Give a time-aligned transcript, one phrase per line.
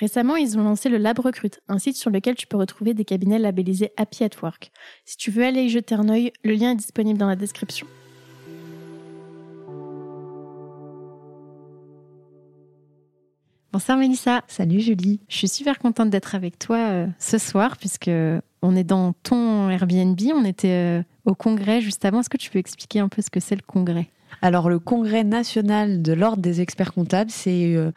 [0.00, 3.04] Récemment, ils ont lancé le Lab Recrute, un site sur lequel tu peux retrouver des
[3.04, 4.72] cabinets labellisés Happy at Work.
[5.04, 7.86] Si tu veux aller y jeter un œil, le lien est disponible dans la description.
[13.72, 14.42] Bonsoir Mélissa.
[14.48, 15.20] Salut Julie.
[15.28, 18.10] Je suis super contente d'être avec toi euh, ce soir puisque
[18.62, 20.18] on est dans ton Airbnb.
[20.34, 22.20] On était euh, au congrès juste avant.
[22.20, 24.08] Est-ce que tu peux expliquer un peu ce que c'est le congrès?
[24.42, 27.92] Alors le congrès national de l'ordre des experts comptables, c'est euh,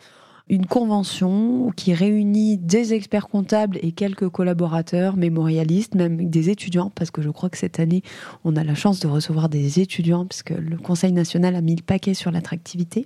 [0.49, 7.11] une convention qui réunit des experts comptables et quelques collaborateurs mémorialistes, même des étudiants, parce
[7.11, 8.01] que je crois que cette année,
[8.43, 11.83] on a la chance de recevoir des étudiants, puisque le Conseil national a mis le
[11.83, 13.05] paquet sur l'attractivité.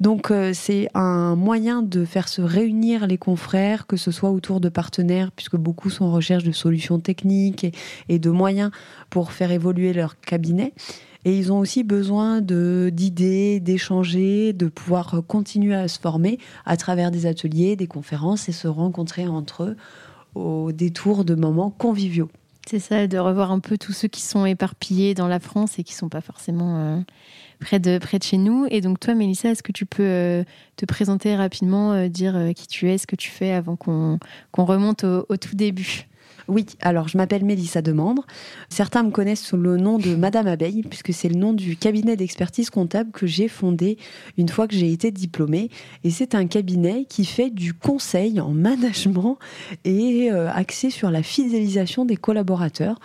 [0.00, 4.60] Donc euh, c'est un moyen de faire se réunir les confrères, que ce soit autour
[4.60, 7.66] de partenaires, puisque beaucoup sont en recherche de solutions techniques
[8.08, 8.70] et, de moyens
[9.10, 10.72] pour faire évoluer leur cabinet.
[11.24, 17.10] Et ils ont aussi besoin d'idées, d'échanger, de pouvoir continuer à se former à travers
[17.10, 19.76] des ateliers, des conférences et se rencontrer entre eux
[20.34, 22.28] au détour de moments conviviaux.
[22.68, 25.84] C'est ça, de revoir un peu tous ceux qui sont éparpillés dans la France et
[25.84, 26.98] qui sont pas forcément euh,
[27.60, 28.66] près de, près de chez nous.
[28.70, 30.44] Et donc toi, Mélissa, est-ce que tu peux euh,
[30.76, 34.18] te présenter rapidement, euh, dire qui tu es, ce que tu fais avant qu'on
[34.54, 36.07] remonte au, tout début?
[36.48, 38.26] Oui, alors je m'appelle Mélissa Demandre.
[38.68, 42.16] Certains me connaissent sous le nom de Madame Abeille, puisque c'est le nom du cabinet
[42.16, 43.98] d'expertise comptable que j'ai fondé
[44.36, 45.70] une fois que j'ai été diplômée.
[46.04, 49.38] Et c'est un cabinet qui fait du conseil en management
[49.84, 52.98] et axé sur la fidélisation des collaborateurs.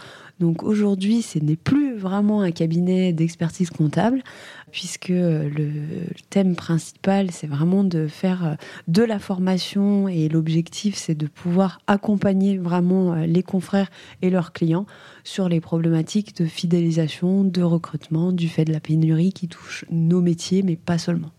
[0.43, 4.21] Donc aujourd'hui, ce n'est plus vraiment un cabinet d'expertise comptable,
[4.73, 5.71] puisque le
[6.29, 8.55] thème principal, c'est vraiment de faire euh,
[8.89, 13.89] de la formation et l'objectif, c'est de pouvoir accompagner vraiment euh, les confrères
[14.21, 14.85] et leurs clients
[15.23, 20.19] sur les problématiques de fidélisation, de recrutement, du fait de la pénurie qui touche nos
[20.19, 21.31] métiers, mais pas seulement.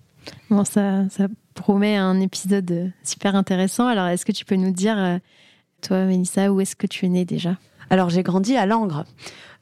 [0.49, 3.87] Bon, ça, ça promet un épisode super intéressant.
[3.87, 5.19] Alors, est-ce que tu peux nous dire, euh,
[5.83, 7.59] toi, Mélissa, où est-ce que tu es née déjà?
[7.95, 9.05] Alors j'ai grandi à Langres.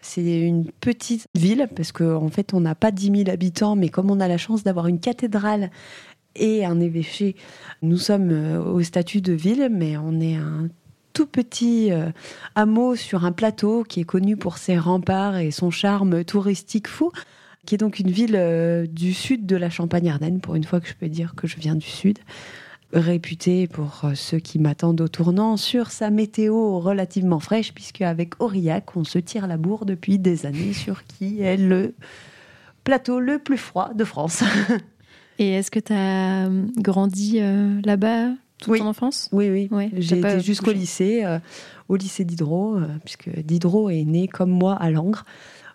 [0.01, 3.91] C'est une petite ville parce qu'en en fait on n'a pas 10 000 habitants, mais
[3.91, 5.71] comme on a la chance d'avoir une cathédrale
[6.35, 7.37] et un évêché,
[7.83, 10.69] nous sommes euh, au statut de ville, mais on est un
[11.13, 12.11] tout petit euh,
[12.55, 17.13] hameau sur un plateau qui est connu pour ses remparts et son charme touristique fou,
[17.67, 20.89] qui est donc une ville euh, du sud de la Champagne-Ardenne, pour une fois que
[20.89, 22.19] je peux dire que je viens du sud
[22.93, 28.41] réputé pour euh, ceux qui m'attendent au tournant sur sa météo relativement fraîche, puisque avec
[28.41, 31.95] Aurillac, on se tire la bourre depuis des années sur qui est le
[32.85, 34.45] plateau le plus froid de France.
[35.39, 39.29] Et est-ce que tu as euh, grandi euh, là-bas toute ton enfance?
[39.33, 39.91] Oui, oui.
[39.97, 41.25] J'ai été jusqu'au lycée,
[41.89, 45.25] au lycée Diderot, puisque Diderot est né comme moi à Langres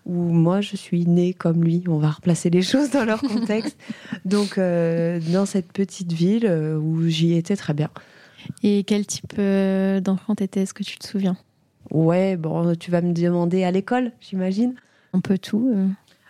[0.08, 1.84] où moi je suis née comme lui.
[1.88, 3.78] On va replacer les choses dans leur contexte.
[4.26, 7.90] Donc euh, dans cette petite ville euh, où j'y étais très bien.
[8.64, 11.38] Et quel type euh, d'enfant t'étais Est-ce que tu te souviens?
[11.92, 14.76] Ouais, bon, tu vas me demander à l'école, j'imagine.
[15.14, 15.74] Un peu tout.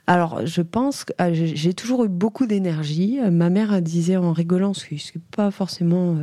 [0.05, 3.19] Alors, je pense que ah, j'ai toujours eu beaucoup d'énergie.
[3.31, 6.15] Ma mère disait en rigolant, ce qui n'est pas forcément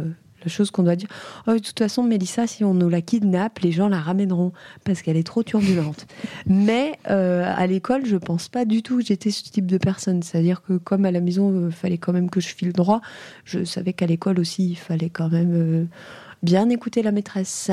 [0.44, 1.08] la chose qu'on doit dire.
[1.46, 4.52] Oh, de toute façon, Mélissa, si on nous la kidnappe, les gens la ramèneront
[4.84, 6.06] parce qu'elle est trop turbulente.
[6.46, 10.22] Mais euh, à l'école, je pense pas du tout que j'étais ce type de personne.
[10.22, 13.00] C'est-à-dire que comme à la maison, il fallait quand même que je file droit,
[13.44, 15.84] je savais qu'à l'école aussi, il fallait quand même euh,
[16.42, 17.70] bien écouter la maîtresse.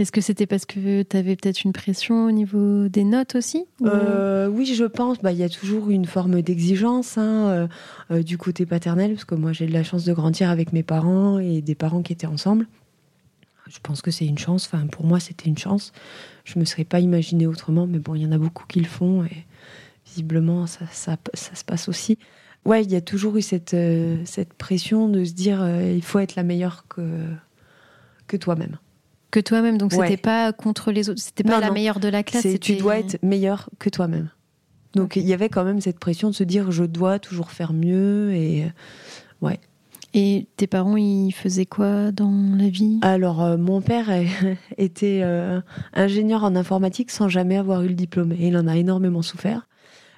[0.00, 3.66] Est-ce que c'était parce que tu avais peut-être une pression au niveau des notes aussi
[3.84, 5.18] euh, Oui, je pense.
[5.18, 7.68] Bah, il y a toujours une forme d'exigence hein, euh,
[8.10, 10.82] euh, du côté paternel, parce que moi j'ai eu la chance de grandir avec mes
[10.82, 12.66] parents et des parents qui étaient ensemble.
[13.68, 14.70] Je pense que c'est une chance.
[14.72, 15.92] Enfin, pour moi, c'était une chance.
[16.44, 18.88] Je me serais pas imaginé autrement, mais bon, il y en a beaucoup qui le
[18.88, 19.44] font et
[20.06, 22.16] visiblement, ça, ça, ça se passe aussi.
[22.64, 23.76] Ouais, il y a toujours eu cette,
[24.24, 27.02] cette pression de se dire il faut être la meilleure que,
[28.28, 28.78] que toi-même.
[29.30, 32.46] Que toi-même, donc c'était pas contre les autres, c'était pas la meilleure de la classe.
[32.60, 34.30] Tu dois être meilleur que toi-même.
[34.94, 37.72] Donc il y avait quand même cette pression de se dire je dois toujours faire
[37.72, 38.64] mieux et
[39.40, 39.60] ouais.
[40.12, 42.98] Et tes parents, ils faisaient quoi dans la vie?
[43.02, 44.10] Alors, euh, mon père
[44.76, 45.60] était euh,
[45.94, 48.32] ingénieur en informatique sans jamais avoir eu le diplôme.
[48.32, 49.68] Et il en a énormément souffert.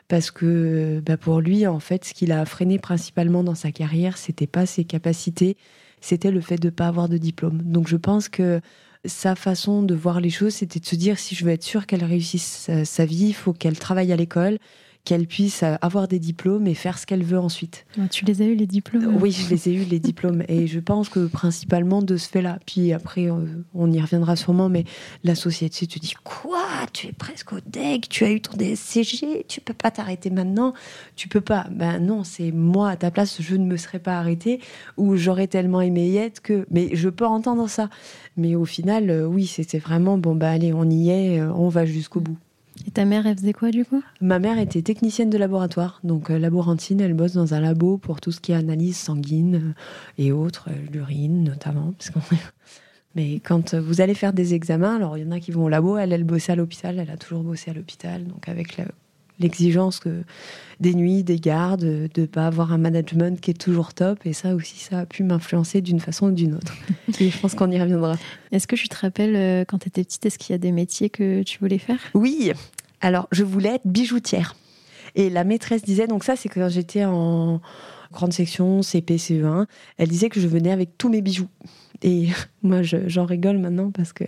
[0.09, 4.17] Parce que bah, pour lui, en fait, ce qu'il a freiné principalement dans sa carrière,
[4.17, 5.57] c'était pas ses capacités,
[6.01, 7.63] c'était le fait de ne pas avoir de diplôme.
[7.63, 8.61] Donc je pense que
[9.05, 11.87] sa façon de voir les choses, c'était de se dire si je veux être sûre
[11.87, 14.59] qu'elle réussisse sa vie, il faut qu'elle travaille à l'école,
[15.05, 17.85] qu'elle puisse avoir des diplômes et faire ce qu'elle veut ensuite.
[17.99, 20.69] Ah, tu les as eu les diplômes Oui, je les ai eu les diplômes et
[20.69, 22.59] je pense que principalement de ce fait-là.
[22.67, 23.45] Puis après, euh,
[23.75, 24.85] on y reviendra sûrement, mais
[25.25, 26.63] la société te dit quoi?
[26.93, 30.73] Tu es presque au DEC, tu as eu ton DSCG, tu peux pas t'arrêter maintenant,
[31.17, 31.67] tu peux pas.
[31.73, 34.61] Ben non, c'est moi à ta place, je ne me serais pas arrêtée
[34.97, 36.65] ou j'aurais tellement aimé y être que.
[36.71, 37.91] Mais je peux entendre ça.
[38.37, 40.37] Mais au final, euh, oui, c'était vraiment bon.
[40.37, 42.39] Bah allez, on y est, euh, on va jusqu'au bout.
[42.87, 44.03] Et ta mère, elle faisait quoi du coup?
[44.21, 48.21] Ma mère était technicienne de laboratoire, donc euh, laborantine, elle bosse dans un labo pour
[48.21, 51.95] tout ce qui est analyse sanguine euh, et autres, euh, l'urine notamment.
[53.15, 55.69] Mais quand vous allez faire des examens, alors il y en a qui vont au
[55.69, 58.79] labo, elle, elle bossait à l'hôpital, elle a toujours bossé à l'hôpital, donc avec
[59.43, 60.23] l'exigence que
[60.81, 64.19] des nuits, des gardes, de ne pas avoir un management qui est toujours top.
[64.25, 66.75] Et ça aussi, ça a pu m'influencer d'une façon ou d'une autre.
[67.21, 68.17] et je pense qu'on y reviendra.
[68.51, 71.11] Est-ce que tu te rappelles, quand tu étais petite, est-ce qu'il y a des métiers
[71.11, 71.99] que tu voulais faire?
[72.15, 72.53] Oui,
[73.03, 74.55] alors, je voulais être bijoutière.
[75.17, 77.61] Et la maîtresse disait, donc ça, c'est quand j'étais en
[78.13, 79.67] grande section, CP, CE1,
[79.99, 81.49] elle disait que je venais avec tous mes bijoux.
[82.03, 82.29] Et
[82.63, 84.25] moi, j'en rigole maintenant parce que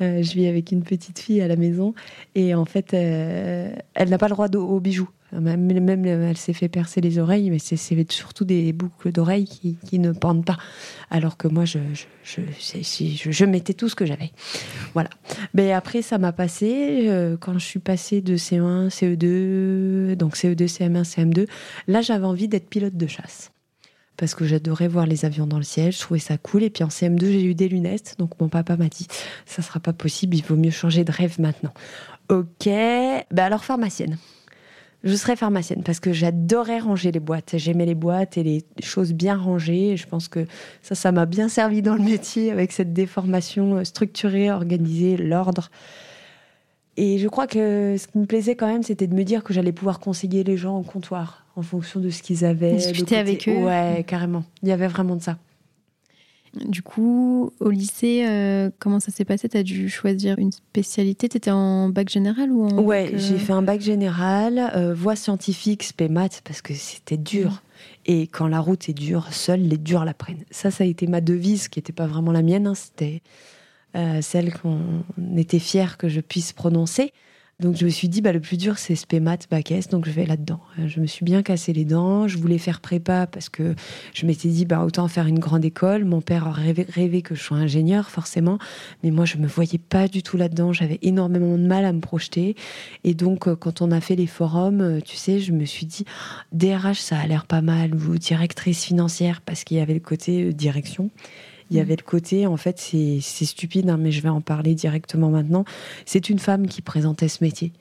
[0.00, 1.94] euh, je vis avec une petite fille à la maison
[2.34, 5.08] et en fait, euh, elle n'a pas le droit aux bijoux.
[5.32, 7.76] Même, elle s'est fait percer les oreilles, mais c'est
[8.10, 10.56] surtout des boucles d'oreilles qui, ne pendent pas.
[11.10, 11.78] Alors que moi, je,
[13.44, 14.30] mettais tout ce que j'avais.
[14.94, 15.10] Voilà.
[15.52, 17.08] Mais après, ça m'a passé.
[17.08, 21.48] Euh, quand je suis passée de CE1, CE2, donc CE2, CM1, CM2,
[21.88, 23.50] là, j'avais envie d'être pilote de chasse.
[24.16, 26.62] Parce que j'adorais voir les avions dans le ciel, je trouvais ça cool.
[26.62, 28.14] Et puis en CM2, j'ai eu des lunettes.
[28.18, 29.06] Donc mon papa m'a dit,
[29.44, 31.72] ça sera pas possible, il vaut mieux changer de rêve maintenant.
[32.28, 34.16] Ok, ben alors pharmacienne.
[35.04, 37.54] Je serais pharmacienne parce que j'adorais ranger les boîtes.
[37.56, 39.96] J'aimais les boîtes et les choses bien rangées.
[39.96, 40.46] je pense que
[40.82, 45.70] ça, ça m'a bien servi dans le métier avec cette déformation structurée, organisée, l'ordre.
[46.96, 49.52] Et je crois que ce qui me plaisait quand même, c'était de me dire que
[49.52, 52.74] j'allais pouvoir conseiller les gens au comptoir en fonction de ce qu'ils avaient.
[52.74, 53.64] Discuter avec eux.
[53.64, 54.44] Ouais, carrément.
[54.62, 55.38] Il y avait vraiment de ça.
[56.64, 59.48] Du coup, au lycée, euh, comment ça s'est passé?
[59.48, 61.28] Tu as dû choisir une spécialité?
[61.28, 64.94] Tu étais en bac général ou en Ouais, euh, j'ai fait un bac général, euh,
[64.94, 67.50] voie scientifique, spé maths, parce que c'était dur.
[67.50, 67.58] Mm.
[68.06, 70.44] Et quand la route est dure, seuls les durs la prennent.
[70.50, 72.74] Ça, ça a été ma devise, qui n'était pas vraiment la mienne, hein.
[72.74, 73.20] c'était
[74.20, 75.04] celle qu'on
[75.36, 77.12] était fier que je puisse prononcer.
[77.58, 80.10] Donc je me suis dit, bah, le plus dur, c'est spémat, bac S, donc je
[80.10, 80.60] vais là-dedans.
[80.78, 82.28] Euh, je me suis bien cassé les dents.
[82.28, 83.74] Je voulais faire prépa parce que
[84.12, 86.04] je m'étais dit, bah, autant faire une grande école.
[86.04, 88.58] Mon père a rêvé, que je sois ingénieur, forcément.
[89.02, 90.74] Mais moi, je me voyais pas du tout là-dedans.
[90.74, 92.56] J'avais énormément de mal à me projeter.
[93.04, 95.86] Et donc, euh, quand on a fait les forums, euh, tu sais, je me suis
[95.86, 96.04] dit,
[96.52, 100.52] DRH, ça a l'air pas mal, ou directrice financière, parce qu'il y avait le côté
[100.52, 101.10] direction.
[101.70, 104.74] Il y avait le côté, en fait, c'est stupide, hein, mais je vais en parler
[104.74, 105.64] directement maintenant.
[106.04, 107.72] C'est une femme qui présentait ce métier.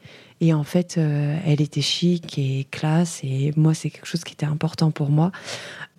[0.42, 3.22] Et en fait, euh, elle était chic et classe.
[3.24, 5.32] Et moi, c'est quelque chose qui était important pour moi.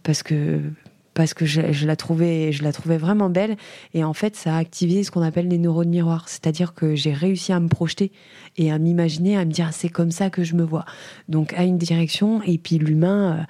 [0.02, 0.61] Parce que
[1.17, 3.57] parce que je, la trouvais, je la trouvais vraiment belle.
[3.95, 6.29] Et en fait, ça a activé ce qu'on appelle les neurones miroirs.
[6.29, 8.13] C'est-à-dire que j'ai réussi à me projeter
[8.59, 10.85] et à m'imaginer, à me dire c'est comme ça que je me vois.
[11.31, 12.43] Donc à une direction.
[12.43, 13.43] Et puis l'humain, euh,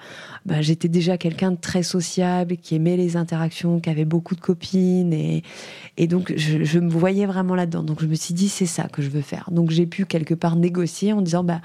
[0.45, 4.41] bah, j'étais déjà quelqu'un de très sociable, qui aimait les interactions, qui avait beaucoup de
[4.41, 5.13] copines.
[5.13, 7.83] Et, donc je, me voyais vraiment là-dedans.
[7.83, 9.49] Donc je me suis dit c'est ça que je veux faire.
[9.51, 11.59] Donc j'ai pu quelque part négocier en disant bah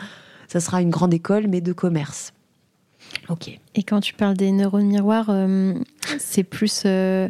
[0.49, 2.33] ça sera une grande école mais de commerce.
[3.29, 3.59] Ok.
[3.75, 5.75] Et quand tu parles des neurones miroirs, euh,
[6.19, 7.29] c'est plus euh,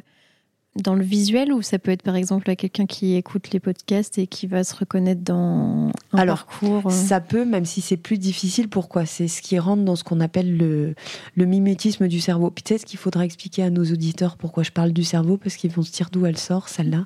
[0.76, 4.26] dans le visuel ou ça peut être par exemple quelqu'un qui écoute les podcasts et
[4.26, 8.18] qui va se reconnaître dans un Alors, parcours euh Ça peut, même si c'est plus
[8.18, 8.68] difficile.
[8.68, 9.04] Pourquoi?
[9.04, 10.94] C'est ce qui rentre dans ce qu'on appelle le,
[11.36, 12.50] le mimétisme du cerveau.
[12.50, 15.82] Peut-être qu'il faudra expliquer à nos auditeurs pourquoi je parle du cerveau, parce qu'ils vont
[15.82, 17.04] se dire d'où elle sort, celle-là.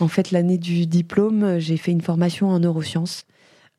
[0.00, 3.24] En fait, l'année du diplôme, j'ai fait une formation en neurosciences.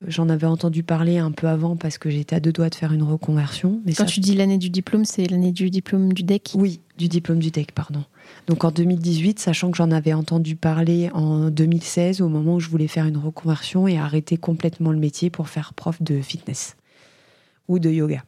[0.07, 2.93] J'en avais entendu parler un peu avant parce que j'étais à deux doigts de faire
[2.93, 3.81] une reconversion.
[3.85, 7.07] Mais Quand tu dis l'année du diplôme, c'est l'année du diplôme du DEC Oui, du
[7.07, 8.03] diplôme du DEC, pardon.
[8.47, 12.69] Donc en 2018, sachant que j'en avais entendu parler en 2016 au moment où je
[12.69, 16.75] voulais faire une reconversion et arrêter complètement le métier pour faire prof de fitness
[17.67, 18.23] ou de yoga.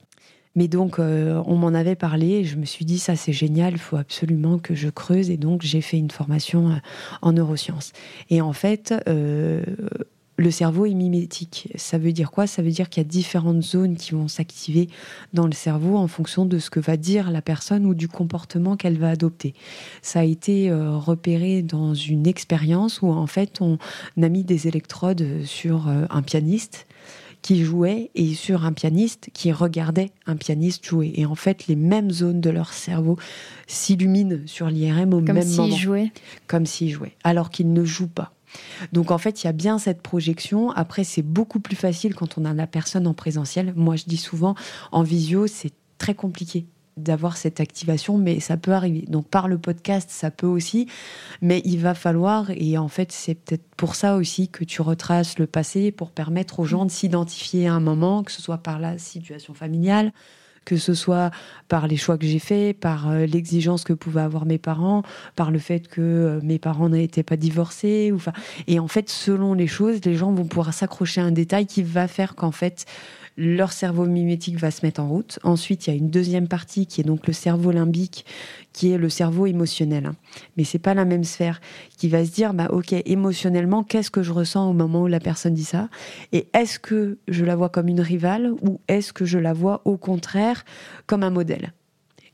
[0.55, 3.73] Mais donc, euh, on m'en avait parlé et je me suis dit, ça c'est génial,
[3.73, 5.29] il faut absolument que je creuse.
[5.29, 6.75] Et donc, j'ai fait une formation euh,
[7.21, 7.91] en neurosciences.
[8.29, 9.63] Et en fait, euh,
[10.37, 11.69] le cerveau est mimétique.
[11.75, 12.45] Ça veut dire quoi?
[12.47, 14.89] Ça veut dire qu'il y a différentes zones qui vont s'activer
[15.33, 18.75] dans le cerveau en fonction de ce que va dire la personne ou du comportement
[18.75, 19.53] qu'elle va adopter.
[20.01, 23.77] Ça a été repéré dans une expérience où en fait on
[24.21, 26.85] a mis des électrodes sur un pianiste
[27.41, 31.13] qui jouait et sur un pianiste qui regardait un pianiste jouer.
[31.15, 33.19] Et en fait, les mêmes zones de leur cerveau
[33.67, 35.55] s'illuminent sur l'IRM au même moment.
[35.55, 36.11] Comme s'il jouait.
[36.47, 38.33] Comme s'il jouait, alors qu'il ne joue pas.
[38.93, 40.71] Donc en fait, il y a bien cette projection.
[40.71, 43.73] Après, c'est beaucoup plus facile quand on a la personne en présentiel.
[43.75, 44.55] Moi, je dis souvent,
[44.91, 46.65] en visio, c'est très compliqué
[46.97, 49.05] d'avoir cette activation, mais ça peut arriver.
[49.07, 50.87] Donc par le podcast, ça peut aussi,
[51.41, 55.37] mais il va falloir, et en fait c'est peut-être pour ça aussi que tu retraces
[55.37, 58.79] le passé, pour permettre aux gens de s'identifier à un moment, que ce soit par
[58.79, 60.13] la situation familiale,
[60.65, 61.31] que ce soit
[61.67, 65.03] par les choix que j'ai faits, par euh, l'exigence que pouvaient avoir mes parents,
[65.35, 68.11] par le fait que euh, mes parents n'étaient pas divorcés.
[68.11, 68.19] Ou,
[68.67, 71.83] et en fait, selon les choses, les gens vont pouvoir s'accrocher à un détail qui
[71.83, 72.85] va faire qu'en fait,
[73.37, 75.39] leur cerveau mimétique va se mettre en route.
[75.43, 78.25] Ensuite, il y a une deuxième partie qui est donc le cerveau limbique,
[78.73, 80.11] qui est le cerveau émotionnel.
[80.57, 81.59] Mais c'est pas la même sphère
[81.97, 85.19] qui va se dire, bah ok, émotionnellement, qu'est-ce que je ressens au moment où la
[85.19, 85.89] personne dit ça?
[86.31, 89.81] Et est-ce que je la vois comme une rivale ou est-ce que je la vois
[89.85, 90.63] au contraire
[91.05, 91.73] comme un modèle?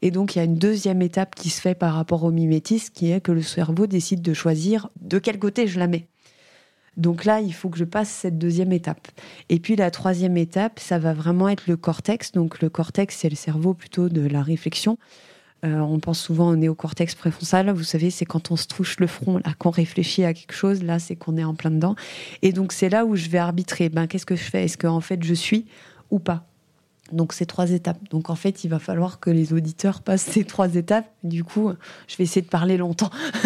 [0.03, 2.91] Et donc, il y a une deuxième étape qui se fait par rapport au mimétisme,
[2.93, 6.07] qui est que le cerveau décide de choisir de quel côté je la mets.
[6.97, 9.07] Donc là, il faut que je passe cette deuxième étape.
[9.49, 12.31] Et puis la troisième étape, ça va vraiment être le cortex.
[12.31, 14.97] Donc le cortex, c'est le cerveau plutôt de la réflexion.
[15.63, 17.69] Euh, on pense souvent au néocortex préfrontal.
[17.71, 20.83] Vous savez, c'est quand on se touche le front, là, qu'on réfléchit à quelque chose.
[20.83, 21.95] Là, c'est qu'on est en plein dedans.
[22.41, 23.89] Et donc c'est là où je vais arbitrer.
[23.89, 24.65] Ben, qu'est-ce que je fais?
[24.65, 25.67] Est-ce que en fait je suis
[26.09, 26.50] ou pas?
[27.11, 27.99] Donc c'est trois étapes.
[28.09, 31.09] Donc en fait, il va falloir que les auditeurs passent ces trois étapes.
[31.23, 31.71] Du coup,
[32.07, 33.09] je vais essayer de parler longtemps.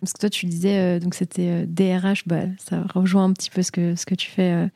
[0.00, 3.50] Parce que toi, tu disais, euh, donc c'était DRH, euh, bah, ça rejoint un petit
[3.50, 4.66] peu ce que, ce que tu fais euh,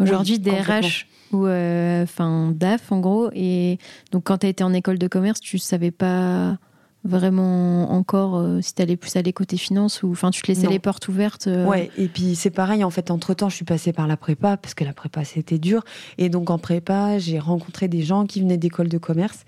[0.00, 3.30] aujourd'hui, DRH ou enfin DAF en gros.
[3.34, 3.78] Et
[4.12, 6.58] donc quand tu as été en école de commerce, tu savais pas
[7.06, 10.66] vraiment encore euh, si tu allais plus aller côté finance ou enfin tu te laissais
[10.66, 11.66] les portes ouvertes euh.
[11.66, 14.74] Ouais, et puis c'est pareil en fait entre-temps, je suis passée par la prépa parce
[14.74, 15.84] que la prépa c'était dur
[16.18, 19.44] et donc en prépa, j'ai rencontré des gens qui venaient d'école de commerce.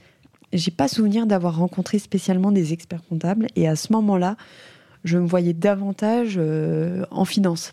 [0.52, 4.36] J'ai pas souvenir d'avoir rencontré spécialement des experts comptables et à ce moment-là,
[5.04, 7.72] je me voyais davantage euh, en finance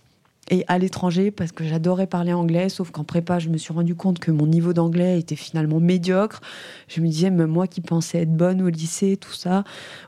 [0.51, 3.95] et à l'étranger parce que j'adorais parler anglais, sauf qu'en prépa, je me suis rendu
[3.95, 6.41] compte que mon niveau d'anglais était finalement médiocre.
[6.87, 9.63] Je me disais, même moi qui pensais être bonne au lycée, tout ça,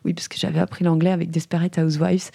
[0.06, 2.30] oui, parce que j'avais appris l'anglais avec Desperate Housewives.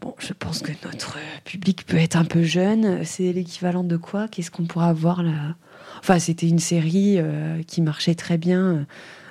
[0.00, 3.04] Bon, je pense que notre public peut être un peu jeune.
[3.04, 4.28] C'est l'équivalent de quoi?
[4.28, 5.54] Qu'est-ce qu'on pourra avoir là?
[6.00, 8.86] Enfin, c'était une série euh, qui marchait très bien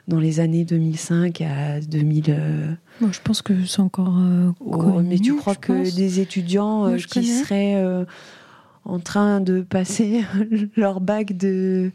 [0.07, 2.25] dans les années 2005 à 2000.
[2.29, 4.17] Euh, Moi, je pense que c'est encore.
[4.19, 7.81] Euh, oh, mais tu crois que des étudiants euh, qui seraient
[8.85, 10.23] en train de passer
[10.75, 11.91] leur bac de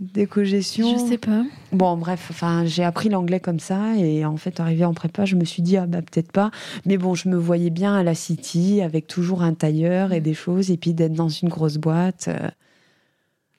[0.00, 0.98] d'éco-gestion?
[0.98, 1.44] Je sais pas.
[1.70, 5.36] Bon, bref, enfin, j'ai appris l'anglais comme ça et en fait, arrivé en prépa, je
[5.36, 6.50] me suis dit ah bah peut-être pas.
[6.86, 10.34] Mais bon, je me voyais bien à la City avec toujours un tailleur et des
[10.34, 12.28] choses et puis d'être dans une grosse boîte.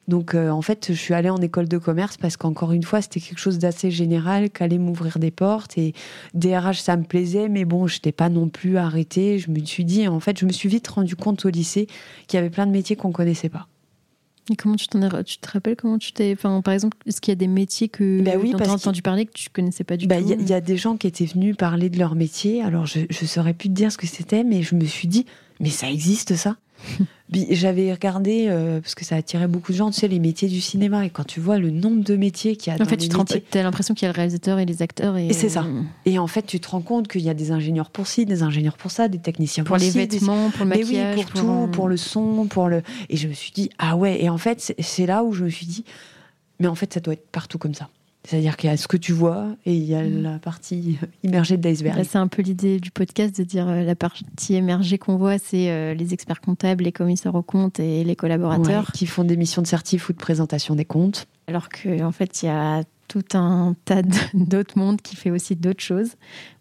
[0.08, 3.02] Donc euh, en fait, je suis allée en école de commerce parce qu'encore une fois,
[3.02, 5.78] c'était quelque chose d'assez général, qu'allait m'ouvrir des portes.
[5.78, 5.94] Et
[6.34, 9.40] DRH, ça me plaisait, mais bon, je n'étais pas non plus arrêtée.
[9.40, 11.88] Je me suis dit, en fait, je me suis vite rendu compte au lycée
[12.28, 13.68] qu'il y avait plein de métiers qu'on connaissait pas.
[14.52, 17.32] Et comment tu t'en tu te rappelles comment tu t'es, enfin, par exemple, est-ce qu'il
[17.32, 19.96] y a des métiers que bah oui, tu as entendu parler que tu connaissais pas
[19.96, 22.62] du bah, tout Il y, a des gens qui étaient venus parler de leur métier.
[22.62, 25.26] Alors je, je saurais plus te dire ce que c'était, mais je me suis dit,
[25.62, 26.58] mais ça existe ça
[27.52, 30.62] J'avais regardé, euh, parce que ça attirait beaucoup de gens, tu sais, les métiers du
[30.62, 31.06] cinéma.
[31.06, 33.64] Et quand tu vois le nombre de métiers qu'il y a en fait, tu as
[33.64, 35.18] l'impression qu'il y a le réalisateur et les acteurs.
[35.18, 35.64] Et, c'est ça.
[35.64, 38.26] Euh, et en fait, tu te rends compte qu'il y a des ingénieurs pour ci,
[38.26, 41.26] des ingénieurs pour ça, des techniciens pour, pour les vêtements, pour le maquillage.
[41.26, 42.82] pour, tout, pour le son, pour le.
[43.10, 44.24] Et je me suis dit, ah ouais.
[44.24, 45.86] Et en fait, c'est là où je me suis dit,
[46.60, 47.90] mais en fait, ça doit être partout comme ça.
[48.26, 50.22] C'est-à-dire qu'il y a ce que tu vois et il y a mm.
[50.22, 52.04] la partie immergée de l'iceberg.
[52.04, 55.70] C'est un peu l'idée du podcast de dire euh, la partie émergée qu'on voit, c'est
[55.70, 58.92] euh, les experts comptables, les commissaires aux comptes et les collaborateurs.
[58.94, 61.28] qui font des missions de certif ou de présentation des comptes.
[61.48, 64.02] Alors qu'en en fait, il y a tout un tas
[64.34, 66.12] d'autres mondes qui fait aussi d'autres choses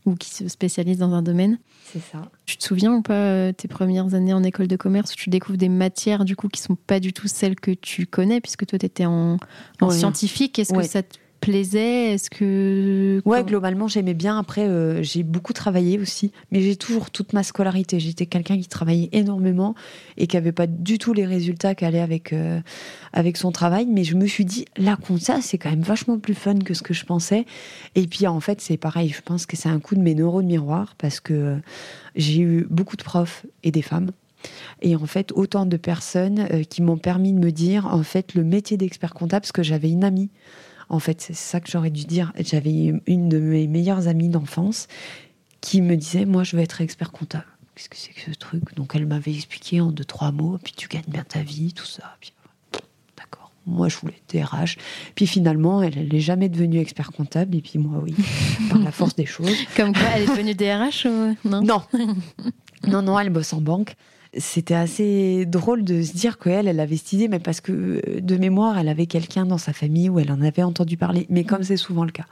[0.05, 1.59] ou qui se spécialisent dans un domaine.
[1.93, 2.29] C'est ça.
[2.47, 5.31] Tu te souviens ou pas euh, tes premières années en école de commerce où tu
[5.31, 8.67] découvres des matières du coup qui sont pas du tout celles que tu connais puisque
[8.67, 9.39] toi tu étais en,
[9.91, 12.15] scientifique Est-ce que ça te plaisait?
[12.15, 14.39] Est-ce que ouais, globalement j'aimais bien.
[14.39, 18.01] Après, euh, j'ai beaucoup travaillé aussi, mais j'ai toujours toute ma scolarité.
[18.01, 19.75] J'étais quelqu'un qui travaillait énormément
[20.17, 22.61] et qui avait pas du tout les résultats qu'allait avec euh,
[23.13, 23.87] avec son travail.
[23.87, 26.83] Mais je me suis dit, la compta, c'est quand même vachement plus fun que ce
[26.83, 27.45] que je pensais.
[27.97, 29.11] Et puis en fait, c'est pareil.
[29.11, 31.59] Je pense que c'est un coup de mes neurones miroirs parce que
[32.15, 34.13] j'ai eu beaucoup de profs et des femmes
[34.81, 38.35] et en fait, autant de personnes euh, qui m'ont permis de me dire, en fait,
[38.35, 40.31] le métier d'expert comptable, parce que j'avais une amie.
[40.93, 42.35] En fait, c'est ça que j'aurais dû dire.
[42.39, 44.89] J'avais une de mes meilleures amies d'enfance
[45.63, 47.47] qui me disait, moi, je veux être expert comptable.
[47.75, 48.75] Qu'est-ce que c'est que ce truc?
[48.77, 51.87] Donc, elle m'avait expliqué en deux, trois mots, puis tu gagnes bien ta vie, tout
[51.87, 52.19] ça.
[53.17, 53.51] d'accord.
[53.67, 54.77] Moi, je voulais être DRH.
[55.15, 57.57] Puis finalement, elle n'est jamais devenue expert comptable.
[57.57, 58.15] Et puis moi, oui,
[58.69, 59.57] par la force des choses.
[59.75, 61.63] Comme quoi, elle est devenue DRH ou non?
[61.63, 61.83] Non.
[62.87, 63.97] non, non, elle bosse en banque
[64.39, 68.21] c'était assez drôle de se dire qu'elle, elle avait cette idée, mais parce que euh,
[68.21, 71.45] de mémoire, elle avait quelqu'un dans sa famille où elle en avait entendu parler, mais
[71.45, 72.25] comme c'est souvent le cas.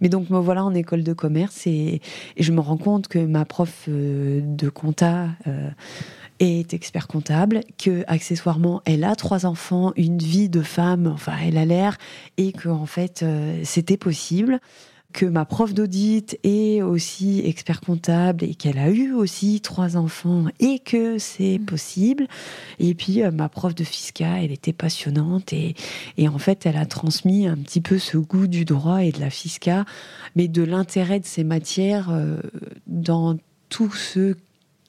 [0.00, 2.00] Mais donc me voilà en école de commerce et,
[2.38, 5.70] je me rends compte que ma prof euh, de compta euh,
[6.38, 11.58] est expert comptable, que accessoirement elle a trois enfants, une vie de femme, enfin elle
[11.58, 11.98] a l'air,
[12.36, 13.24] et que en fait
[13.64, 14.60] c'était possible
[15.12, 20.46] que ma prof d'audit est aussi expert comptable et qu'elle a eu aussi trois enfants
[20.60, 21.64] et que c'est mm.
[21.64, 22.26] possible.
[22.78, 25.74] Et puis euh, ma prof de fisca, elle était passionnante et,
[26.16, 29.20] et en fait elle a transmis un petit peu ce goût du droit et de
[29.20, 29.84] la fisca,
[30.36, 32.38] mais de l'intérêt de ces matières euh,
[32.86, 33.36] dans
[33.68, 34.36] tout ce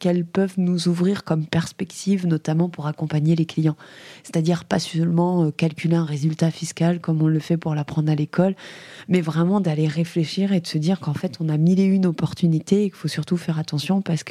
[0.04, 3.78] qu'elles peuvent nous ouvrir comme perspective, notamment pour accompagner les clients.
[4.24, 8.16] C'est-à-dire pas seulement euh, calculer un résultat fiscal comme on le fait pour l'apprendre à
[8.16, 8.54] l'école,
[9.08, 12.06] mais vraiment d'aller réfléchir et de se dire qu'en fait on a mille et une
[12.06, 14.26] opportunités et qu'il faut surtout faire attention parce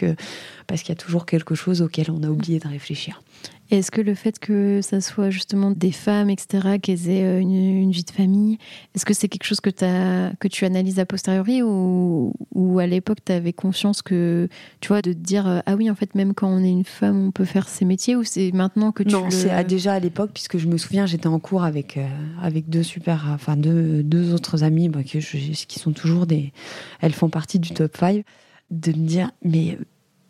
[0.67, 3.23] parce qu'il y a toujours quelque chose auquel on a oublié de réfléchir.
[3.71, 7.91] Est-ce que le fait que ça soit justement des femmes, etc., qui aient euh, une,
[7.91, 8.59] vie de famille,
[8.95, 12.87] est-ce que c'est quelque chose que, as, que tu analyses a posteriori ou, ou à
[12.87, 14.49] l'époque tu avais conscience que,
[14.81, 16.85] tu vois, de te dire, euh, ah oui, en fait, même quand on est une
[16.85, 19.15] femme, on peut faire ces métiers ou c'est maintenant que tu.
[19.15, 22.07] Non, c'est déjà à l'époque, puisque je me souviens, j'étais en cours avec, euh,
[22.43, 26.53] avec deux super, enfin deux, deux autres amies bah, qui, qui sont toujours des.
[27.01, 28.23] Elles font partie du top 5,
[28.71, 29.79] de me dire, mais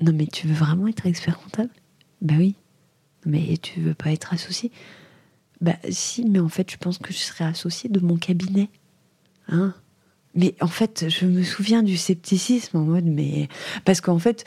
[0.01, 1.71] non, mais tu veux vraiment être expert comptable?
[2.21, 2.55] Ben oui.
[3.25, 4.71] Mais tu veux pas être associé?
[5.61, 8.69] Bah si, mais en fait, je pense que je serais associé de mon cabinet.
[9.49, 9.75] Hein
[10.35, 13.49] Mais en fait, je me souviens du scepticisme en mode, mais.
[13.85, 14.45] Parce qu'en fait,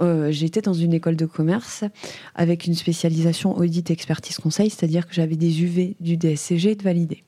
[0.00, 1.84] euh, j'étais dans une école de commerce
[2.34, 7.24] avec une spécialisation audit expertise conseil, c'est-à-dire que j'avais des UV du DSCG de valider,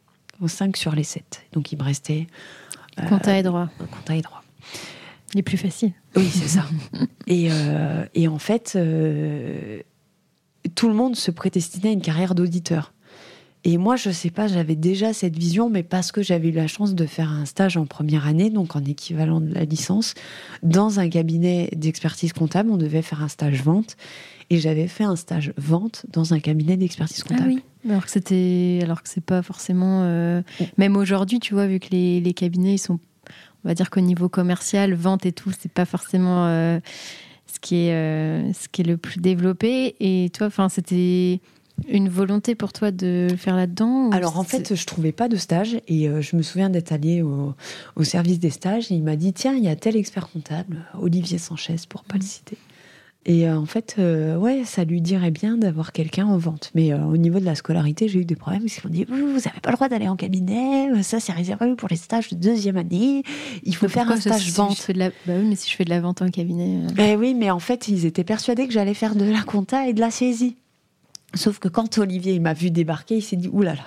[0.46, 1.46] 5 sur les 7.
[1.52, 2.26] Donc il me restait.
[2.98, 3.68] Euh, compta et droit.
[3.90, 4.42] Compta et droit.
[5.34, 5.92] Les plus faciles.
[6.14, 6.66] Oui, c'est ça.
[7.26, 8.78] et, euh, et, en fait,
[10.74, 12.92] tout le monde se prédestinait à une carrière d'auditeur.
[13.66, 16.66] Et moi, je sais pas, j'avais déjà cette vision, mais parce que j'avais eu la
[16.66, 20.12] chance de faire un stage en première année, donc en équivalent de la licence,
[20.62, 23.96] dans un cabinet d'expertise comptable, on devait faire un stage vente.
[24.50, 27.52] Et j'avais fait un stage vente dans un cabinet d'expertise comptable.
[27.52, 30.42] Ah oui, alors que c'était, alors que c'est pas forcément, euh,
[30.76, 33.00] même aujourd'hui, tu vois, vu que les, les, cabinets, ils sont,
[33.64, 36.44] on va dire qu'au niveau commercial, vente et tout, c'est pas forcément.
[36.46, 36.80] Euh,
[37.64, 39.96] qui est, euh, ce qui est le plus développé.
[39.98, 41.40] Et toi, enfin, c'était
[41.88, 45.80] une volonté pour toi de faire là-dedans Alors en fait, je trouvais pas de stage
[45.88, 47.54] et euh, je me souviens d'être allée au,
[47.96, 50.84] au, service des stages et il m'a dit tiens, il y a tel expert comptable,
[51.00, 52.58] Olivier Sanchez pour pas le citer.
[53.26, 56.70] Et euh, en fait, euh, ouais, ça lui dirait bien d'avoir quelqu'un en vente.
[56.74, 58.66] Mais euh, au niveau de la scolarité, j'ai eu des problèmes.
[58.66, 61.02] Ils m'ont dit, vous n'avez pas le droit d'aller en cabinet.
[61.02, 63.22] Ça, c'est réservé pour les stages de deuxième année.
[63.62, 64.88] Il faut faire un stage vente.
[64.88, 65.08] la...
[65.08, 66.80] Bah oui, mais si je fais de la vente en cabinet.
[66.98, 69.94] Eh oui, mais en fait, ils étaient persuadés que j'allais faire de la compta et
[69.94, 70.56] de la saisie.
[71.32, 73.84] Sauf que quand Olivier m'a vu débarquer, il s'est dit, oulala,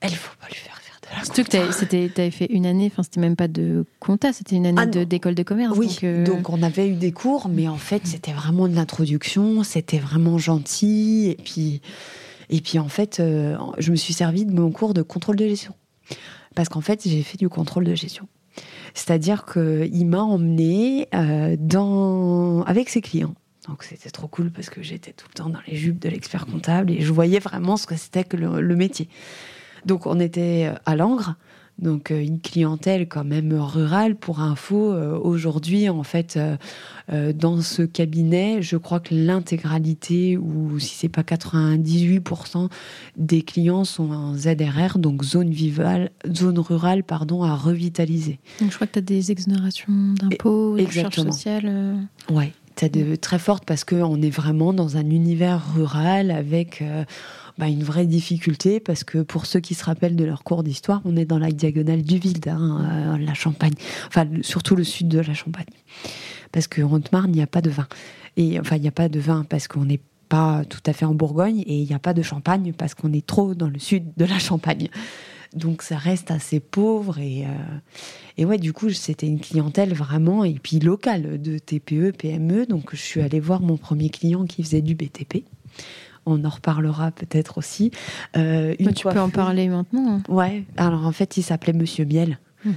[0.00, 0.79] elle faut pas lui faire
[1.16, 4.66] Surtout que tu avais fait une année, enfin c'était même pas de compta, c'était une
[4.66, 5.76] année ah d'école de, commerce.
[5.76, 9.62] Oui, euh, donc, on avait eu des cours, mais en fait c'était vraiment de l'introduction,
[9.64, 11.34] c'était vraiment gentil.
[11.38, 11.82] Et puis,
[12.48, 15.46] et puis en fait, euh, je me suis servi de mon cours de contrôle de
[15.46, 15.74] gestion.
[16.54, 18.26] Parce qu'en fait, j'ai fait du contrôle de gestion.
[18.94, 22.62] C'est-à-dire qu'il m'a emmené euh, dans...
[22.62, 23.34] avec ses clients.
[23.68, 26.46] Donc c'était trop cool parce que j'étais tout le temps dans les jupes de l'expert
[26.46, 29.08] comptable et je voyais vraiment ce que c'était que le métier.
[29.86, 31.34] Donc on était euh, à Langres,
[31.78, 34.14] donc euh, une clientèle quand même rurale.
[34.16, 36.38] Pour info, euh, aujourd'hui, en fait,
[37.34, 42.68] dans ce cabinet, je crois que l'intégralité, ou si c'est pas 98%
[43.16, 48.38] des clients sont en ZRR, donc zone vivale, zone rurale, pardon, à revitaliser.
[48.60, 51.96] Donc je crois que tu as des exonérations d'impôts, de charges sociales.
[52.30, 52.52] Ouais,
[52.82, 57.04] de très forte parce qu'on est vraiment dans un univers rural avec euh,
[57.58, 61.02] bah, une vraie difficulté parce que pour ceux qui se rappellent de leur cours d'histoire,
[61.04, 63.74] on est dans la diagonale du Vide, hein, la Champagne,
[64.08, 65.66] enfin surtout le sud de la Champagne,
[66.52, 67.86] parce que Haute-Marne, il n'y a pas de vin.
[68.36, 71.04] Et enfin, il n'y a pas de vin parce qu'on n'est pas tout à fait
[71.04, 73.78] en Bourgogne et il n'y a pas de champagne parce qu'on est trop dans le
[73.78, 74.88] sud de la Champagne.
[75.54, 77.48] Donc ça reste assez pauvre et, euh,
[78.38, 82.66] et ouais, du coup, c'était une clientèle vraiment, et puis locale, de TPE, PME.
[82.66, 85.44] Donc je suis allée voir mon premier client qui faisait du BTP.
[86.26, 87.90] On en reparlera peut-être aussi.
[88.36, 90.16] Euh, une tu peux en parler maintenant.
[90.16, 90.22] Hein.
[90.28, 92.38] Ouais, alors en fait, il s'appelait Monsieur Miel.
[92.64, 92.74] Hum.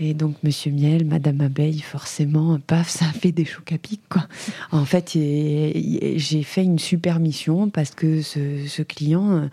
[0.00, 4.26] Et donc, Monsieur Miel, Madame Abeille, forcément, paf, ça fait des chocs à pic, quoi.
[4.70, 9.46] En fait, j'ai fait une super mission parce que ce, client, euh,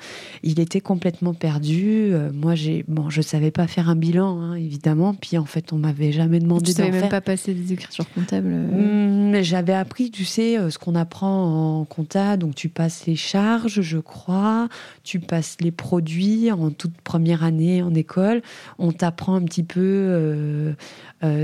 [0.44, 2.14] il était complètement perdu.
[2.14, 5.14] Euh, moi, j'ai, bon, je savais pas faire un bilan, hein, évidemment.
[5.14, 6.86] Puis, en fait, on m'avait jamais demandé de faire.
[6.86, 10.96] Tu même pas passer des écritures comptables mmh, J'avais appris, tu sais, euh, ce qu'on
[10.96, 12.38] apprend en compta.
[12.38, 14.70] Donc, tu passes les charges, je crois.
[15.04, 18.42] Tu passes les produits en toute première année en école.
[18.78, 20.39] On t'apprend un petit peu euh, euh,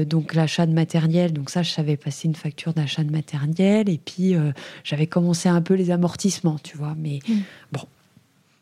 [0.06, 1.34] donc l'achat de matériel.
[1.34, 3.90] Donc ça, je savais passer une facture d'achat de matériel.
[3.90, 4.52] Et puis, euh,
[4.84, 6.96] j'avais commencé un peu les amortissements, tu vois.
[6.98, 7.34] Mais mm.
[7.72, 7.82] bon.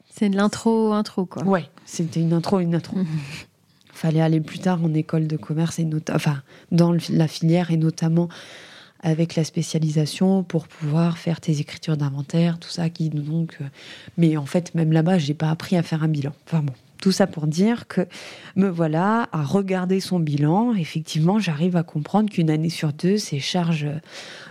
[0.09, 1.43] C'est de l'intro, intro, quoi.
[1.43, 2.97] Ouais, c'était une intro, une intro.
[2.97, 3.05] Mm.
[3.93, 6.41] Fallait aller plus tard en école de commerce, et enfin,
[6.71, 8.27] dans la filière, et notamment
[9.01, 13.59] avec la spécialisation pour pouvoir faire tes écritures d'inventaire, tout ça qui donc.
[14.17, 16.33] mais en fait, même là-bas, j'ai pas appris à faire un bilan.
[16.47, 18.07] Enfin bon, tout ça pour dire que
[18.55, 20.73] me voilà à regarder son bilan.
[20.73, 23.89] Effectivement, j'arrive à comprendre qu'une année sur deux, ses charges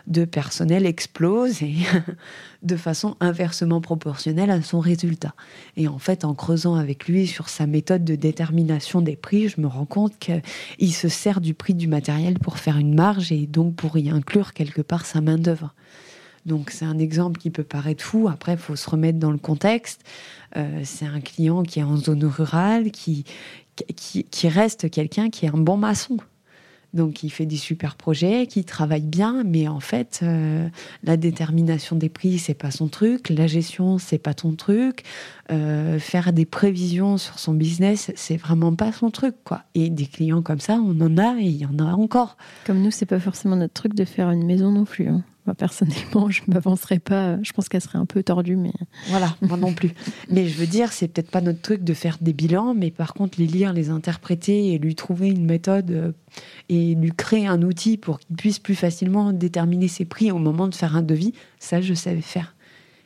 [0.07, 1.77] de personnel explosent et
[2.63, 5.35] de façon inversement proportionnelle à son résultat.
[5.79, 9.59] Et en fait, en creusant avec lui sur sa méthode de détermination des prix, je
[9.59, 13.47] me rends compte qu'il se sert du prix du matériel pour faire une marge et
[13.47, 15.73] donc pour y inclure quelque part sa main-d'œuvre.
[16.47, 18.29] Donc c'est un exemple qui peut paraître fou.
[18.29, 20.03] Après, il faut se remettre dans le contexte.
[20.57, 23.25] Euh, c'est un client qui est en zone rurale, qui,
[23.97, 26.19] qui, reste quelqu'un qui est un bon maçon.
[26.93, 30.69] Donc, il fait des super projets, qui travaille bien, mais en fait, euh,
[31.05, 33.31] la détermination des prix, c'est pas son truc.
[33.31, 35.03] La gestion, c'est pas ton truc.
[35.51, 39.63] Euh, faire des prévisions sur son business, c'est vraiment pas son truc, quoi.
[39.75, 42.37] Et des clients comme ça, on en a et il y en a encore.
[42.67, 45.09] Comme nous, c'est pas forcément notre truc de faire une maison non plus.
[45.09, 45.25] Hein.
[45.47, 47.43] Moi, personnellement, je ne m'avancerais pas.
[47.43, 48.73] Je pense qu'elle serait un peu tordue, mais.
[49.09, 49.93] Voilà, moi non plus.
[50.31, 53.13] mais je veux dire, c'est peut-être pas notre truc de faire des bilans, mais par
[53.15, 56.13] contre, les lire, les interpréter et lui trouver une méthode euh,
[56.69, 60.69] et lui créer un outil pour qu'il puisse plus facilement déterminer ses prix au moment
[60.69, 62.55] de faire un devis, ça, je savais faire.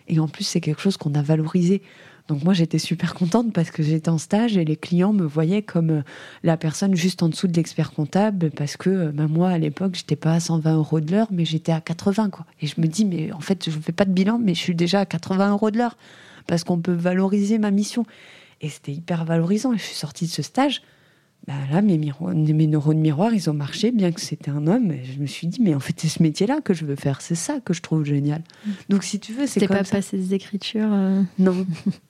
[0.08, 1.82] Et en plus, c'est quelque chose qu'on a valorisé.
[2.28, 5.62] Donc moi j'étais super contente parce que j'étais en stage et les clients me voyaient
[5.62, 6.02] comme euh,
[6.42, 9.94] la personne juste en dessous de l'expert comptable parce que euh, ben, moi à l'époque
[9.94, 12.46] j'étais pas à 120 euros de l'heure mais j'étais à 80 quoi.
[12.60, 14.60] Et je me dis mais en fait je ne fais pas de bilan mais je
[14.60, 15.96] suis déjà à 80 euros de l'heure
[16.46, 18.06] parce qu'on peut valoriser ma mission.
[18.60, 20.82] Et c'était hyper valorisant et je suis sortie de ce stage.
[21.46, 24.90] Ben là, mes, mes neurones miroirs, ils ont marché, bien que c'était un homme.
[24.90, 27.20] Et je me suis dit, mais en fait, c'est ce métier-là que je veux faire.
[27.20, 28.42] C'est ça que je trouve génial.
[28.64, 28.70] Mm.
[28.88, 31.64] Donc, si tu veux, c'est comme pas passé des écritures euh Non.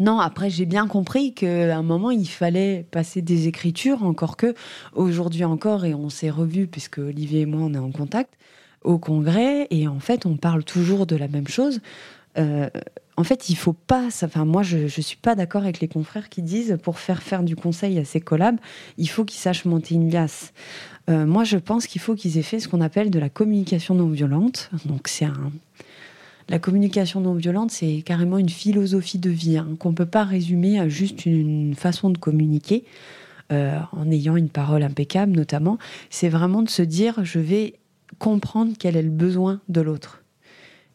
[0.00, 4.54] Non, après j'ai bien compris qu'à un moment il fallait passer des écritures, encore que
[4.94, 8.34] aujourd'hui encore, et on s'est revus puisque Olivier et moi on est en contact
[8.82, 11.80] au congrès, et en fait on parle toujours de la même chose.
[12.38, 12.68] Euh,
[13.18, 14.06] en fait, il faut pas.
[14.22, 17.42] Enfin, moi, je, ne suis pas d'accord avec les confrères qui disent pour faire faire
[17.42, 18.58] du conseil à ces collabs,
[18.96, 20.52] il faut qu'ils sachent monter une liasse.
[21.10, 23.96] Euh, moi, je pense qu'il faut qu'ils aient fait ce qu'on appelle de la communication
[23.96, 24.70] non violente.
[24.84, 25.50] Donc, c'est un,
[26.48, 30.24] la communication non violente, c'est carrément une philosophie de vie hein, qu'on ne peut pas
[30.24, 32.84] résumer à juste une façon de communiquer.
[33.50, 35.78] Euh, en ayant une parole impeccable notamment,
[36.10, 37.76] c'est vraiment de se dire je vais
[38.18, 40.22] comprendre quel est le besoin de l'autre.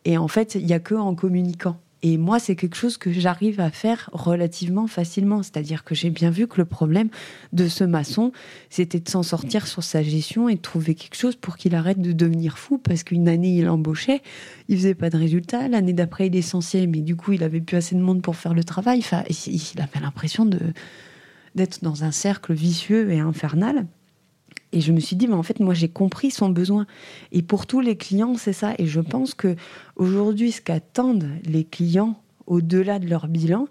[0.05, 3.13] Et en fait, il n'y a que en communiquant et moi, c'est quelque chose que
[3.13, 5.41] j'arrive à faire relativement facilement.
[5.41, 7.07] C'est-à-dire que j'ai bien vu que le problème
[7.53, 8.33] de ce maçon,
[8.69, 12.01] c'était de s'en sortir sur sa gestion et de trouver quelque chose pour qu'il arrête
[12.01, 12.77] de devenir fou.
[12.77, 14.21] Parce qu'une année, il embauchait,
[14.67, 15.69] il faisait pas de résultats.
[15.69, 18.53] L'année d'après, il essentiel, mais du coup, il avait plus assez de monde pour faire
[18.53, 18.99] le travail.
[18.99, 20.45] Enfin, il avait l'impression
[21.55, 23.85] d'être dans un cercle vicieux et infernal.
[24.73, 26.85] Et je me suis dit, mais en fait, moi, j'ai compris son besoin.
[27.31, 28.73] Et pour tous les clients, c'est ça.
[28.79, 29.55] Et je pense que
[29.95, 33.67] aujourd'hui, ce qu'attendent les clients au-delà de leur bilan,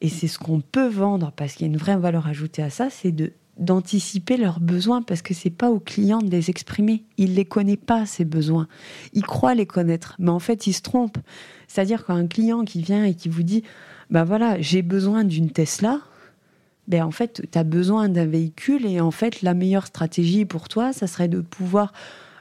[0.00, 2.70] et c'est ce qu'on peut vendre parce qu'il y a une vraie valeur ajoutée à
[2.70, 7.04] ça, c'est de d'anticiper leurs besoins parce que c'est pas au client de les exprimer.
[7.18, 8.66] Il les connaît pas ces besoins.
[9.12, 11.18] Il croit les connaître, mais en fait il se trompe.
[11.68, 13.62] C'est-à-dire qu'un client qui vient et qui vous dit,
[14.08, 16.00] ben voilà, j'ai besoin d'une Tesla,
[16.90, 20.68] ben en fait, tu as besoin d'un véhicule et en fait, la meilleure stratégie pour
[20.68, 21.92] toi, ça serait de pouvoir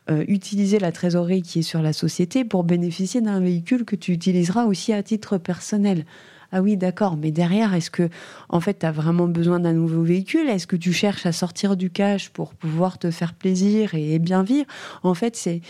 [0.09, 4.11] euh, utiliser la trésorerie qui est sur la société pour bénéficier d'un véhicule que tu
[4.11, 6.03] utiliseras aussi à titre personnel.
[6.51, 8.09] Ah oui, d'accord, mais derrière, est-ce que,
[8.49, 10.49] en fait, tu as vraiment besoin d'un nouveau véhicule?
[10.49, 14.41] Est-ce que tu cherches à sortir du cash pour pouvoir te faire plaisir et bien
[14.41, 14.65] vivre?
[15.03, 15.61] En fait, c'est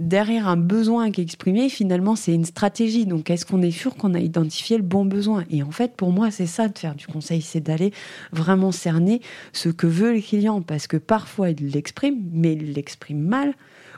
[0.00, 3.06] derrière un besoin qui est exprimé, finalement, c'est une stratégie.
[3.06, 5.44] Donc, est-ce qu'on est sûr qu'on a identifié le bon besoin?
[5.50, 7.92] Et en fait, pour moi, c'est ça de faire du conseil, c'est d'aller
[8.32, 9.20] vraiment cerner
[9.52, 13.54] ce que veut le client, parce que parfois, il l'exprime, mais il l'exprime mal,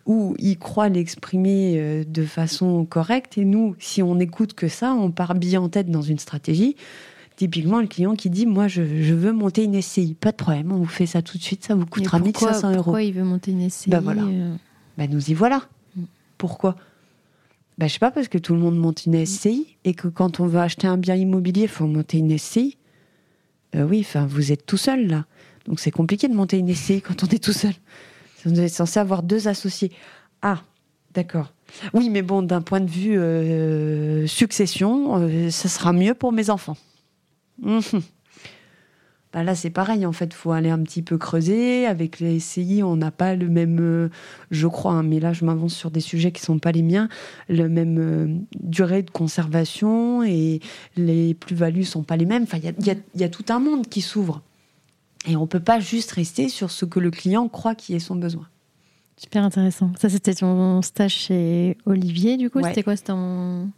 [0.07, 4.95] ou il croit l'exprimer euh, de façon correcte, et nous, si on n'écoute que ça,
[4.95, 6.77] on part bien en tête dans une stratégie.
[7.37, 10.15] Typiquement, le client qui dit Moi, je, veux monter une SCI.
[10.15, 12.83] Pas de problème, on vous fait ça tout de suite, ça vous coûtera 1500 euros.
[12.83, 14.23] Pourquoi il veut monter une SCI bah voilà.
[14.23, 14.57] Euh
[15.01, 15.63] bah, nous y voilà.
[16.41, 16.75] Pourquoi?
[17.77, 20.41] Ben, Je sais pas, parce que tout le monde monte une SCI et que quand
[20.41, 22.79] on veut acheter un bien immobilier, il faut monter une SCI.
[23.77, 25.27] Euh, oui, enfin, vous êtes tout seul là.
[25.67, 27.75] Donc c'est compliqué de monter une SCI quand on est tout seul.
[28.47, 29.93] On est censé avoir deux associés.
[30.41, 30.63] Ah,
[31.13, 31.53] d'accord.
[31.93, 36.49] Oui, mais bon, d'un point de vue euh, succession, euh, ça sera mieux pour mes
[36.49, 36.79] enfants.
[37.61, 37.81] Mmh.
[39.33, 41.87] Bah là, c'est pareil, en fait, faut aller un petit peu creuser.
[41.87, 44.09] Avec les SCI, on n'a pas le même, euh,
[44.51, 47.09] je crois, hein, mais là, je m'avance sur des sujets qui sont pas les miens,
[47.49, 48.27] le même euh,
[48.59, 50.61] durée de conservation et
[50.97, 52.43] les plus-values sont pas les mêmes.
[52.43, 54.43] Enfin, il y a, y a, tout un monde qui s'ouvre.
[55.29, 58.17] Et on peut pas juste rester sur ce que le client croit qui est son
[58.17, 58.49] besoin.
[59.17, 59.93] Super intéressant.
[60.01, 62.97] Ça, c'était ton stage chez Olivier, du coup C'était quoi?
[62.97, 63.69] C'était en...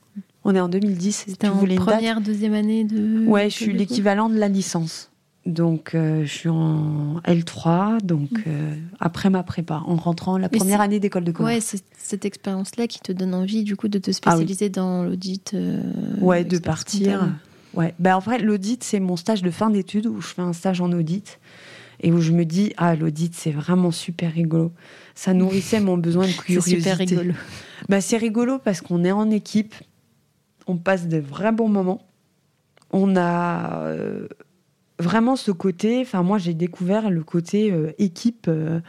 [0.45, 1.25] On est en 2010.
[1.29, 3.27] C'était en première, deuxième année de...
[3.27, 5.12] Ouais, je suis l'équivalent de la licence.
[5.45, 8.45] Donc, euh, je suis en L3, donc mm.
[8.47, 11.55] euh, après ma prépa, en rentrant la première année d'école de commerce.
[11.55, 15.03] Ouais, c'est cette expérience-là qui te donne envie, du coup, de te ah spécialiser dans
[15.03, 15.55] l'audit.
[15.55, 15.83] Euh,
[16.21, 17.29] ouais, de partir.
[17.75, 17.93] Ouais.
[17.99, 20.81] Ben, en fait, l'audit, c'est mon stage de fin d'études où je fais un stage
[20.81, 21.41] en audit
[22.01, 24.71] et où je me dis, ah, l'audit, c'est vraiment super rigolo.
[25.17, 26.81] Ça nourrissait mon besoin de curiosité.
[26.83, 27.33] c'est super rigolo.
[27.89, 29.75] Ben, c'est rigolo parce qu'on est en équipe,
[30.69, 32.01] on passe de vrais bons moments.
[32.93, 33.89] On a
[35.03, 38.81] vraiment ce côté, enfin moi j'ai découvert le côté euh, équipe euh,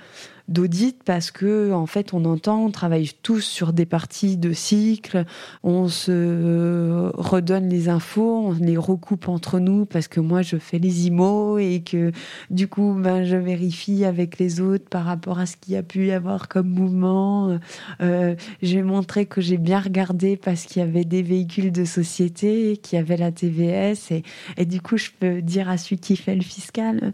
[0.50, 5.26] d'audit parce que en fait on entend, on travaille tous sur des parties de cycle,
[5.64, 10.80] on se redonne les infos, on les recoupe entre nous parce que moi je fais
[10.80, 12.12] les IMO et que
[12.50, 15.84] du coup ben je vérifie avec les autres par rapport à ce qu'il y a
[15.84, 17.58] pu y avoir comme mouvement.
[18.02, 22.78] Euh, j'ai montré que j'ai bien regardé parce qu'il y avait des véhicules de société,
[22.78, 24.24] qu'il y avait la TVS et,
[24.58, 27.14] et du coup je peux dire à celui qui fait le fiscal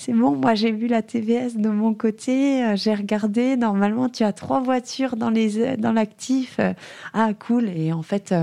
[0.00, 4.24] c'est bon, moi j'ai vu la TVS de mon côté, euh, j'ai regardé, normalement tu
[4.24, 6.56] as trois voitures dans les euh, dans l'actif.
[6.58, 6.72] Euh,
[7.12, 8.34] ah cool et en fait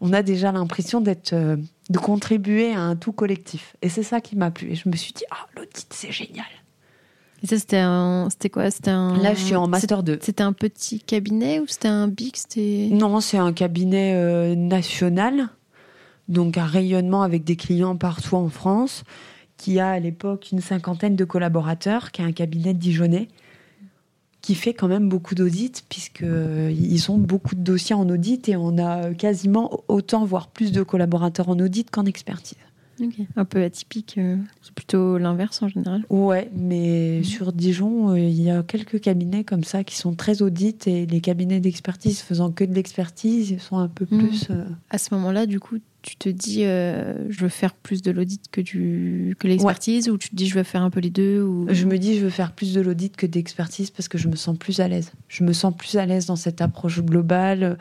[0.00, 3.76] on a déjà l'impression d'être de contribuer à un tout collectif.
[3.80, 6.46] Et c'est ça qui m'a plu et je me suis dit ah l'audit c'est génial.
[7.44, 8.72] Et ça c'était un c'était quoi?
[8.72, 10.18] C'était un Là je suis en master 2.
[10.20, 12.34] C'était un petit cabinet ou c'était un big?
[12.34, 15.48] C'était Non, c'est un cabinet national.
[16.26, 19.04] Donc un rayonnement avec des clients partout en France
[19.64, 23.28] qui a à l'époque une cinquantaine de collaborateurs, qui a un cabinet de Dijonais,
[24.42, 28.56] qui fait quand même beaucoup d'audits, puisqu'ils euh, ont beaucoup de dossiers en audit et
[28.56, 32.58] on a quasiment autant, voire plus de collaborateurs en audit qu'en expertise.
[33.36, 36.04] Un peu atypique, euh, c'est plutôt l'inverse en général.
[36.10, 40.42] Ouais, mais sur Dijon, euh, il y a quelques cabinets comme ça qui sont très
[40.42, 44.28] audits et les cabinets d'expertise faisant que de l'expertise, sont un peu mhm.
[44.28, 44.48] plus.
[44.90, 48.42] À ce moment-là, du coup, tu te dis euh, je veux faire plus de l'audit
[48.50, 51.42] que du que l'expertise ou tu te dis je veux faire un peu les deux
[51.42, 51.66] ou...
[51.70, 54.36] Je me dis je veux faire plus de l'audit que d'expertise parce que je me
[54.36, 55.12] sens plus à l'aise.
[55.28, 57.78] Je me sens plus à l'aise dans cette approche globale,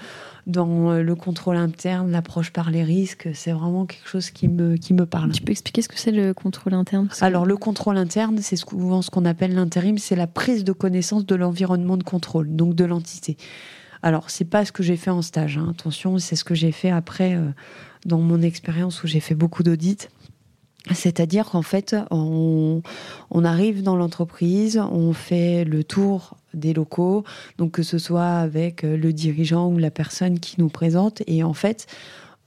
[0.47, 3.27] dans euh, le contrôle interne, l'approche par les risques.
[3.33, 5.33] C'est vraiment quelque chose qui me, qui me parle.
[5.33, 9.01] Tu peux expliquer ce que c'est le contrôle interne Alors le contrôle interne, c'est souvent
[9.01, 12.85] ce qu'on appelle l'intérim, c'est la prise de connaissance de l'environnement de contrôle, donc de
[12.85, 13.35] l'entité.
[14.03, 15.69] Alors, c'est pas ce que j'ai fait en stage, hein.
[15.71, 17.47] attention, c'est ce que j'ai fait après euh,
[18.05, 20.07] dans mon expérience où j'ai fait beaucoup d'audits.
[20.91, 22.81] C'est-à-dire qu'en fait, on,
[23.31, 27.23] arrive dans l'entreprise, on fait le tour des locaux,
[27.57, 31.53] donc que ce soit avec le dirigeant ou la personne qui nous présente, et en
[31.53, 31.87] fait,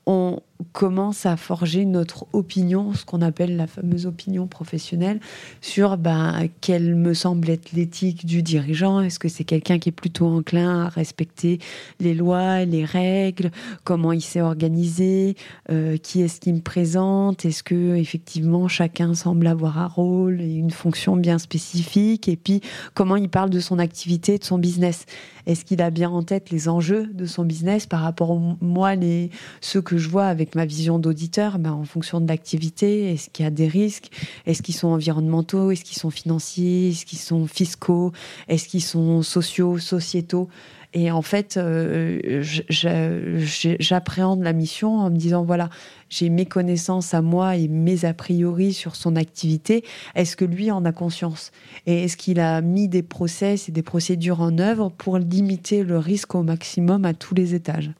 [0.04, 0.40] on
[0.72, 5.20] commence à forger notre opinion, ce qu'on appelle la fameuse opinion professionnelle,
[5.60, 9.00] sur ben, quelle me semble être l'éthique du dirigeant.
[9.00, 11.58] Est-ce que c'est quelqu'un qui est plutôt enclin à respecter
[12.00, 13.50] les lois, les règles,
[13.84, 15.36] comment il s'est organisé,
[15.70, 20.54] euh, qui est-ce qui me présente, est-ce que effectivement chacun semble avoir un rôle et
[20.54, 22.60] une fonction bien spécifique, et puis
[22.94, 25.06] comment il parle de son activité, de son business?
[25.46, 28.94] Est-ce qu'il a bien en tête les enjeux de son business par rapport aux moi,
[28.96, 33.30] les, ceux que je vois avec ma vision d'auditeur, ben, en fonction de l'activité, est-ce
[33.30, 34.10] qu'il y a des risques?
[34.46, 35.70] Est-ce qu'ils sont environnementaux?
[35.70, 36.90] Est-ce qu'ils sont financiers?
[36.90, 38.12] Est-ce qu'ils sont fiscaux?
[38.48, 40.48] Est-ce qu'ils sont sociaux, sociétaux?
[40.94, 45.68] Et en fait, euh, j'appréhende la mission en me disant voilà,
[46.08, 49.84] j'ai mes connaissances à moi et mes a priori sur son activité.
[50.14, 51.50] Est-ce que lui en a conscience?
[51.86, 55.98] Et est-ce qu'il a mis des process et des procédures en œuvre pour limiter le
[55.98, 57.90] risque au maximum à tous les étages?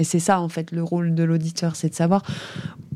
[0.00, 2.22] Et c'est ça, en fait, le rôle de l'auditeur, c'est de savoir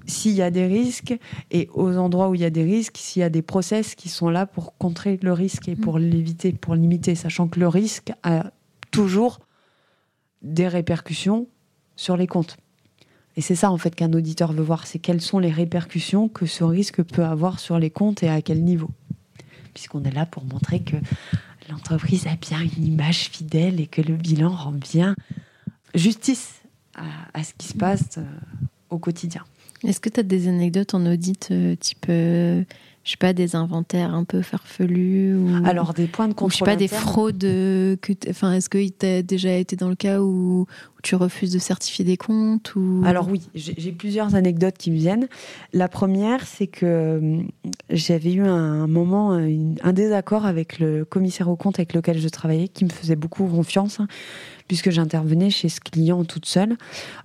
[0.06, 1.14] s'il y a des risques
[1.50, 4.08] et aux endroits où il y a des risques, s'il y a des process qui
[4.08, 8.12] sont là pour contrer le risque et pour l'éviter, pour limiter, sachant que le risque
[8.22, 8.52] a
[8.90, 9.40] toujours
[10.40, 11.46] des répercussions
[11.94, 12.56] sur les comptes.
[13.36, 16.46] Et c'est ça en fait qu'un auditeur veut voir, c'est quelles sont les répercussions que
[16.46, 18.90] ce risque peut avoir sur les comptes et à quel niveau.
[19.74, 20.96] Puisqu'on est là pour montrer que
[21.68, 25.14] l'entreprise a bien une image fidèle et que le bilan rend bien
[25.94, 26.63] justice
[26.96, 28.22] à, ce qui se passe euh,
[28.90, 29.44] au quotidien.
[29.82, 32.64] Est-ce que tu as des anecdotes en audit euh, type euh,
[33.02, 36.52] je sais pas, des inventaires un peu farfelus ou, Alors, des points de contrôle.
[36.52, 37.38] je sais pas, des fraudes.
[37.40, 40.66] Que enfin, est-ce qu'il t'a déjà été dans le cas où,
[41.02, 43.02] tu refuses de certifier des comptes ou...
[43.04, 45.28] Alors, oui, j'ai plusieurs anecdotes qui me viennent.
[45.74, 47.40] La première, c'est que
[47.90, 52.68] j'avais eu un moment, un désaccord avec le commissaire aux comptes avec lequel je travaillais,
[52.68, 54.00] qui me faisait beaucoup confiance
[54.68, 56.76] puisque j'intervenais chez ce client toute seule.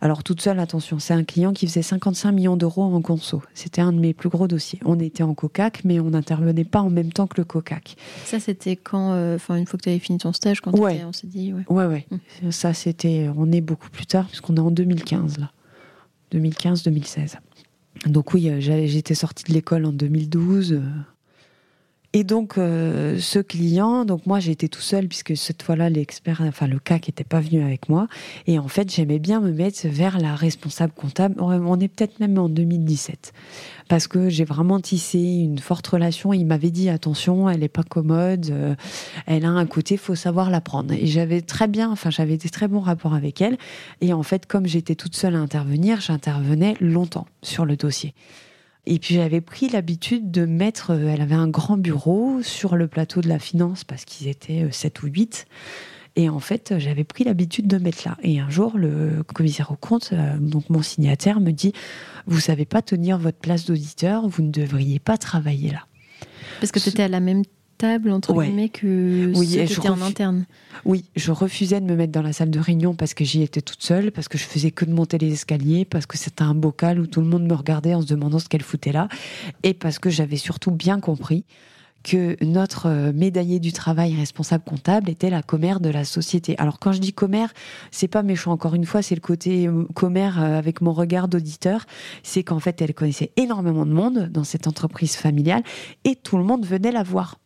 [0.02, 3.42] Alors toute seule, attention, c'est un client qui faisait 55 millions d'euros en conso.
[3.54, 4.80] C'était un de mes plus gros dossiers.
[4.86, 7.96] On était en COCAC, mais on n'intervenait pas en même temps que le COCAC.
[8.26, 11.04] Ça, c'était quand, euh, enfin une fois que tu avais fini ton stage, quand ouais.
[11.06, 11.64] on s'est dit, ouais.
[11.70, 12.06] Ouais, ouais.
[12.12, 12.52] Hum.
[12.52, 15.52] Ça, c'était, on est beaucoup plus tard, puisqu'on est en 2015 là,
[16.34, 17.36] 2015-2016.
[18.06, 20.82] Donc oui, euh, j'étais sortie de l'école en 2012.
[22.14, 26.66] Et donc, euh, ce client, donc moi j'étais tout seul puisque cette fois-là, l'expert, enfin
[26.66, 28.08] le CAC n'était pas venu avec moi.
[28.48, 31.36] Et en fait, j'aimais bien me mettre vers la responsable comptable.
[31.40, 33.32] On est peut-être même en 2017
[33.90, 36.34] parce que j'ai vraiment tissé une forte relation.
[36.34, 38.76] Il m'avait dit attention, elle n'est pas commode, euh,
[39.28, 40.94] elle a un côté, faut savoir la prendre.
[40.94, 43.60] Et j'avais très bien, enfin j'avais des très bons rapports avec elle.
[44.02, 48.16] Et en fait, comme j'étais toute seule à intervenir, j'intervenais longtemps sur le dossier.
[48.92, 52.88] Et puis j'avais pris l'habitude de mettre, euh, elle avait un grand bureau sur le
[52.88, 55.46] plateau de la finance parce qu'ils étaient 7 euh, ou 8.
[56.16, 58.18] Et en fait, j'avais pris l'habitude de mettre là.
[58.24, 61.72] Et un jour, le commissaire au compte, euh, donc mon signataire, me dit
[62.26, 65.86] Vous savez pas tenir votre place d'auditeur, vous ne devriez pas travailler là.
[66.60, 67.44] Parce que tu étais à la même
[67.84, 70.46] entre guillemets, que oui, ceux en interne.
[70.86, 73.62] Oui, je refusais de me mettre dans la salle de réunion parce que j'y étais
[73.62, 76.56] toute seule, parce que je faisais que de monter les escaliers, parce que c'était un
[76.56, 79.08] bocal où tout le monde me regardait en se demandant ce qu'elle foutait là,
[79.64, 81.46] et parce que j'avais surtout bien compris
[82.04, 86.56] que notre euh, médaillé du travail responsable comptable était la commère de la société.
[86.58, 87.54] Alors quand je dis commère,
[87.92, 91.28] c'est pas méchant encore une fois, c'est le côté euh, commère euh, avec mon regard
[91.28, 91.86] d'auditeur,
[92.24, 95.64] c'est qu'en fait elle connaissait énormément de monde dans cette entreprise familiale
[96.06, 97.38] et tout le monde venait la voir.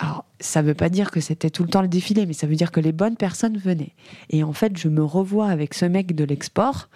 [0.00, 2.48] Alors, ça ne veut pas dire que c'était tout le temps le défilé, mais ça
[2.48, 3.94] veut dire que les bonnes personnes venaient.
[4.28, 6.88] Et en fait, je me revois avec ce mec de l'export,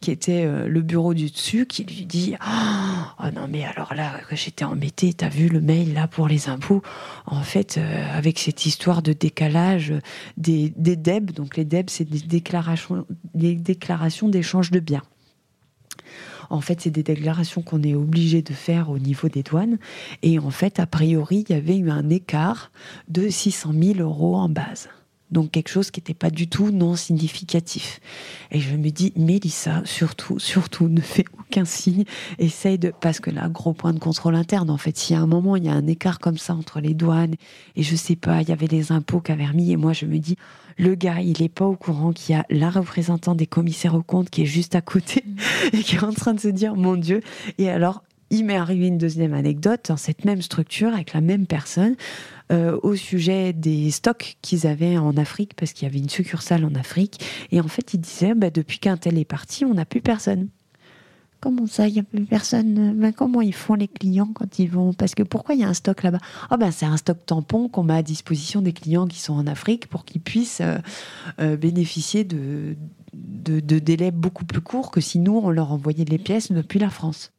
[0.00, 4.12] qui était euh, le bureau du dessus, qui lui dit Oh non, mais alors là,
[4.30, 6.82] j'étais embêté, t'as vu le mail là pour les impôts?
[7.26, 9.92] En fait, euh, avec cette histoire de décalage
[10.36, 15.02] des, des DEB, donc les DEB, c'est des déclarations, des déclarations d'échange de biens.
[16.50, 19.78] En fait, c'est des déclarations qu'on est obligé de faire au niveau des douanes.
[20.22, 22.70] Et en fait, a priori, il y avait eu un écart
[23.08, 24.88] de 600 000 euros en base.
[25.30, 27.98] Donc quelque chose qui n'était pas du tout non significatif.
[28.52, 32.04] Et je me dis, Mélissa, surtout, surtout, ne fais aucun signe.
[32.38, 32.92] Essaye de...
[33.00, 35.56] Parce que là, gros point de contrôle interne, en fait, s'il y a un moment,
[35.56, 37.34] il y a un écart comme ça entre les douanes,
[37.74, 40.18] et je sais pas, il y avait les impôts qu'avait remis, et moi je me
[40.18, 40.36] dis,
[40.76, 44.02] le gars, il n'est pas au courant qu'il y a la représentante des commissaires aux
[44.02, 45.24] comptes qui est juste à côté,
[45.72, 47.20] et qui est en train de se dire, mon Dieu.
[47.58, 51.46] Et alors, il m'est arrivé une deuxième anecdote dans cette même structure avec la même
[51.46, 51.96] personne.
[52.52, 56.64] Euh, au sujet des stocks qu'ils avaient en Afrique, parce qu'il y avait une succursale
[56.66, 57.24] en Afrique.
[57.52, 60.48] Et en fait, ils disaient, bah, depuis qu'un tel est parti, on n'a plus personne.
[61.44, 64.70] Comment ça, il n'y a plus personne ben, Comment ils font les clients quand ils
[64.70, 64.94] vont?
[64.94, 66.20] Parce que pourquoi il y a un stock là-bas?
[66.48, 69.46] Ah ben c'est un stock tampon qu'on met à disposition des clients qui sont en
[69.46, 70.78] Afrique pour qu'ils puissent euh,
[71.40, 72.76] euh, bénéficier de,
[73.12, 76.78] de, de, délais beaucoup plus courts que si nous on leur envoyait les pièces depuis
[76.78, 77.33] la France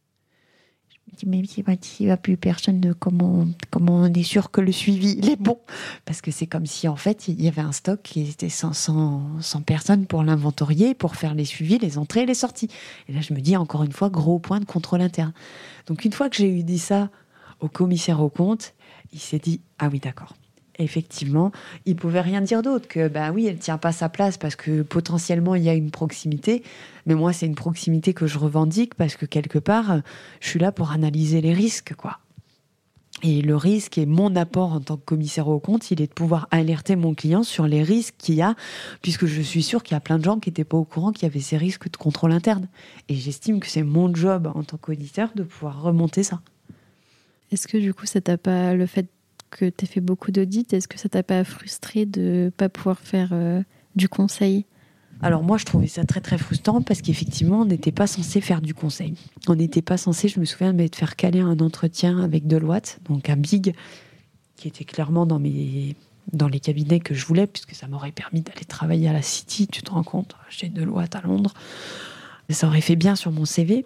[1.14, 5.16] dis, mais s'il n'y a plus personne, comment, comment on est sûr que le suivi
[5.18, 5.60] il est bon?
[6.06, 8.74] Parce que c'est comme si en fait il y avait un stock qui était sans,
[8.74, 12.70] sans, personnes pour l'inventorier, pour faire les suivis, les entrées et les sorties.
[13.08, 15.34] Et là je me dis encore une fois, gros point de contrôle interne.
[15.88, 17.10] Donc une fois que j'ai eu dit ça
[17.60, 18.74] au commissaire au compte,
[19.14, 20.34] il s'est dit, ah oui d'accord.
[20.80, 21.52] Effectivement,
[21.86, 24.82] il pouvait rien dire d'autre que bah oui, elle tient pas sa place parce que
[24.82, 26.64] potentiellement il y a une proximité,
[27.06, 30.02] mais moi c'est une proximité que je revendique parce que quelque part
[30.40, 32.20] je suis là pour analyser les risques quoi.
[33.24, 36.14] Et le risque et mon apport en tant que commissaire au compte, il est de
[36.14, 38.56] pouvoir alerter mon client sur les risques qu'il y a,
[39.02, 41.14] puisque je suis sûre qu'il y a plein de gens qui n'étaient pas au courant
[41.14, 42.68] qu'il y avait ces risques de contrôle interne.
[43.08, 46.42] Et j'estime que c'est mon job en tant qu'auditeur de pouvoir remonter ça.
[47.52, 49.08] Est-ce que du coup, ça t'a pas le fait
[49.56, 53.00] que tu aies fait beaucoup d'audits, est-ce que ça t'a pas frustré de pas pouvoir
[53.00, 53.62] faire euh,
[53.96, 54.66] du conseil?
[55.22, 58.62] Alors moi, je trouvais ça très très frustrant parce qu'effectivement, on n'était pas censé faire
[58.62, 59.16] du conseil.
[59.48, 63.30] On n'était pas censé, je me souviens, de faire caler un entretien avec Deloitte, donc
[63.30, 63.74] un big,
[64.58, 65.96] qui était clairement dans mes
[66.34, 69.68] dans les cabinets que je voulais, puisque ça m'aurait permis d'aller travailler à la City,
[69.68, 71.54] tu te rends compte, chez Deloitte à Londres.
[72.50, 73.86] Ça aurait fait bien sur mon CV.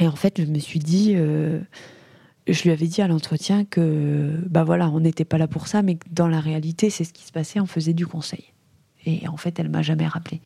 [0.00, 1.60] Et en fait, je me suis dit, euh,
[2.52, 5.82] je lui avais dit à l'entretien que, bah voilà, on n'était pas là pour ça,
[5.82, 8.44] mais que dans la réalité, c'est ce qui se passait, on faisait du conseil.
[9.06, 10.40] Et en fait, elle m'a jamais rappelé.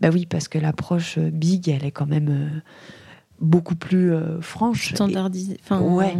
[0.00, 2.60] Bah oui, parce que l'approche euh, big, elle est quand même euh,
[3.40, 4.94] beaucoup plus euh, franche.
[4.94, 5.58] Standardisée.
[5.62, 6.16] Enfin, ouais.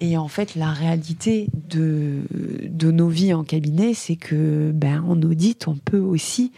[0.00, 2.20] Et en fait, la réalité de,
[2.68, 6.52] de nos vies en cabinet, c'est que, ben, en audit, on peut aussi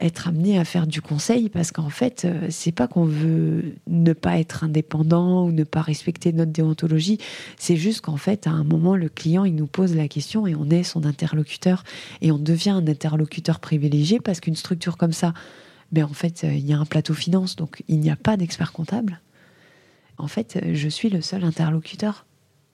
[0.00, 4.12] être amené à faire du conseil parce qu'en fait, euh, c'est pas qu'on veut ne
[4.12, 7.18] pas être indépendant ou ne pas respecter notre déontologie,
[7.58, 10.54] c'est juste qu'en fait, à un moment, le client, il nous pose la question et
[10.54, 11.82] on est son interlocuteur
[12.20, 15.32] et on devient un interlocuteur privilégié parce qu'une structure comme ça,
[15.92, 18.36] ben en fait, euh, il y a un plateau finance, donc il n'y a pas
[18.36, 19.20] d'expert comptable.
[20.18, 22.26] En fait, euh, je suis le seul interlocuteur.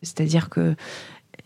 [0.03, 0.75] C'est-à-dire que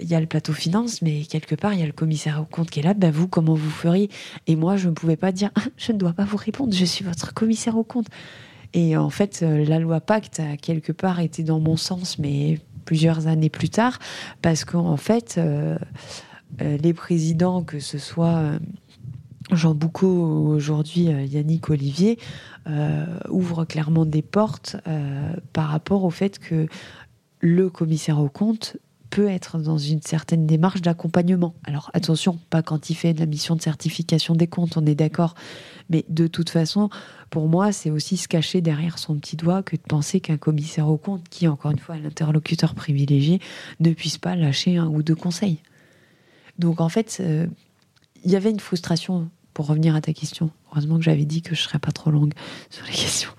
[0.01, 2.44] il y a le plateau finance, mais quelque part, il y a le commissaire au
[2.44, 2.94] compte qui est là.
[2.94, 4.11] Ben vous, comment vous feriez?
[4.47, 7.05] Et moi, je ne pouvais pas dire, je ne dois pas vous répondre, je suis
[7.05, 8.07] votre commissaire au compte.
[8.74, 12.59] Et en fait, euh, la loi Pacte a quelque part été dans mon sens, mais
[12.84, 13.99] plusieurs années plus tard,
[14.42, 15.78] parce qu'en fait, euh,
[16.61, 18.53] euh, les présidents, que ce soit
[19.51, 22.18] Jean Boucault ou aujourd'hui Yannick Olivier,
[23.28, 24.76] ouvrent clairement des portes
[25.53, 26.66] par rapport au fait que
[27.40, 28.76] le commissaire au compte
[29.11, 31.54] peut être dans une certaine démarche d'accompagnement.
[31.64, 34.94] Alors attention, pas quand il fait de la mission de certification des comptes, on est
[34.94, 35.34] d'accord.
[35.90, 36.90] Mais de toute façon,
[37.30, 40.88] pour moi, c'est aussi se cacher derrière son petit doigt que de penser qu'un commissaire
[40.88, 43.40] au compte, qui encore une fois est l'interlocuteur privilégié,
[43.80, 45.61] ne puisse pas lâcher un ou deux conseils.
[46.59, 47.46] Donc en fait, euh,
[48.24, 51.54] il y avait une frustration pour revenir à ta question, heureusement que j'avais dit que
[51.54, 52.34] je serais pas trop longue
[52.70, 53.30] sur les questions.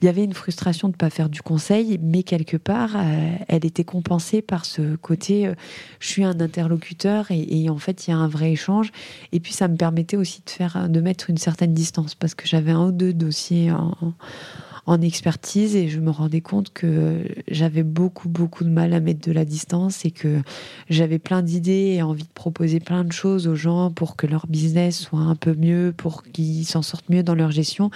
[0.00, 3.32] Il y avait une frustration de ne pas faire du conseil, mais quelque part, euh,
[3.46, 5.54] elle était compensée par ce côté, euh,
[6.00, 8.90] je suis un interlocuteur et, en fait, il y a un vrai échange.
[9.32, 12.48] Et puis, ça me permettait aussi de faire, de mettre une certaine distance parce que
[12.48, 14.14] j'avais un ou deux dossiers en en
[14.94, 19.32] expertise et je me rendais compte que j'avais beaucoup, beaucoup de mal à mettre de
[19.32, 20.40] la distance et que
[20.88, 24.46] j'avais plein d'idées et envie de proposer plein de choses aux gens pour que leur
[24.46, 27.90] business soit un peu mieux, pour qu'ils s'en sortent mieux dans leur gestion.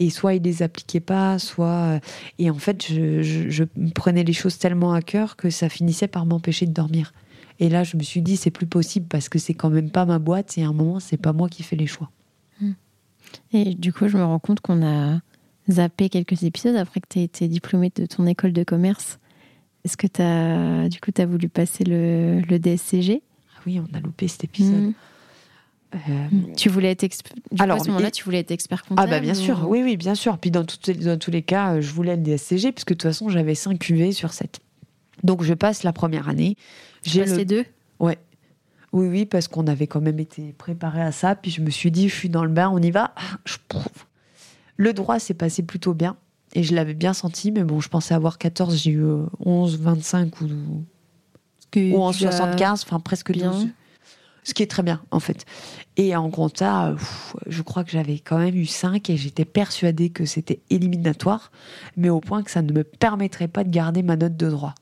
[0.00, 2.00] Et soit ils les appliquaient pas, soit.
[2.40, 3.64] Et en fait, je, je
[3.94, 7.12] prenais les choses tellement à cœur que ça finissait par m'empêcher de dormir.
[7.60, 10.04] Et là, je me suis dit, c'est plus possible parce que c'est quand même pas
[10.04, 12.10] ma boîte et à un moment, c'est pas moi qui fais les choix.
[13.52, 15.20] Et du coup, je me rends compte qu'on a
[15.70, 19.18] zappé quelques épisodes après que tu aies été diplômée de ton école de commerce.
[19.84, 23.22] Est-ce que tu as, du coup, tu as voulu passer le, le DSCG
[23.54, 24.80] ah Oui, on a loupé cet épisode.
[24.80, 24.94] Mmh.
[25.94, 26.28] Euh.
[26.56, 27.34] Tu voulais être expert.
[27.58, 29.08] Alors, à ce moment-là, tu voulais être expert comptable.
[29.08, 30.38] Ah bah bien sûr, oui, oui, bien sûr.
[30.38, 33.54] Puis dans, dans tous les cas, je voulais le DSCG puisque de toute façon, j'avais
[33.54, 34.60] 5 QV sur 7.
[35.22, 36.56] Donc je passe la première année.
[37.04, 37.36] J'ai le...
[37.36, 37.64] les deux?
[38.00, 38.18] Ouais.
[38.92, 41.34] Oui, oui, parce qu'on avait quand même été préparé à ça.
[41.34, 43.12] Puis je me suis dit, je suis dans le bain, on y va.
[43.16, 43.56] Ah, je
[44.76, 46.16] le droit s'est passé plutôt bien
[46.54, 49.04] et je l'avais bien senti, mais bon, je pensais avoir 14, j'ai eu
[49.44, 50.84] 11, 25 ou, ou
[51.76, 53.50] 11, 75, enfin presque bien.
[53.50, 53.68] 12.
[54.44, 55.46] Ce qui est très bien, en fait.
[55.96, 56.94] Et en compta,
[57.46, 61.50] je crois que j'avais quand même eu 5 et j'étais persuadée que c'était éliminatoire,
[61.96, 64.74] mais au point que ça ne me permettrait pas de garder ma note de droit.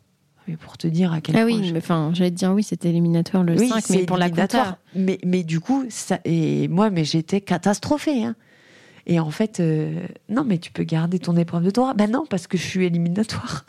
[0.48, 1.56] Mais pour te dire à quel ah point.
[1.56, 4.78] oui, enfin, j'allais te dire oui, c'était éliminatoire le 5, mais pour la compta.
[4.96, 8.24] Mais, mais du coup, ça, et moi, mais j'étais catastrophée.
[8.24, 8.34] Hein.
[9.06, 11.94] Et en fait, euh, non, mais tu peux garder ton épreuve de droit.
[11.94, 13.64] Ben non, parce que je suis éliminatoire.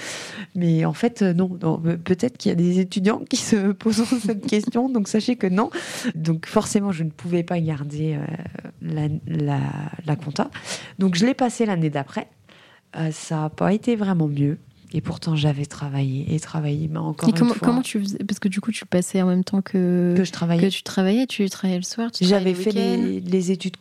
[0.54, 1.58] mais en fait, euh, non.
[1.62, 5.46] Euh, peut-être qu'il y a des étudiants qui se posent cette question, donc sachez que
[5.46, 5.70] non.
[6.14, 8.18] Donc forcément, je ne pouvais pas garder
[8.82, 9.08] la,
[10.06, 10.50] la, compta.
[10.98, 12.28] Donc je l'ai passé l'année d'après.
[13.10, 14.58] ça n'a pas été vraiment mieux.
[14.96, 18.46] Et pourtant, j'avais travaillé et travaillé, mais encore et comment, comment tu faisais Parce que
[18.46, 20.68] du coup, tu passais en même temps que, que je travaillais.
[20.68, 22.10] Que tu travaillais, tu travaillais le soir.
[22.20, 23.76] J'avais fait les, les, études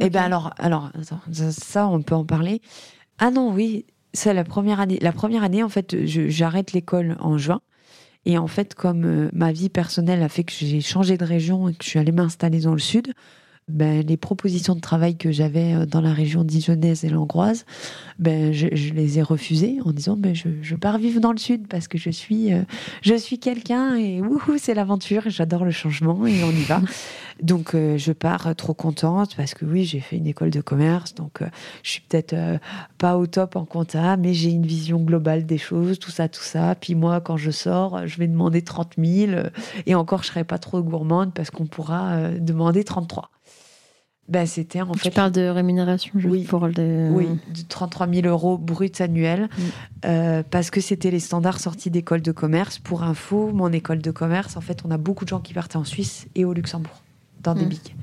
[0.00, 0.90] Eh bien alors, alors
[1.50, 2.60] ça, on peut en parler.
[3.18, 4.98] Ah non, oui, c'est la première année.
[5.00, 7.60] La première année, en fait, j'arrête l'école en juin.
[8.24, 11.74] Et en fait, comme ma vie personnelle a fait que j'ai changé de région et
[11.74, 13.14] que je suis allée m'installer dans le sud,
[13.68, 17.66] ben, les propositions de travail que j'avais euh, dans la région dijonnaise et langroise,
[18.18, 21.68] ben, je, les ai refusées en disant ben, je, je, pars vivre dans le sud
[21.68, 22.62] parce que je suis, euh,
[23.02, 24.22] je suis quelqu'un et
[24.58, 26.80] c'est l'aventure et j'adore le changement et on y va.
[27.42, 31.14] donc euh, je pars trop contente parce que oui, j'ai fait une école de commerce,
[31.14, 31.42] donc
[31.82, 32.34] je suis peut-être
[32.98, 36.42] pas au top en compta, mais j'ai une vision globale des choses, tout ça, tout
[36.42, 36.74] ça.
[36.74, 39.32] Puis moi, quand je sors, je vais demander 30 000
[39.86, 43.30] et encore, je serai pas trop gourmande parce qu'on pourra demander 33
[44.28, 45.08] ben, c'était en fait.
[45.08, 47.08] Tu parles de rémunération oui, pour le.
[47.10, 49.62] Oui, de 33 000 euros bruts annuels, mm.
[50.04, 52.78] euh, parce que c'était les standards sortis d'école de commerce.
[52.78, 55.78] Pour info, mon école de commerce, en fait, on a beaucoup de gens qui partaient
[55.78, 57.02] en Suisse et au Luxembourg,
[57.42, 57.68] dans des mm.
[57.68, 57.96] bics.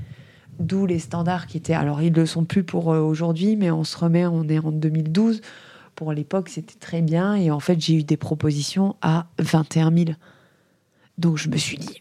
[0.59, 1.73] D'où les standards qui étaient.
[1.73, 4.57] Alors, ils ne le sont plus pour euh, aujourd'hui, mais on se remet, on est
[4.57, 5.41] en 2012.
[5.93, 7.35] Pour l'époque, c'était très bien.
[7.35, 10.05] Et en fait, j'ai eu des propositions à 21 000.
[11.19, 11.99] Donc, je me suis dit,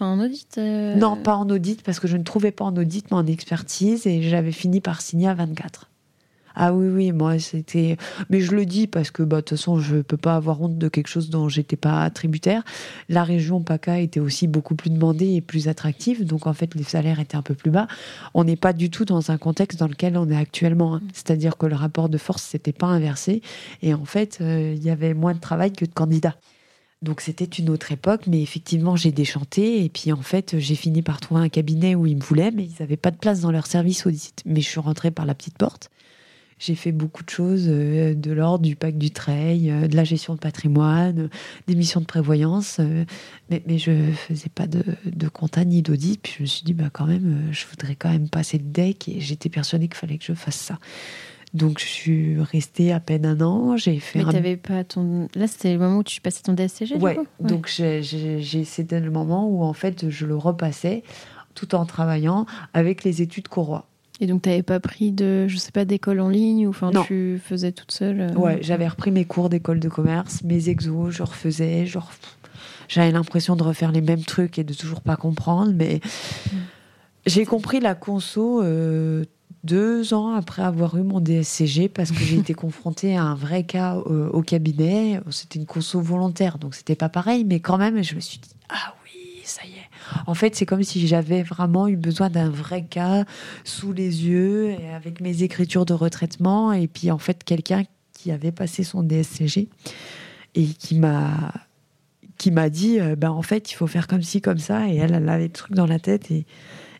[0.00, 3.10] en, audit euh, Non, pas en audit, parce que je ne trouvais pas en audit,
[3.10, 5.90] mais en expertise, et j'avais fini par signer à 24.
[6.54, 7.96] Ah oui, oui, moi, c'était.
[8.28, 10.60] Mais je le dis parce que, bah, de toute façon, je ne peux pas avoir
[10.60, 12.64] honte de quelque chose dont j'étais pas tributaire.
[13.08, 16.82] La région PACA était aussi beaucoup plus demandée et plus attractive, donc en fait, les
[16.82, 17.86] salaires étaient un peu plus bas.
[18.34, 20.96] On n'est pas du tout dans un contexte dans lequel on est actuellement.
[20.96, 21.02] Hein.
[21.12, 23.42] C'est-à-dire que le rapport de force s'était pas inversé,
[23.82, 26.34] et en fait, euh, il y avait moins de travail que de candidats.
[27.02, 31.00] Donc c'était une autre époque, mais effectivement j'ai déchanté et puis en fait j'ai fini
[31.00, 33.50] par trouver un cabinet où ils me voulaient, mais ils n'avaient pas de place dans
[33.50, 34.42] leur service audit.
[34.44, 35.90] Mais je suis rentrée par la petite porte.
[36.60, 40.04] J'ai fait beaucoup de choses, euh, de l'ordre du pacte du trail, euh, de la
[40.04, 41.30] gestion de patrimoine,
[41.66, 43.06] des missions de prévoyance, euh,
[43.48, 46.20] mais, je faisais pas de, de compta ni d'audit.
[46.22, 49.08] Puis je me suis dit, bah quand même, je voudrais quand même passer le deck
[49.08, 50.78] et j'étais persuadée qu'il fallait que je fasse ça.
[51.52, 53.76] Donc je suis restée à peine un an.
[53.76, 54.22] J'ai fait.
[54.22, 55.28] Mais t'avais pas ton.
[55.34, 56.96] Là, c'était le moment où tu passais ton DSCG.
[56.96, 57.18] Ouais.
[57.40, 61.02] Donc j'ai c'était le moment où en fait je le repassais
[61.54, 63.86] tout en travaillant avec les études Corois.
[64.20, 66.90] Et donc, tu n'avais pas pris de, je sais pas, d'école en ligne ou enfin,
[67.06, 71.10] tu faisais toute seule euh, Ouais, j'avais repris mes cours d'école de commerce, mes exos,
[71.10, 72.10] je refaisais, genre,
[72.88, 76.00] j'avais l'impression de refaire les mêmes trucs et de toujours pas comprendre, mais
[76.52, 76.56] mm.
[77.24, 79.24] j'ai compris la conso euh,
[79.64, 83.64] deux ans après avoir eu mon DSCG parce que j'ai été confrontée à un vrai
[83.64, 85.20] cas euh, au cabinet.
[85.30, 88.50] C'était une conso volontaire, donc c'était pas pareil, mais quand même, je me suis dit
[88.68, 89.90] ah oui, ça y est.
[90.26, 93.24] En fait, c'est comme si j'avais vraiment eu besoin d'un vrai cas
[93.64, 98.30] sous les yeux, et avec mes écritures de retraitement, et puis en fait quelqu'un qui
[98.30, 99.68] avait passé son DSCG
[100.54, 101.52] et qui m'a
[102.36, 104.96] qui m'a dit euh, ben en fait il faut faire comme ci comme ça et
[104.96, 106.46] elle elle avait le truc dans la tête et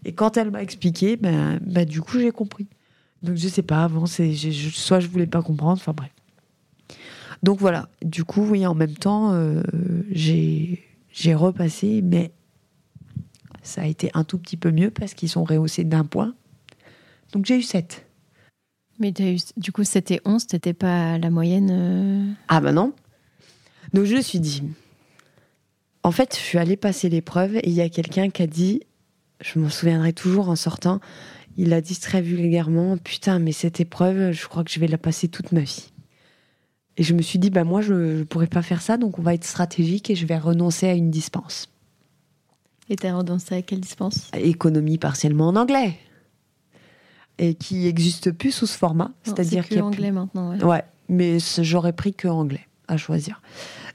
[0.04, 2.66] et quand elle m'a expliqué, ben, ben, du coup, j'ai compris.
[3.22, 6.10] Donc, je sais pas, avant, c'est, soit je voulais pas comprendre, enfin bref.
[7.42, 9.62] Donc voilà, du coup, oui, en même temps, euh,
[10.10, 12.32] j'ai, j'ai repassé, mais
[13.62, 16.34] ça a été un tout petit peu mieux parce qu'ils sont rehaussés d'un point.
[17.32, 18.06] Donc j'ai eu 7.
[18.98, 22.92] Mais as eu, du coup, c'était 11, t'étais pas la moyenne euh Ah ben non.
[23.94, 24.62] Donc je me suis dit,
[26.02, 28.82] en fait, je suis allée passer l'épreuve et il y a quelqu'un qui a dit
[29.40, 31.00] je m'en souviendrai toujours en sortant.
[31.56, 34.98] Il a dit très vulgairement Putain, mais cette épreuve, je crois que je vais la
[34.98, 35.90] passer toute ma vie.
[36.96, 39.22] Et je me suis dit Bah, moi, je ne pourrais pas faire ça, donc on
[39.22, 41.68] va être stratégique et je vais renoncer à une dispense.
[42.88, 44.30] Et tu as renoncé à quelle dispense?
[44.34, 45.96] Économie partiellement en anglais.
[47.38, 49.12] Et qui n'existe plus sous ce format.
[49.22, 50.50] C'est-à-dire qu'il anglais maintenant.
[50.50, 53.42] Ouais, ouais mais j'aurais pris que anglais à choisir.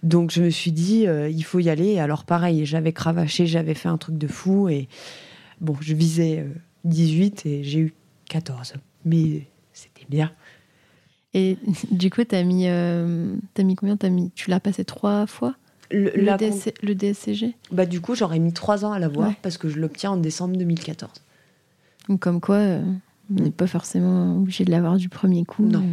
[0.03, 1.97] Donc je me suis dit, euh, il faut y aller.
[1.99, 4.87] Alors pareil, j'avais cravaché, j'avais fait un truc de fou et,
[5.61, 6.45] Bon, je visais
[6.83, 7.93] 18 euh, et j'ai eu
[8.29, 8.73] 14.
[9.05, 10.31] Mais c'était bien.
[11.33, 11.57] Et
[11.91, 13.97] du coup, tu as, mis, euh, as mis combien?
[14.01, 15.55] As mis, Tu l'as passé trois fois?
[15.91, 19.79] Le, le, DSCG bah, Du coup, j'aurais mis trois ans à l'avoir parce que je
[19.79, 21.11] l'obtiens en décembre 2014.
[22.09, 22.83] Donc, comme quoi, euh,
[23.31, 25.63] on n'est pas forcément obligé de l'avoir du premier coup.
[25.63, 25.83] Non.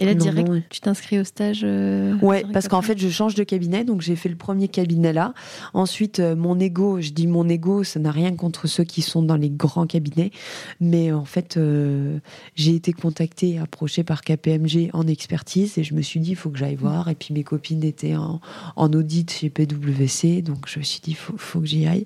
[0.00, 3.44] Et là, direct, tu t'inscris au stage euh, Ouais, parce qu'en fait, je change de
[3.44, 3.84] cabinet.
[3.84, 5.34] Donc, j'ai fait le premier cabinet là.
[5.72, 9.22] Ensuite, euh, mon ego, je dis mon ego, ça n'a rien contre ceux qui sont
[9.22, 10.32] dans les grands cabinets.
[10.80, 12.18] Mais en fait, euh,
[12.56, 15.78] j'ai été contactée, approchée par KPMG en expertise.
[15.78, 17.08] Et je me suis dit, il faut que j'aille voir.
[17.08, 18.40] Et puis, mes copines étaient en,
[18.74, 20.42] en, audit chez PWC.
[20.42, 22.04] Donc, je me suis dit, il faut, faut que j'y aille.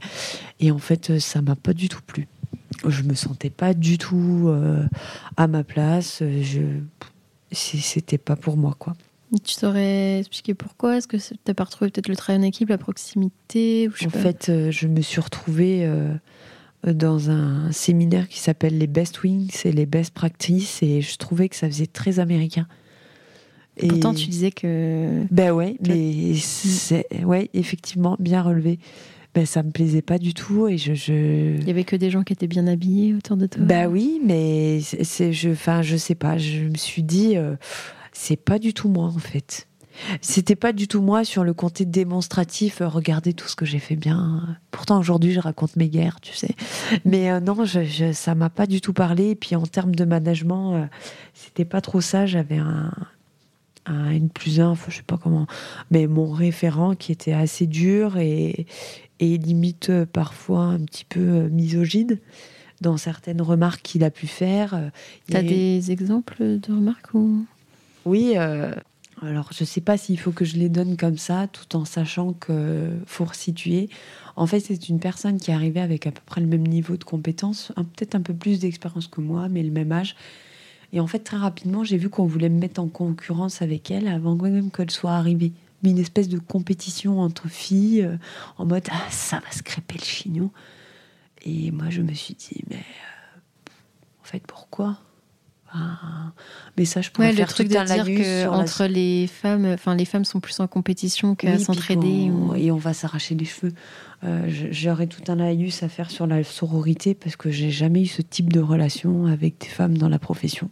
[0.61, 2.29] Et en fait, ça m'a pas du tout plu.
[2.87, 4.53] Je me sentais pas du tout
[5.37, 6.23] à ma place.
[6.23, 6.61] Je
[7.53, 8.95] c'était pas pour moi, quoi.
[9.45, 10.97] Tu saurais expliquer pourquoi?
[10.97, 14.49] Est-ce que tu n'as pas retrouvé peut-être le travail en équipe, la proximité En fait,
[14.49, 16.15] euh, je me suis retrouvée euh,
[16.87, 21.51] dans un séminaire qui s'appelle les Best Wings et les Best Practices et je trouvais
[21.51, 22.67] que ça faisait très américain.
[23.77, 25.25] Et Pourtant, tu disais que.
[25.31, 28.79] Ben ouais, mais c'est ouais, effectivement, bien relevé.
[29.35, 31.57] Ben, ça me plaisait pas du tout et je, je...
[31.59, 33.63] Il y avait que des gens qui étaient bien habillés autour de toi?
[33.63, 36.39] Ben oui, mais c'est je, enfin, je sais pas.
[36.39, 37.55] Je me suis dit, euh,
[38.13, 39.69] c'est pas du tout moi en fait.
[40.23, 42.81] C'était pas du tout moi sur le côté démonstratif.
[42.81, 44.59] Euh, regardez tout ce que j'ai fait bien.
[44.71, 46.55] Pourtant aujourd'hui je raconte mes guerres, tu sais.
[47.05, 49.31] Mais euh, non, je, ça m'a pas du tout parlé.
[49.31, 50.89] Et puis en termes de management,
[51.35, 52.27] c'était pas trop ça.
[52.27, 52.93] J'avais un,
[53.87, 55.47] un N plus un, je sais pas comment,
[55.91, 58.67] mais mon référent qui était assez dur et,
[59.21, 62.19] et limite parfois un petit peu misogyne
[62.81, 64.91] dans certaines remarques qu'il a pu faire.
[65.29, 67.45] Tu as des exemples de remarques ou?
[68.05, 68.37] Oui,
[69.23, 71.85] alors, je ne sais pas s'il faut que je les donne comme ça, tout en
[71.85, 73.89] sachant que faut resituer.
[74.37, 76.97] En fait, c'est une personne qui est arrivée avec à peu près le même niveau
[76.97, 80.15] de compétences, peut-être un peu plus d'expérience que moi, mais le même âge.
[80.93, 84.09] Et en fait, très rapidement, j'ai vu qu'on voulait me mettre en concurrence avec elle
[84.09, 85.53] avant même qu'elle soit arrivée.
[85.85, 88.17] Une espèce de compétition entre filles, euh,
[88.57, 90.51] en mode ah, ça va se crêper le chignon.
[91.45, 93.71] Et moi, je me suis dit, mais euh,
[94.23, 94.99] en fait, pourquoi?
[96.77, 100.05] Mais ça, je pourrais faire le truc de dire que entre les femmes, enfin les
[100.05, 102.31] femmes sont plus en compétition qu'à s'entraider.
[102.57, 103.73] Et on va s'arracher les cheveux.
[104.25, 108.07] Euh, J'aurais tout un laïus à faire sur la sororité parce que j'ai jamais eu
[108.07, 110.71] ce type de relation avec des femmes dans la profession.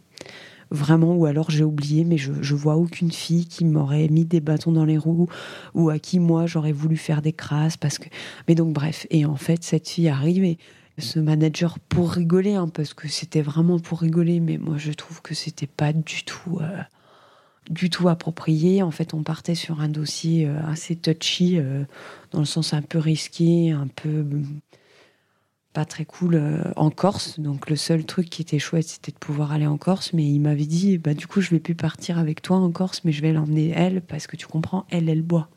[0.69, 4.73] Vraiment, ou alors j'ai oublié, mais je, vois aucune fille qui m'aurait mis des bâtons
[4.73, 5.29] dans les roues
[5.73, 8.09] ou à qui moi j'aurais voulu faire des crasses parce que.
[8.49, 10.57] Mais donc bref, et en fait cette fille arrive et
[10.97, 15.21] ce manager pour rigoler, hein, parce que c'était vraiment pour rigoler, mais moi je trouve
[15.21, 16.81] que c'était pas du tout, euh,
[17.69, 18.81] du tout approprié.
[18.83, 21.83] En fait, on partait sur un dossier euh, assez touchy, euh,
[22.31, 24.25] dans le sens un peu risqué, un peu
[25.73, 26.41] pas très cool
[26.75, 27.39] en Corse.
[27.39, 30.13] Donc le seul truc qui était chouette, c'était de pouvoir aller en Corse.
[30.13, 33.01] Mais il m'avait dit, bah du coup, je vais plus partir avec toi en Corse,
[33.03, 35.49] mais je vais l'emmener elle, parce que tu comprends, elle, elle boit.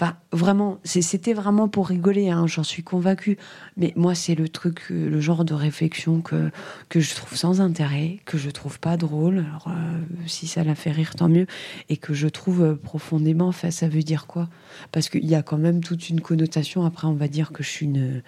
[0.00, 3.36] Enfin, vraiment, c'était vraiment pour rigoler, hein, j'en suis convaincue.
[3.76, 6.52] Mais moi, c'est le truc, euh, le genre de réflexion que,
[6.88, 9.38] que je trouve sans intérêt, que je trouve pas drôle.
[9.38, 11.48] Alors, euh, si ça la fait rire, tant mieux.
[11.88, 14.48] Et que je trouve euh, profondément, enfin, ça veut dire quoi?
[14.92, 16.84] Parce qu'il y a quand même toute une connotation.
[16.84, 18.22] Après, on va dire que je suis une,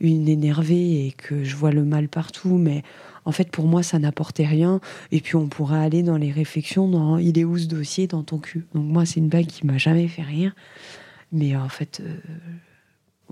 [0.00, 2.58] une énervée et que je vois le mal partout.
[2.58, 2.82] Mais
[3.24, 4.78] en fait, pour moi, ça n'apportait rien.
[5.10, 8.08] Et puis, on pourrait aller dans les réflexions dans il est où ce dossier?
[8.08, 8.66] dans ton cul?
[8.74, 10.54] Donc, moi, c'est une blague qui m'a jamais fait rire.
[11.34, 12.16] Mais en fait, euh,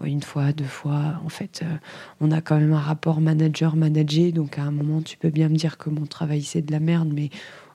[0.05, 1.76] une fois, deux fois, en fait, euh,
[2.20, 4.32] on a quand même un rapport manager-manager.
[4.32, 6.80] Donc à un moment, tu peux bien me dire que mon travail, c'est de la
[6.80, 7.30] merde, mais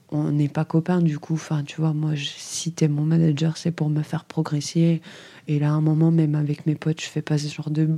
[0.09, 1.35] on n'est pas copains du coup.
[1.35, 5.01] Enfin, tu vois, moi, si t'es mon manager, c'est pour me faire progresser.
[5.47, 7.89] Et là, à un moment, même avec mes potes, je fais pas ce genre de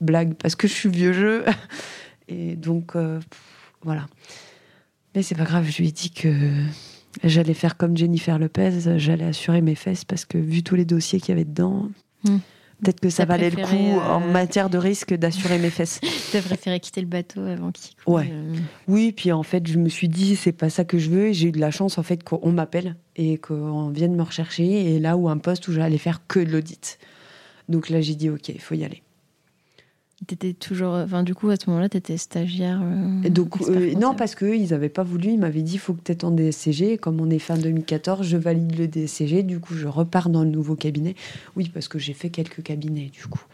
[0.00, 1.44] blague parce que je suis vieux jeu.
[2.28, 3.20] Et donc, euh,
[3.82, 4.06] voilà.
[5.14, 6.50] Mais c'est pas grave, je lui ai dit que
[7.22, 11.20] J'allais faire comme Jennifer Lopez, j'allais assurer mes fesses parce que vu tous les dossiers
[11.20, 11.88] qu'il y avait dedans,
[12.24, 12.38] hmm.
[12.82, 16.00] peut-être que ça valait le coup en euh, matière de risque d'assurer mes fesses.
[16.30, 18.28] Tu as préféré quitter le bateau avant qu'il Ouais.
[18.32, 18.56] Euh.
[18.88, 21.32] Oui, puis en fait, je me suis dit, c'est pas ça que je veux.
[21.32, 24.94] J'ai eu de la chance en fait qu'on m'appelle et qu'on vienne me rechercher.
[24.94, 26.98] Et là où un poste où j'allais faire que de l'audit.
[27.68, 29.03] Donc là, j'ai dit, ok, il faut y aller.
[30.26, 32.80] T'étais toujours, enfin du coup à ce moment-là, tu étais stagiaire.
[32.82, 35.30] Euh, donc euh, non parce que ils n'avaient pas voulu.
[35.30, 36.98] Ils m'avaient dit, il faut que tu aies ton DSCG.
[36.98, 39.42] Comme on est fin 2014, je valide le DSCG.
[39.42, 41.14] Du coup, je repars dans le nouveau cabinet.
[41.56, 43.44] Oui, parce que j'ai fait quelques cabinets du coup.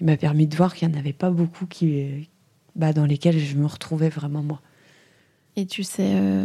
[0.00, 2.28] Il m'a permis de voir qu'il n'y en avait pas beaucoup qui,
[2.76, 4.60] bah, dans lesquels je me retrouvais vraiment moi.
[5.56, 6.44] Et tu sais euh,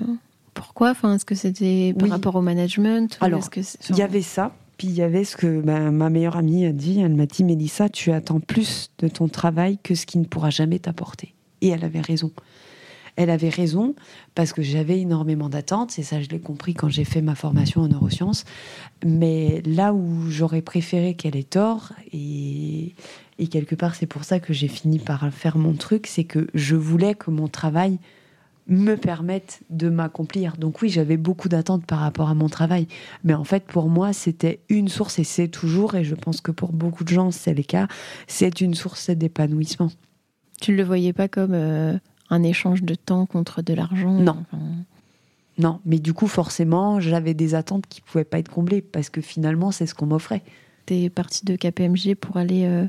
[0.54, 0.92] pourquoi?
[0.92, 3.50] Enfin, est-ce que c'était par rapport au management Alors,
[3.90, 4.54] il y avait ça.
[4.80, 7.02] Puis il y avait ce que ma meilleure amie a dit.
[7.02, 10.52] Elle m'a dit Mélissa, tu attends plus de ton travail que ce qui ne pourra
[10.52, 11.36] jamais t'apporter.
[11.60, 12.32] Et elle avait raison.
[13.18, 13.94] Elle avait raison
[14.36, 17.82] parce que j'avais énormément d'attentes, et ça je l'ai compris quand j'ai fait ma formation
[17.82, 18.46] en neurosciences.
[19.06, 22.94] Mais là où j'aurais préféré qu'elle ait tort, et
[23.52, 26.78] quelque part c'est pour ça que j'ai fini par faire mon truc, c'est que je
[26.78, 28.00] voulais que mon travail
[28.70, 30.56] me permettent de m'accomplir.
[30.58, 32.88] Donc oui, j'avais beaucoup d'attentes par rapport à mon travail.
[33.24, 36.52] Mais en fait, pour moi, c'était une source, et c'est toujours, et je pense que
[36.52, 37.88] pour beaucoup de gens, c'est le cas,
[38.28, 39.90] c'est une source d'épanouissement.
[40.62, 41.98] Tu ne le voyais pas comme euh,
[42.30, 44.14] un échange de temps contre de l'argent?
[44.14, 44.46] Non.
[45.58, 49.10] Non, mais du coup, forcément, j'avais des attentes qui ne pouvaient pas être comblées, parce
[49.10, 50.44] que finalement, c'est ce qu'on m'offrait.
[50.86, 52.66] Tu es parti de KPMG pour aller...
[52.66, 52.88] Euh,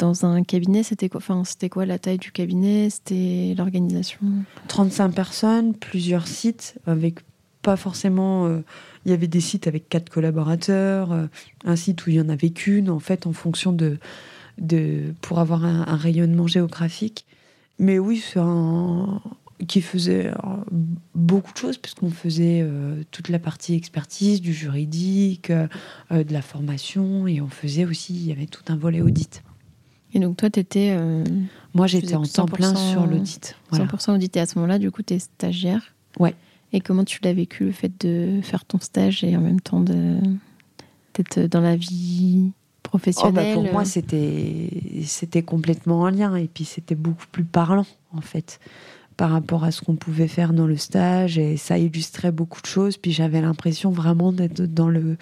[0.00, 4.18] dans un cabinet, c'était quoi, enfin, c'était quoi la taille du cabinet C'était l'organisation?
[4.68, 7.20] 35 personnes, plusieurs sites, avec
[7.62, 8.46] pas forcément.
[8.46, 8.64] Euh,
[9.04, 11.26] il y avait des sites avec quatre collaborateurs, euh,
[11.64, 13.98] un site où il y en avait qu'une, en fait, en fonction de.
[14.58, 17.26] de pour avoir un, rayonnement géographique.
[17.78, 19.20] Mais oui, c'est un,
[19.68, 20.32] qui faisait euh,
[21.14, 22.66] beaucoup de choses, puisqu'on faisait
[23.10, 28.32] toute la partie expertise, du juridique, de la formation, et on faisait aussi, il y
[28.32, 29.42] avait tout un volet audit.
[30.14, 30.96] Et donc toi, tu étais...
[31.74, 33.56] Moi, j'étais en temps plein sur l'audit.
[33.72, 35.94] 100% audit, et à ce moment-là, du coup, tu es stagiaire.
[36.18, 36.34] Ouais.
[36.72, 39.80] Et comment tu l'as vécu, le fait de faire ton stage et en même temps
[39.80, 42.52] d'être dans la vie
[42.82, 47.86] professionnelle oh bah Pour moi, c'était complètement en lien, et puis c'était beaucoup plus parlant,
[48.12, 48.60] en fait
[49.20, 52.66] par rapport à ce qu'on pouvait faire dans le stage et ça illustrait beaucoup de
[52.66, 52.96] choses.
[52.96, 55.18] Puis j'avais l'impression vraiment d'être dans le,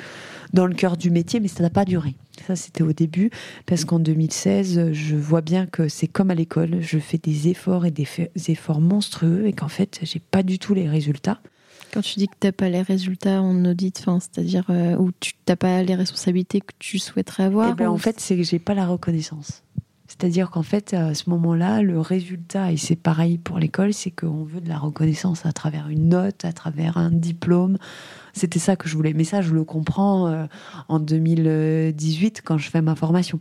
[0.53, 2.15] dans le cœur du métier, mais ça n'a pas duré.
[2.47, 3.33] Ça, c'était au début,
[3.67, 6.81] parce qu'en 2016, je vois bien que c'est comme à l'école.
[6.81, 8.07] Je fais des efforts et des
[8.47, 11.41] efforts monstrueux et qu'en fait, j'ai pas du tout les résultats.
[11.93, 15.33] Quand tu dis que tu n'as pas les résultats en audit, c'est-à-dire euh, où tu
[15.49, 18.61] n'as pas les responsabilités que tu souhaiterais avoir eh ben, En fait, c'est que j'ai
[18.61, 19.65] pas la reconnaissance.
[20.19, 24.43] C'est-à-dire qu'en fait, à ce moment-là, le résultat, et c'est pareil pour l'école, c'est qu'on
[24.43, 27.79] veut de la reconnaissance à travers une note, à travers un diplôme.
[28.33, 29.13] C'était ça que je voulais.
[29.13, 30.47] Mais ça, je le comprends euh,
[30.89, 33.39] en 2018 quand je fais ma formation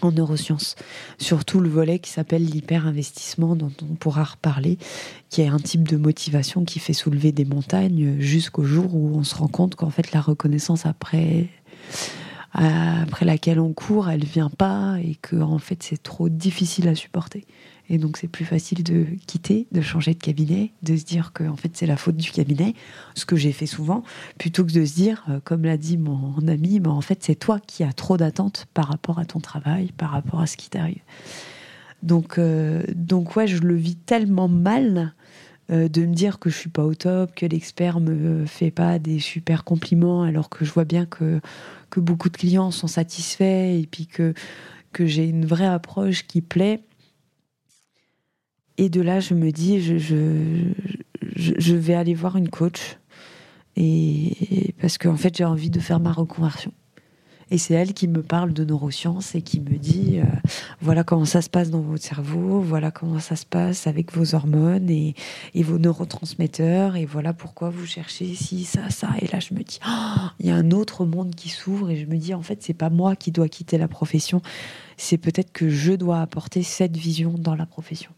[0.00, 0.76] en neurosciences.
[1.18, 4.78] Surtout le volet qui s'appelle l'hyper-investissement, dont on pourra reparler,
[5.28, 9.24] qui est un type de motivation qui fait soulever des montagnes jusqu'au jour où on
[9.24, 11.48] se rend compte qu'en fait, la reconnaissance après
[12.54, 16.94] après laquelle on court, elle vient pas et que en fait c'est trop difficile à
[16.94, 17.46] supporter.
[17.88, 21.44] Et donc c'est plus facile de quitter, de changer de cabinet, de se dire que
[21.44, 22.74] en fait c'est la faute du cabinet,
[23.14, 24.02] ce que j'ai fait souvent,
[24.38, 27.34] plutôt que de se dire, euh, comme l'a dit mon ami, mais en fait c'est
[27.34, 30.70] toi qui as trop d'attentes par rapport à ton travail, par rapport à ce qui
[30.70, 31.02] t'arrive.
[32.02, 35.14] Donc euh, donc ouais, je le vis tellement mal
[35.70, 38.98] euh, de me dire que je suis pas au top, que l'expert me fait pas
[38.98, 41.40] des super compliments, alors que je vois bien que
[42.00, 44.34] beaucoup de clients sont satisfaits et puis que,
[45.00, 46.84] j'ai une vraie approche qui plaît.
[48.78, 52.98] Et de là, je me dis, je, vais aller voir une coach.
[53.76, 56.72] Et, parce qu'en fait, j'ai envie de faire ma reconversion.
[57.52, 60.24] Et c'est elle qui me parle de neurosciences et qui me dit euh,
[60.80, 64.34] voilà comment ça se passe dans votre cerveau, voilà comment ça se passe avec vos
[64.34, 65.14] hormones et,
[65.56, 69.10] vos neurotransmetteurs, et voilà pourquoi vous cherchez ci, ça, ça.
[69.20, 71.96] Et là, je me dis oh, il y a un autre monde qui s'ouvre, et
[71.96, 74.40] je me dis en fait, c'est pas moi qui dois quitter la profession,
[74.96, 78.12] c'est peut-être que je dois apporter cette vision dans la profession.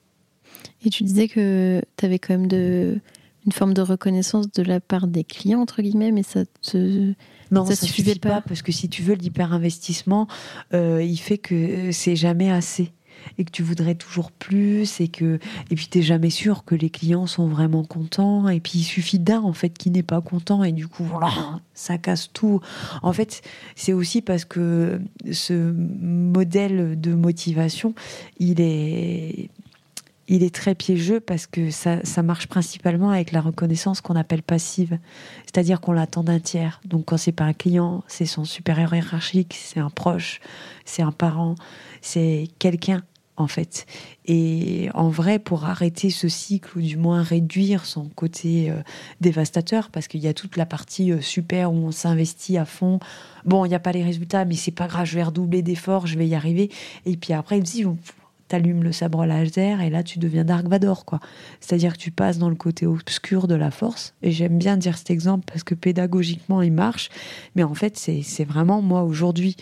[0.84, 3.00] Et tu disais que tu avais quand même de,
[3.46, 7.14] une forme de reconnaissance de la part des clients, entre guillemets, mais ça te
[7.50, 8.40] non, ça, ne suffit pas.
[8.40, 10.26] parce que si tu veux l'hyper-investissement,
[10.72, 12.92] euh, il fait que c'est jamais assez
[13.38, 15.38] et que tu voudrais toujours plus et que
[15.70, 19.18] et puis t'es jamais sûr que les clients sont vraiment contents et puis il suffit
[19.18, 22.60] d'un en fait qui n'est pas content et du coup voilà ça casse tout
[23.02, 23.42] en fait
[23.76, 25.00] c'est aussi parce que
[25.32, 27.94] ce modèle de motivation
[28.38, 29.50] il est
[30.28, 34.98] il est très piégeux parce que ça, marche principalement avec la reconnaissance qu'on appelle passive,
[35.44, 36.80] c'est-à-dire qu'on l'attend d'un tiers.
[36.84, 40.40] Donc quand c'est pas un client, c'est son supérieur hiérarchique, c'est un proche,
[40.84, 41.54] c'est un parent,
[42.00, 43.02] c'est quelqu'un
[43.36, 43.86] en fait.
[44.26, 48.76] Et en vrai, pour arrêter ce cycle ou du moins réduire son côté euh,
[49.20, 53.00] dévastateur, parce qu'il y a toute la partie euh, super où on s'investit à fond.
[53.44, 56.06] Bon, il n'y a pas les résultats, mais c'est pas grave, je vais redoubler d'efforts,
[56.06, 56.70] je vais y arriver.
[57.06, 57.84] Et puis après, il me dit
[58.54, 61.18] t'allumes le sabre laser et là tu deviens Dark Vador quoi.
[61.58, 64.96] C'est-à-dire que tu passes dans le côté obscur de la force et j'aime bien dire
[64.96, 67.08] cet exemple parce que pédagogiquement il marche
[67.56, 69.56] mais en fait c'est vraiment moi aujourd'hui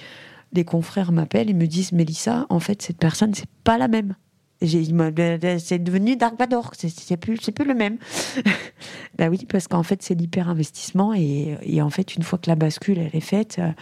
[0.53, 4.15] les confrères m'appellent et me disent Mélissa en fait cette personne c'est pas la même.
[4.61, 7.97] C'est devenu Dark Vador, c'est plus, plus le même.
[9.19, 12.49] bah oui, parce qu'en fait, c'est l'hyper investissement et, et, en fait, une fois que
[12.49, 13.73] la bascule elle est faite, euh,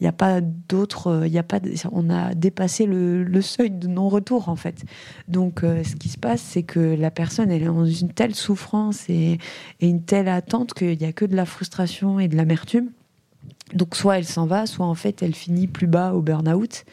[0.00, 1.60] il n'y a pas d'autres, il y a pas,
[1.92, 4.84] on a dépassé le, seuil de non-retour en fait.
[5.28, 8.34] Donc, euh, ce qui se passe, c'est que la personne elle est dans une telle
[8.34, 9.38] souffrance et,
[9.80, 12.90] une telle attente qu'il n'y a que de la frustration et de l'amertume.
[13.72, 16.84] Donc, soit elle s'en va, soit en fait elle finit plus bas au burn-out.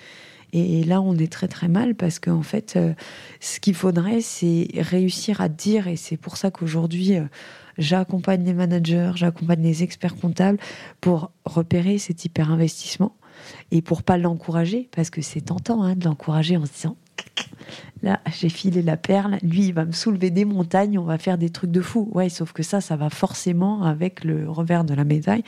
[0.54, 2.93] Et, là, on est très très mal parce qu'en fait, euh,
[3.39, 7.24] ce qu'il faudrait, c'est réussir à dire, et c'est pour ça qu'aujourd'hui, euh,
[7.78, 10.58] j'accompagne les managers, j'accompagne les experts comptables
[11.00, 13.16] pour repérer cet hyper-investissement
[13.72, 16.98] et pour pas l'encourager, parce que c'est tentant hein, de l'encourager en se disant
[18.04, 21.38] Là, j'ai filé la perle, lui, il va me soulever des montagnes, on va faire
[21.38, 22.10] des trucs de fou.
[22.14, 25.44] Ouais, sauf que ça, ça va forcément avec le revers de la médaille.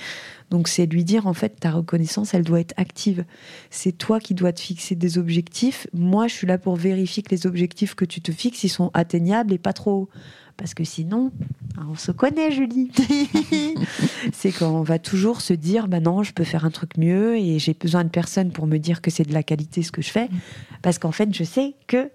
[0.52, 3.26] Donc, c'est lui dire, en fait, ta reconnaissance, elle doit être active.
[3.72, 5.88] C'est toi qui dois te fixer des objectifs.
[5.94, 8.92] Moi, je suis là pour vérifier que les objectifs que tu te fixes, ils sont
[8.94, 10.10] atteignables et pas trop
[10.58, 11.32] parce que sinon,
[11.78, 12.91] hein, on se connaît, Julie.
[14.34, 17.60] c'est qu'on va toujours se dire, bah non, je peux faire un truc mieux et
[17.60, 20.10] j'ai besoin de personne pour me dire que c'est de la qualité ce que je
[20.10, 20.30] fais.
[20.82, 22.10] Parce qu'en fait, je sais que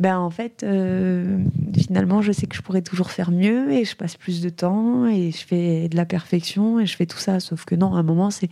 [0.00, 1.38] ben en fait, euh,
[1.76, 5.06] finalement, je sais que je pourrais toujours faire mieux et je passe plus de temps
[5.06, 7.40] et je fais de la perfection et je fais tout ça.
[7.40, 8.48] Sauf que non, à un moment, c'est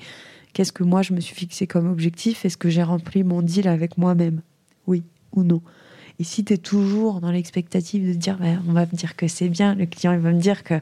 [0.52, 2.44] qu'est-ce que moi je me suis fixé comme objectif?
[2.44, 4.40] Est-ce que j'ai rempli mon deal avec moi-même?
[4.88, 5.62] Oui ou non?
[6.18, 9.28] Et si tu es toujours dans l'expectative de dire, ben, on va me dire que
[9.28, 10.80] c'est bien, le client il va me dire que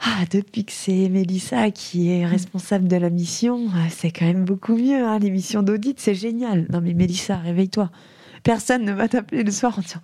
[0.00, 4.44] ah, depuis que c'est Mélissa qui est responsable de la mission, ah, c'est quand même
[4.44, 5.04] beaucoup mieux.
[5.04, 6.66] Hein, L'émission d'audit, c'est génial.
[6.70, 7.90] Non mais Mélissa, réveille-toi.
[8.44, 10.00] Personne ne va t'appeler le soir en disant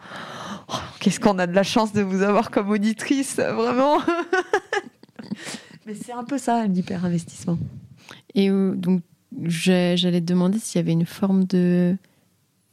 [0.68, 4.00] oh, Qu'est-ce qu'on a de la chance de vous avoir comme auditrice, vraiment
[5.86, 7.58] Mais c'est un peu ça, l'hyper-investissement.
[8.34, 9.02] Et euh, donc,
[9.44, 11.96] j'allais te demander s'il y avait une forme de,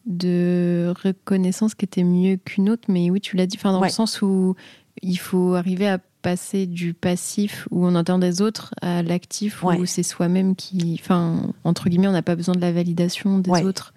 [0.06, 3.90] de reconnaissance qui était mieux qu'une autre, mais oui, tu l'as dit, enfin, dans le
[3.90, 4.56] sens où
[5.02, 9.86] il faut arriver à passer du passif où on entend des autres à l'actif où
[9.86, 13.94] c'est soi-même qui, enfin, entre guillemets, on n'a pas besoin de la validation des autres.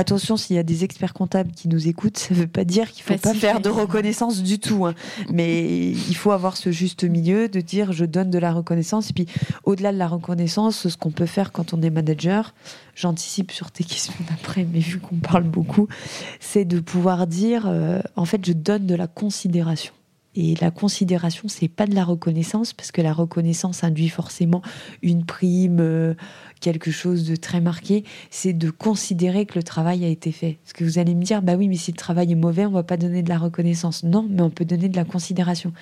[0.00, 2.90] Attention, s'il y a des experts comptables qui nous écoutent, ça ne veut pas dire
[2.90, 4.86] qu'il ne faut pas faire de reconnaissance du tout.
[4.86, 4.94] Hein.
[5.30, 9.10] Mais il faut avoir ce juste milieu de dire je donne de la reconnaissance.
[9.10, 9.26] Et puis,
[9.64, 12.54] au-delà de la reconnaissance, ce qu'on peut faire quand on est manager,
[12.94, 15.86] j'anticipe sur tes questions d'après, mais vu qu'on parle beaucoup,
[16.40, 19.92] c'est de pouvoir dire euh, en fait, je donne de la considération.
[20.36, 24.62] Et la considération, c'est pas de la reconnaissance, parce que la reconnaissance induit forcément
[25.02, 26.14] une prime, euh,
[26.60, 28.04] quelque chose de très marqué.
[28.30, 30.58] C'est de considérer que le travail a été fait.
[30.62, 32.70] Parce que vous allez me dire, bah oui, mais si le travail est mauvais, on
[32.70, 34.04] va pas donner de la reconnaissance.
[34.04, 35.72] Non, mais on peut donner de la considération.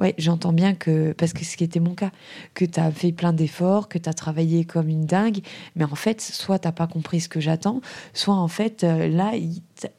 [0.00, 2.10] Oui, j'entends bien que, parce que ce qui était mon cas,
[2.54, 5.40] que tu as fait plein d'efforts, que tu as travaillé comme une dingue,
[5.76, 7.80] mais en fait, soit tu pas compris ce que j'attends,
[8.14, 9.32] soit en fait, euh, là,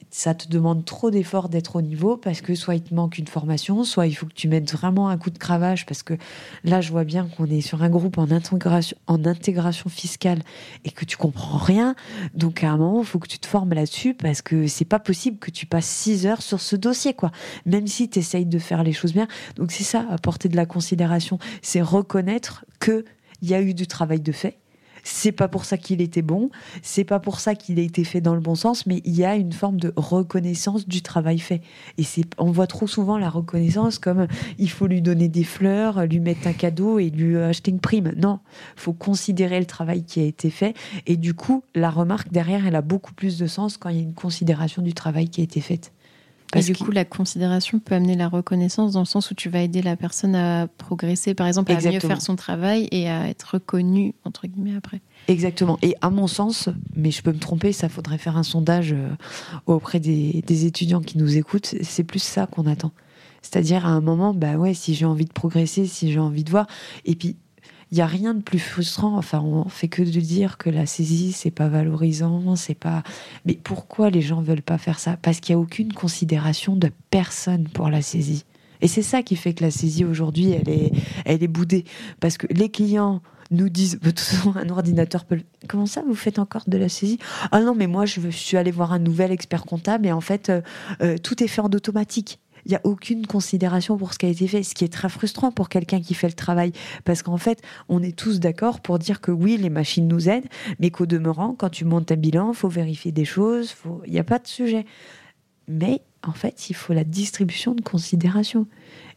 [0.09, 3.27] ça te demande trop d'efforts d'être au niveau parce que soit il te manque une
[3.27, 6.15] formation, soit il faut que tu mettes vraiment un coup de cravache parce que
[6.63, 10.39] là, je vois bien qu'on est sur un groupe en intégration, fiscale
[10.85, 11.95] et que tu comprends rien.
[12.33, 14.99] Donc, à un moment, il faut que tu te formes là-dessus parce que c'est pas
[14.99, 17.31] possible que tu passes six heures sur ce dossier, quoi.
[17.65, 19.27] Même si tu essayes de faire les choses bien.
[19.55, 21.39] Donc, c'est ça, apporter de la considération.
[21.61, 23.03] C'est reconnaître qu'il
[23.41, 24.57] y a eu du travail de fait
[25.03, 26.49] c'est pas pour ça qu'il était bon,
[26.81, 29.25] c'est pas pour ça qu'il a été fait dans le bon sens, mais il y
[29.25, 31.61] a une forme de reconnaissance du travail fait.
[31.97, 34.27] Et c'est, on voit trop souvent la reconnaissance comme
[34.57, 38.13] il faut lui donner des fleurs, lui mettre un cadeau et lui acheter une prime.
[38.17, 38.39] Non,
[38.75, 40.75] faut considérer le travail qui a été fait.
[41.07, 43.99] Et du coup, la remarque derrière, elle a beaucoup plus de sens quand il y
[43.99, 45.61] a une considération du travail qui a été
[46.55, 49.61] et du coup, la considération peut amener la reconnaissance dans le sens où tu vas
[49.61, 53.53] aider la personne à progresser, par exemple, à mieux faire son travail et à être
[53.53, 55.01] reconnue, entre guillemets, après.
[55.27, 55.77] Exactement.
[55.81, 59.09] Et à mon sens, mais je peux me tromper, ça faudrait faire un sondage euh,
[59.65, 62.91] auprès des, des étudiants qui nous écoutent, c'est plus ça qu'on attend.
[63.41, 66.49] C'est-à-dire à un moment, bah ouais, si j'ai envie de progresser, si j'ai envie de
[66.49, 66.67] voir,
[67.05, 67.37] et puis
[67.91, 69.17] il n'y a rien de plus frustrant.
[69.17, 73.03] Enfin, on fait que de dire que la saisie, c'est pas valorisant, c'est pas.
[73.45, 75.17] Mais pourquoi les gens veulent pas faire ça?
[75.21, 78.45] Parce qu'il n'y a aucune considération de personne pour la saisie.
[78.81, 80.91] Et c'est ça qui fait que la saisie aujourd'hui, elle est,
[81.25, 81.83] elle est boudée.
[82.19, 83.21] Parce que les clients
[83.51, 85.41] nous disent, de toute façon, un ordinateur peut.
[85.67, 87.19] Comment ça, vous faites encore de la saisie?
[87.51, 90.49] Ah non, mais moi, je, suis allé voir un nouvel expert comptable et en fait,
[90.49, 90.61] euh,
[91.01, 94.29] euh, tout est fait en automatique il n'y a aucune considération pour ce qui a
[94.29, 96.71] été fait, ce qui est très frustrant pour quelqu'un qui fait le travail.
[97.05, 100.47] Parce qu'en fait, on est tous d'accord pour dire que oui, les machines nous aident,
[100.79, 104.19] mais qu'au demeurant, quand tu montes un bilan, il faut vérifier des choses, il n'y
[104.19, 104.85] a pas de sujet.
[105.67, 108.67] Mais en fait, il faut la distribution de considération.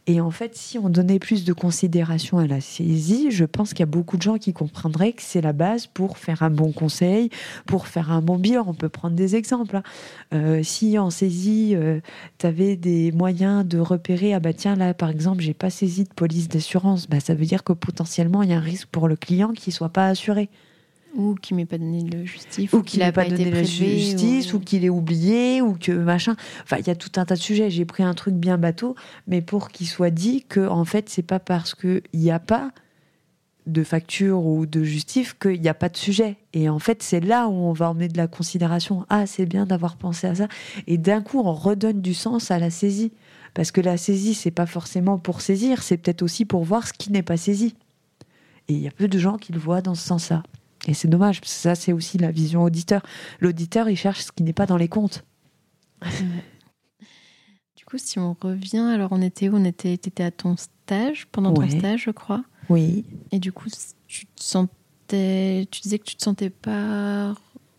[0.07, 3.79] Et en fait, si on donnait plus de considération à la saisie, je pense qu'il
[3.79, 6.71] y a beaucoup de gens qui comprendraient que c'est la base pour faire un bon
[6.71, 7.31] conseil,
[7.65, 8.65] pour faire un bon bilan.
[8.67, 9.77] On peut prendre des exemples.
[9.77, 9.83] Hein.
[10.33, 12.01] Euh, si en saisie, euh,
[12.37, 16.03] tu avais des moyens de repérer, ah bah tiens, là, par exemple, j'ai pas saisi
[16.03, 19.07] de police d'assurance, bah, ça veut dire que potentiellement, il y a un risque pour
[19.07, 20.49] le client qui soit pas assuré.
[21.15, 22.71] Ou qui m'ait pas donné le justice.
[22.73, 26.35] Ou, qu'il n'a pas, donné la justice, ou, qu'il est oublié, ou que machin.
[26.63, 27.69] Enfin, il y a tout un tas de sujets.
[27.69, 28.95] J'ai pris un truc bien bateau,
[29.27, 32.71] mais pour qu'il soit dit que, en fait, c'est pas parce qu'il n'y a pas
[33.65, 36.37] de facture ou de justice qu'il n'y a pas de sujet.
[36.53, 39.05] Et en fait, c'est là où on va emmener de la considération.
[39.09, 40.47] Ah, c'est bien d'avoir pensé à ça.
[40.87, 43.11] Et d'un coup, on redonne du sens à la saisie.
[43.53, 46.93] Parce que la saisie, c'est pas forcément pour saisir, c'est peut-être aussi pour voir ce
[46.93, 47.73] qui n'est pas saisi.
[48.67, 50.43] Et il y a peu de gens qui le voient dans ce sens-là.
[50.87, 53.01] Et c'est dommage, parce que ça, c'est aussi la vision auditeur.
[53.39, 55.23] L'auditeur, il cherche ce qui n'est pas dans les comptes.
[57.75, 59.55] du coup, si on revient, alors on était où?
[59.55, 62.43] On était, étais à ton stage, pendant ton stage, je crois.
[62.69, 63.05] Oui.
[63.31, 63.69] Et du coup,
[64.07, 67.35] tu te sentais, tu disais que tu te sentais pas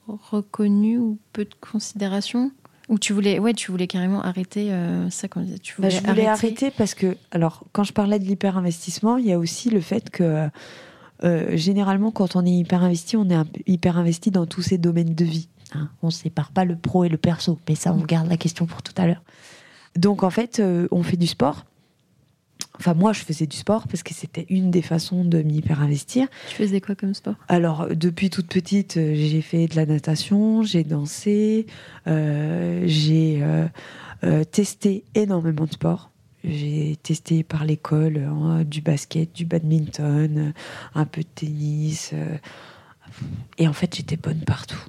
[0.06, 2.50] reconnu ou peu de considération?
[2.88, 6.06] Ou tu voulais, ouais, tu voulais carrément arrêter euh, ça quand tu bah, voulais Je
[6.06, 9.80] voulais arrêter parce que, alors, quand je parlais de l'hyper-investissement, il y a aussi le
[9.80, 10.48] fait que
[11.24, 13.36] euh, généralement, quand on est hyper investi, on est
[13.66, 15.48] hyper investi dans tous ces domaines de vie.
[15.74, 15.90] Hein.
[16.00, 18.06] on ne sépare pas le pro et le perso, mais ça, on mm.
[18.06, 19.22] garde la question pour tout à l'heure.
[19.96, 21.64] Donc, en fait, euh, on fait du sport.
[22.78, 25.80] Enfin, moi, je faisais du sport parce que c'était une des façons de m'y hyper
[25.80, 26.28] investir.
[26.48, 27.34] Tu faisais quoi comme sport?
[27.48, 31.66] Alors, depuis toute petite, euh, j'ai fait de la natation, j'ai dansé,
[32.06, 33.42] euh, j'ai
[34.50, 36.10] testé énormément de sport.
[36.46, 40.54] J'ai testé par l'école hein, du basket, du badminton,
[40.94, 42.14] un peu de tennis.
[43.58, 44.82] et en fait, j'étais bonne partout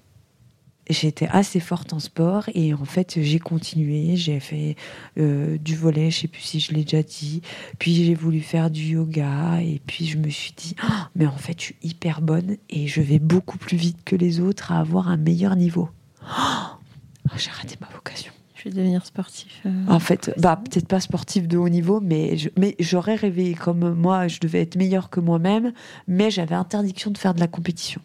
[0.90, 4.76] j'étais assez forte en sport et en fait j'ai continué, j'ai fait
[5.18, 7.42] euh, du volet, je sais plus si je l'ai déjà dit,
[7.80, 11.38] puis j'ai voulu faire du yoga et puis je me suis dit oh, mais en
[11.38, 14.80] fait je suis hyper bonne et je vais beaucoup plus vite que les autres à
[14.80, 15.90] avoir un meilleur niveau.
[16.24, 18.32] Oh, j'ai raté ma vocation.
[18.70, 19.62] Je devenir sportif.
[19.66, 23.94] Euh, en fait, bah peut-être pas sportif de haut niveau, mais mais j'aurais rêvé comme
[23.94, 25.74] moi, je devais être meilleure que moi-même,
[26.08, 28.02] mais j'avais interdiction de faire de la compétition.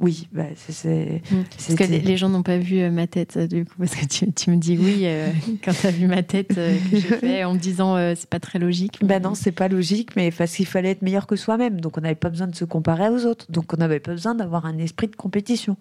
[0.00, 1.20] Oui, bah, c'est.
[1.30, 1.42] Mm.
[1.50, 4.06] Parce que les gens n'ont pas vu euh, ma tête, euh, du coup, parce que
[4.06, 5.28] tu, me dis oui euh,
[5.64, 8.58] quand tu as vu ma tête que j'ai fait en me disant c'est pas très
[8.58, 8.98] logique.
[9.04, 11.80] Ben non, c'est pas logique, mais parce qu'il fallait être meilleur que soi-même.
[11.80, 13.46] Donc on n'avait pas besoin de se comparer aux autres.
[13.50, 15.76] Donc on n'avait pas besoin d'avoir un esprit de compétition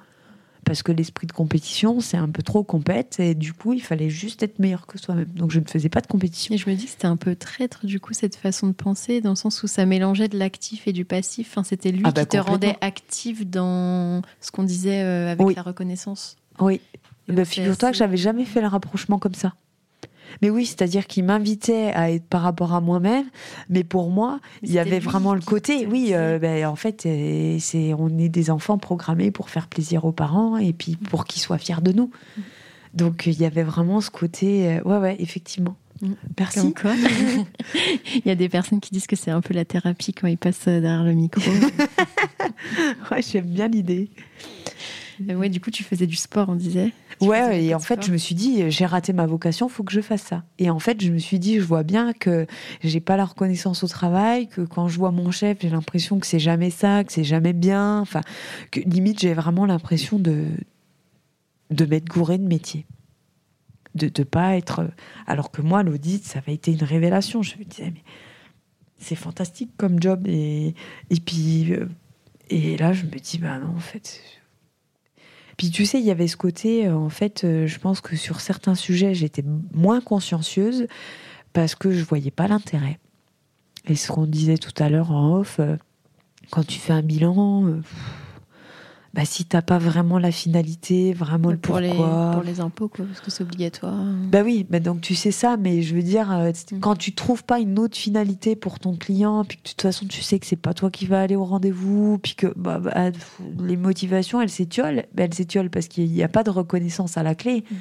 [0.69, 4.11] parce que l'esprit de compétition, c'est un peu trop compète, et du coup, il fallait
[4.11, 5.25] juste être meilleur que soi-même.
[5.33, 6.53] Donc, je ne faisais pas de compétition.
[6.53, 9.19] Et je me dis que c'était un peu traître, du coup, cette façon de penser,
[9.19, 11.49] dans le sens où ça mélangeait de l'actif et du passif.
[11.49, 15.55] Enfin, c'était lui ah bah, qui te rendait actif dans ce qu'on disait euh, avec
[15.55, 16.37] la reconnaissance.
[16.59, 16.81] Oui.
[17.27, 19.55] Bah, figure-toi que j'avais jamais fait le rapprochement comme ça.
[20.41, 23.25] Mais oui, c'est-à-dire qu'il m'invitait à être par rapport à moi-même,
[23.69, 27.57] mais pour moi, il y avait vraiment le côté, oui, euh, ben, en fait, euh,
[27.59, 31.07] c'est on est des enfants programmés pour faire plaisir aux parents et puis mm.
[31.07, 32.11] pour qu'ils soient fiers de nous.
[32.37, 32.41] Mm.
[32.93, 35.75] Donc il y avait vraiment ce côté, euh, ouais, ouais, effectivement.
[36.01, 36.13] Mm.
[36.37, 36.73] Merci.
[38.15, 40.37] il y a des personnes qui disent que c'est un peu la thérapie quand ils
[40.37, 41.41] passent derrière le micro.
[43.11, 44.09] ouais, j'aime bien l'idée.
[45.27, 46.93] Ouais, du coup, tu faisais du sport, on disait.
[47.21, 50.01] Ouais, et en fait, je me suis dit, j'ai raté ma vocation, faut que je
[50.01, 50.43] fasse ça.
[50.57, 52.47] Et en fait, je me suis dit, je vois bien que
[52.83, 56.27] j'ai pas la reconnaissance au travail, que quand je vois mon chef, j'ai l'impression que
[56.27, 57.99] c'est jamais ça, que c'est jamais bien.
[57.99, 58.21] Enfin,
[58.71, 60.45] que limite, j'ai vraiment l'impression de
[61.69, 62.85] de m'être gouré de métier.
[63.95, 64.89] De ne pas être.
[65.27, 67.41] Alors que moi, l'audit, ça avait été une révélation.
[67.41, 68.03] Je me disais, mais
[68.97, 70.27] c'est fantastique comme job.
[70.27, 70.73] Et,
[71.09, 71.73] et puis.
[71.73, 71.87] Euh,
[72.49, 74.21] et là, je me dis, bah non, en fait,
[75.59, 78.15] puis tu sais, il y avait ce côté, euh, en fait, euh, je pense que
[78.15, 79.43] sur certains sujets, j'étais
[79.73, 80.87] moins consciencieuse
[81.51, 82.97] parce que je voyais pas l'intérêt.
[83.85, 85.75] Et ce qu'on disait tout à l'heure en off, euh,
[86.49, 87.81] quand tu fais un bilan,
[89.13, 92.29] bah, si t'as pas vraiment la finalité, vraiment le pour pourquoi.
[92.29, 94.03] Les, pour les impôts, quoi, parce que c'est obligatoire.
[94.31, 96.79] Bah oui, bah donc tu sais ça, mais je veux dire, euh, mm.
[96.79, 100.05] quand tu trouves pas une autre finalité pour ton client, puis que de toute façon
[100.05, 103.11] tu sais que c'est pas toi qui vas aller au rendez-vous, puis que bah, bah,
[103.59, 107.23] les motivations elles s'étiolent, bah, elles s'étiolent parce qu'il n'y a pas de reconnaissance à
[107.23, 107.63] la clé.
[107.69, 107.75] Mm.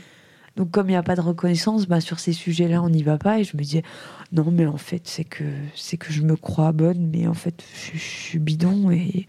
[0.58, 3.16] Donc comme il n'y a pas de reconnaissance, bah, sur ces sujets-là, on n'y va
[3.16, 3.38] pas.
[3.38, 3.84] Et je me disais,
[4.32, 5.44] non, mais en fait, c'est que,
[5.76, 7.62] c'est que je me crois bonne, mais en fait,
[7.94, 9.26] je, suis bidon et, et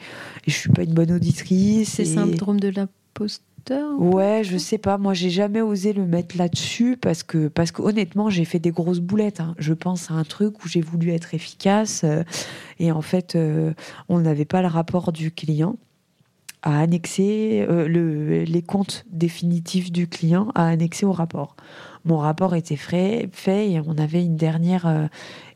[0.48, 1.90] je suis pas une bonne auditrice.
[1.90, 3.44] C'est syndrome de l'imposteur
[4.00, 4.98] Ouais, je sais pas.
[4.98, 8.72] Moi, j'ai jamais osé le mettre là-dessus parce que, parce que honnêtement, j'ai fait des
[8.72, 9.40] grosses boulettes.
[9.40, 9.54] Hein.
[9.60, 12.24] Je pense à un truc où j'ai voulu être efficace euh,
[12.80, 13.74] et en fait, euh,
[14.08, 15.78] on n'avait pas le rapport du client
[16.62, 21.56] à annexer euh, le, les comptes définitifs du client à annexer au rapport.
[22.06, 25.08] Mon rapport était fait, fait et on avait une dernière euh,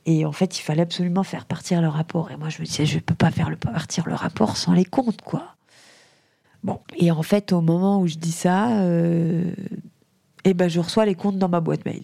[0.06, 2.32] et en fait il fallait absolument faire partir le rapport.
[2.32, 4.86] Et moi je me disais je peux pas faire le, partir le rapport sans les
[4.86, 5.56] comptes quoi.
[6.64, 9.52] Bon et en fait au moment où je dis ça, euh,
[10.46, 12.04] eh ben je reçois les comptes dans ma boîte mail.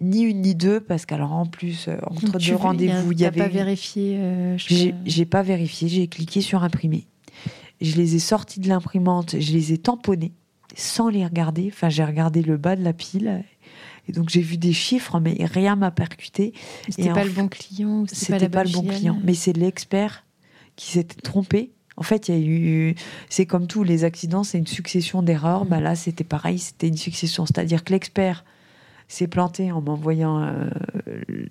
[0.00, 3.48] Ni une ni deux parce qu'alors en plus entre deux rendez-vous il y avait pas
[3.48, 4.16] vérifié
[4.56, 7.08] j'ai pas vérifié j'ai cliqué sur imprimer
[7.80, 10.32] je les ai sortis de l'imprimante, je les ai tamponnés
[10.76, 11.70] sans les regarder.
[11.72, 13.44] Enfin, j'ai regardé le bas de la pile.
[14.08, 16.54] Et donc j'ai vu des chiffres, mais rien m'a percuté.
[16.88, 18.04] C'était pas le bon client.
[18.10, 20.24] C'était pas, pas le bon client, mais c'est l'expert
[20.76, 21.72] qui s'était trompé.
[21.96, 22.94] En fait, il y a eu,
[23.28, 25.64] c'est comme tous les accidents, c'est une succession d'erreurs.
[25.64, 25.68] Mm.
[25.68, 28.44] Bah là, c'était pareil, c'était une succession, c'est-à-dire que l'expert
[29.08, 30.70] s'est planté en m'envoyant euh,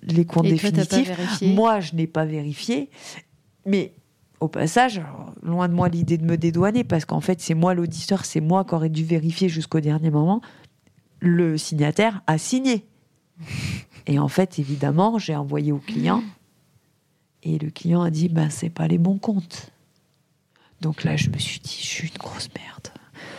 [0.02, 1.42] les comptes définitifs.
[1.42, 2.88] Moi, je n'ai pas vérifié,
[3.66, 3.92] mais
[4.40, 5.00] au passage,
[5.42, 8.64] loin de moi l'idée de me dédouaner, parce qu'en fait, c'est moi l'auditeur, c'est moi
[8.64, 10.40] qui aurais dû vérifier jusqu'au dernier moment.
[11.20, 12.86] Le signataire a signé.
[14.06, 16.22] Et en fait, évidemment, j'ai envoyé au client.
[17.42, 19.70] Et le client a dit, ben, c'est pas les bons comptes.
[20.80, 22.88] Donc là, je me suis dit, je suis une grosse merde.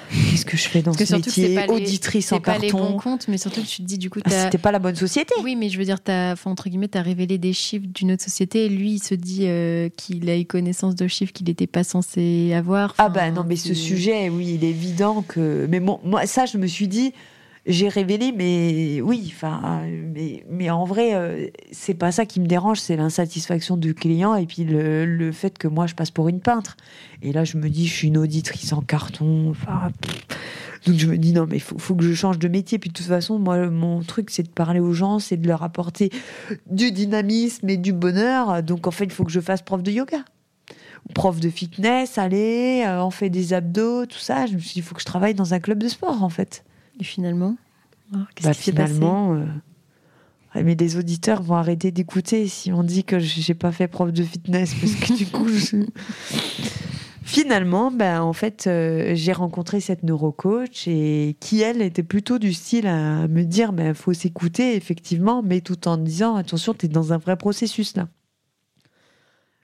[0.10, 2.92] Qu'est-ce que je fais dans Parce ce métier pas les- Auditrice en pas les carton.
[2.92, 4.96] bons comptes, mais surtout que tu te dis, du coup, Ah, C'était pas la bonne
[4.96, 5.34] société.
[5.44, 8.66] Oui, mais je veux dire, enfin, entre guillemets, t'as révélé des chiffres d'une autre société
[8.66, 11.84] et lui, il se dit euh, qu'il a eu connaissance de chiffres qu'il n'était pas
[11.84, 12.96] censé avoir.
[12.98, 15.68] Ah bah non, mais ce sujet, oui, il est évident que.
[15.70, 17.14] Mais bon, moi, ça, je me suis dit,
[17.66, 19.82] j'ai révélé, mais oui, enfin,
[20.50, 24.46] mais, en vrai, euh, c'est pas ça qui me dérange, c'est l'insatisfaction du client et
[24.46, 26.78] puis le, fait que moi, je passe pour une peintre.
[27.22, 29.54] Et là, je me dis, je suis une auditrice en carton.
[30.86, 32.80] Donc je me dis, non, mais il faut, faut que je change de métier.
[32.80, 35.64] Puis de toute façon, moi, mon truc, c'est de parler aux gens, c'est de leur
[35.64, 36.10] apporter
[36.70, 38.64] du dynamisme et du bonheur.
[38.64, 40.24] Donc en fait, il faut que je fasse prof de yoga
[41.14, 44.46] prof de fitness, allez, euh, on fait des abdos, tout ça.
[44.46, 46.30] Je me suis dit, il faut que je travaille dans un club de sport, en
[46.30, 46.64] fait.
[47.00, 47.56] Et finalement,
[48.14, 49.46] alors, Bah, finalement, euh,
[50.56, 54.12] ouais, mais les auditeurs vont arrêter d'écouter si on dit que j'ai pas fait prof
[54.12, 55.78] de fitness, parce que du coup, je...
[57.30, 62.54] Finalement, ben, en fait, euh, j'ai rencontré cette neurocoach et qui, elle, était plutôt du
[62.54, 66.90] style à me dire, ben, faut s'écouter, effectivement, mais tout en disant, attention, tu es
[66.90, 68.08] dans un vrai processus, là.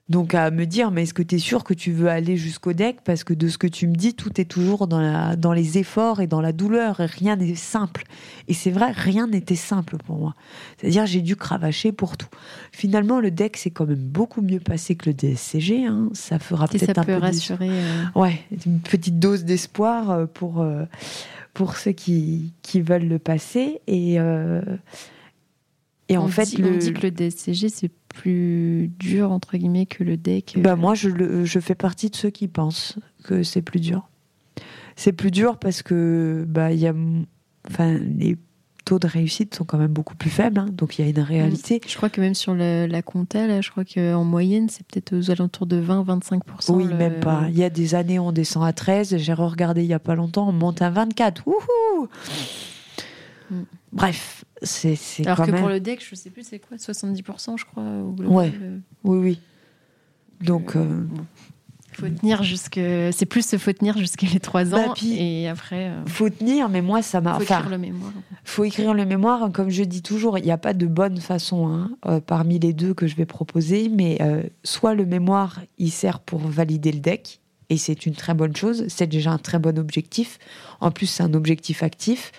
[0.08, 2.72] Donc à me dire, mais est-ce que tu es sûr que tu veux aller jusqu'au
[2.72, 2.98] deck?
[3.04, 5.78] Parce que de ce que tu me dis, tout est toujours dans, la, dans les
[5.78, 8.04] efforts et dans la douleur, et rien n'est simple.
[8.46, 10.34] Et c'est vrai, rien n'était simple pour moi.
[10.78, 12.28] C'est-à-dire, j'ai dû cravacher pour tout.
[12.70, 15.86] Finalement, le deck, c'est quand même beaucoup mieux passé que le DSCG.
[15.86, 16.08] hein.
[16.12, 17.18] Ça fera peut-être un peut peu...
[17.18, 17.68] rassurer.
[17.68, 20.84] euh, Ouais, une petite dose d'espoir euh, pour, euh,
[21.52, 23.80] pour ceux qui, qui veulent le passer.
[23.88, 24.62] Et, euh,
[26.08, 29.86] et en fait, dit, le, on dit que le DSCG, c'est plus dur, entre guillemets,
[29.86, 33.42] que le euh, Bah moi, je, le- je fais partie de ceux qui pensent que
[33.42, 34.08] c'est plus dur.
[34.94, 36.94] C'est plus dur parce que bah il y a,
[37.68, 38.38] enfin les
[38.86, 41.18] taux de réussite sont quand même beaucoup plus faibles, hein, donc il y a une
[41.18, 41.80] réalité.
[41.86, 45.12] Je crois que même sur le- la compta, là, je crois qu'en moyenne, c'est peut-être
[45.14, 46.72] aux alentours de 20-25%.
[46.72, 47.46] Oui, le- même pas.
[47.50, 49.16] Il y a des années, on descend à 13.
[49.18, 51.42] J'ai regardé il y a pas longtemps, on monte à 24.
[51.46, 52.08] Wouhou
[53.50, 53.62] Mm.
[53.92, 55.60] Bref, c'est Alors quand que même.
[55.60, 57.82] pour le deck, je sais plus, c'est quoi 70%, je crois.
[57.82, 58.52] au global, Ouais.
[58.60, 59.40] euh, Oui, oui.
[60.40, 61.04] Donc, euh,
[61.92, 62.74] faut tenir jusque.
[63.12, 64.88] C'est plus faut tenir jusqu'à les 3 ans.
[64.88, 67.34] Bah, puis- et après, euh, faut tenir, mais moi, ça m'a.
[67.36, 68.12] faut Enfin, écrire le mémoire.
[68.44, 71.68] faut écrire le mémoire, comme je dis toujours, il n'y a pas de bonne façon
[71.68, 75.90] hein, euh, parmi les deux que je vais proposer, mais euh, soit le mémoire, il
[75.90, 77.40] sert pour valider le deck,
[77.70, 80.38] et c'est une très bonne chose, c'est déjà un très bon objectif,
[80.80, 82.30] en plus c'est un objectif actif,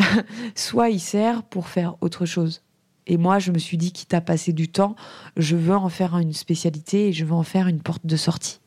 [0.54, 2.62] soit il sert pour faire autre chose.
[3.06, 4.94] Et moi, je me suis dit, quitte à passer du temps,
[5.36, 8.60] je veux en faire une spécialité et je veux en faire une porte de sortie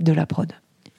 [0.00, 0.52] de la prod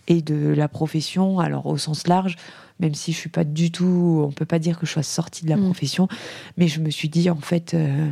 [0.08, 2.38] et de la profession, alors au sens large,
[2.80, 5.44] même si je suis pas du tout, on peut pas dire que je sois sortie
[5.44, 5.66] de la Mm.
[5.66, 6.08] profession,
[6.58, 8.10] mais je me suis dit en fait, euh,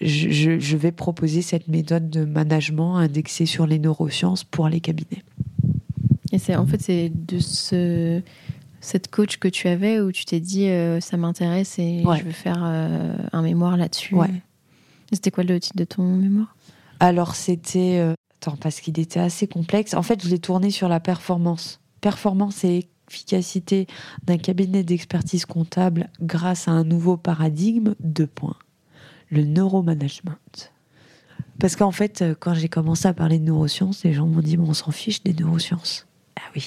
[0.00, 4.80] je, je- je vais proposer cette méthode de management indexée sur les neurosciences pour les
[4.80, 5.24] cabinets.
[6.32, 8.22] Et c'est en fait c'est de ce
[8.80, 12.18] cette coach que tu avais où tu t'es dit euh, ça m'intéresse et Ouais.
[12.18, 14.14] je veux faire euh, un mémoire là-dessus.
[14.14, 14.30] Ouais.
[15.12, 16.54] C'était quoi le titre de ton mémoire?
[17.00, 19.94] Alors c'était, euh, attends, parce qu'il était assez complexe.
[19.94, 23.86] En fait, je l'ai tourné sur la performance, performance et efficacité
[24.24, 27.94] d'un cabinet d'expertise comptable grâce à un nouveau paradigme.
[28.00, 28.56] Deux points.
[29.30, 30.34] Le neuromanagement.
[31.58, 34.68] Parce qu'en fait, quand j'ai commencé à parler de neurosciences, les gens m'ont dit, bon,
[34.70, 36.06] on s'en fiche des neurosciences.
[36.36, 36.66] Ah oui.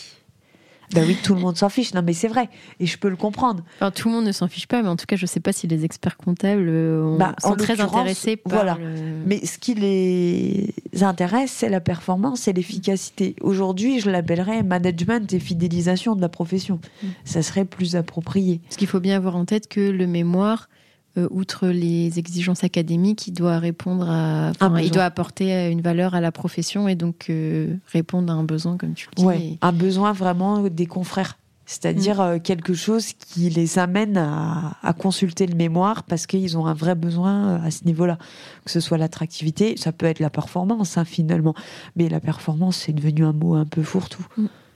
[0.94, 1.94] Ben oui, tout le monde s'en fiche.
[1.94, 2.50] Non, mais c'est vrai.
[2.80, 3.64] Et je peux le comprendre.
[3.78, 5.52] Enfin, tout le monde ne s'en fiche pas, mais en tout cas, je sais pas
[5.54, 8.78] si les experts comptables euh, ont- Bah, sont très intéressés par voilà.
[8.80, 13.36] le- Mais ce qui les intéresse, c'est la performance et l'efficacité.
[13.42, 16.80] Aujourd'hui, je l'appellerais management et fidélisation de la profession.
[17.02, 17.08] Mm.
[17.26, 18.60] Ça serait plus approprié.
[18.64, 20.70] Parce qu'il faut bien avoir en tête que le mémoire,
[21.18, 25.82] euh, outre les exigences académiques, il doit répondre à, enfin, il doit apporter euh, une
[25.82, 29.26] valeur à la profession et donc euh, répondre à un besoin, comme tu le dis.
[29.26, 29.40] Ouais.
[29.42, 31.38] Et- Un besoin vraiment des confrères.
[31.66, 36.66] C'est-à-dire euh, quelque chose qui les amène à, à consulter le mémoire parce qu'ils ont
[36.66, 38.18] un vrai besoin à ce niveau-là.
[38.66, 41.54] Que ce soit l'attractivité, ça peut être la performance hein, finalement.
[41.96, 44.26] Mais la performance, c'est devenu un mot un peu fourre-tout.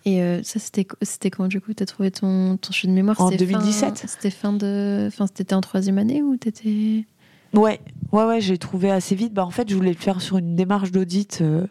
[0.08, 2.94] Et euh, ça, c'était c'était quand du coup tu as trouvé ton, ton jeu de
[2.94, 3.20] mémoire?
[3.20, 4.06] En C'était fin- 2017.
[4.08, 5.06] C'était fin de.
[5.08, 7.06] Enfin, c'était en troisième année ou t'étais?
[7.54, 7.80] Ouais,
[8.12, 9.34] ouais, ouais, j'ai trouvé assez vite.
[9.34, 11.40] Bah, en fait, je voulais le faire sur une démarche d'audit.
[11.42, 11.66] euh,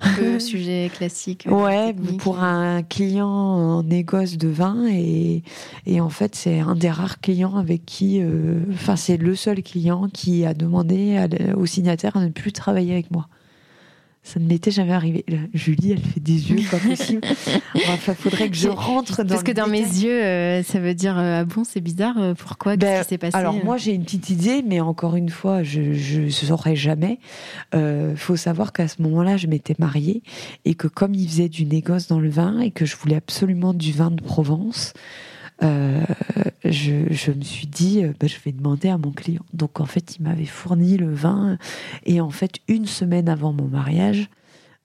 [0.00, 1.46] Un peu sujet classique.
[1.48, 2.20] euh, Ouais, technique.
[2.20, 5.42] pour un client en négoce de vin et,
[5.86, 9.62] et en fait c'est un des rares clients avec qui, euh, enfin c'est le seul
[9.62, 13.28] client qui a demandé à le- au signataire à ne plus travailler avec moi.
[14.24, 15.24] Ça ne m'était jamais arrivé.
[15.52, 17.20] Julie, elle fait des yeux, pas possible.
[17.74, 19.28] enfin, faudrait que je rentre dans.
[19.28, 22.16] Parce que dans mes yeux, euh, ça veut dire ah bon, c'est bizarre.
[22.38, 25.28] pourquoi Qu'est-ce ben, qui s'est passé Alors moi, j'ai une petite idée, mais encore une
[25.28, 27.18] fois, je ne saurais jamais.
[27.74, 30.22] Il faut savoir qu'à ce moment-là, je m'étais mariée
[30.64, 33.74] et que comme il faisait du négoce dans le vin et que je voulais absolument
[33.74, 34.94] du vin de Provence.
[35.62, 36.02] Euh,
[36.64, 39.44] je, me suis dit, euh, bah, je vais demander à mon client.
[39.52, 41.58] Donc en fait, il m'avait fourni le vin
[42.04, 44.28] et en fait, une semaine avant mon mariage,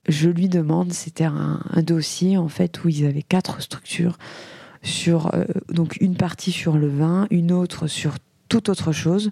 [0.07, 4.17] je lui demande, c'était un, dossier en fait où ils avaient quatre structures
[4.81, 8.15] sur euh, donc une partie sur le vin, une autre sur
[8.47, 9.29] toute autre chose,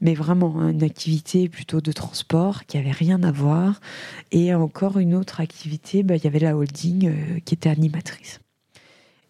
[0.00, 3.80] mais vraiment une activité plutôt de transport qui avait rien à voir,
[4.32, 8.40] et encore une autre activité, bah, il y avait la holding qui était animatrice.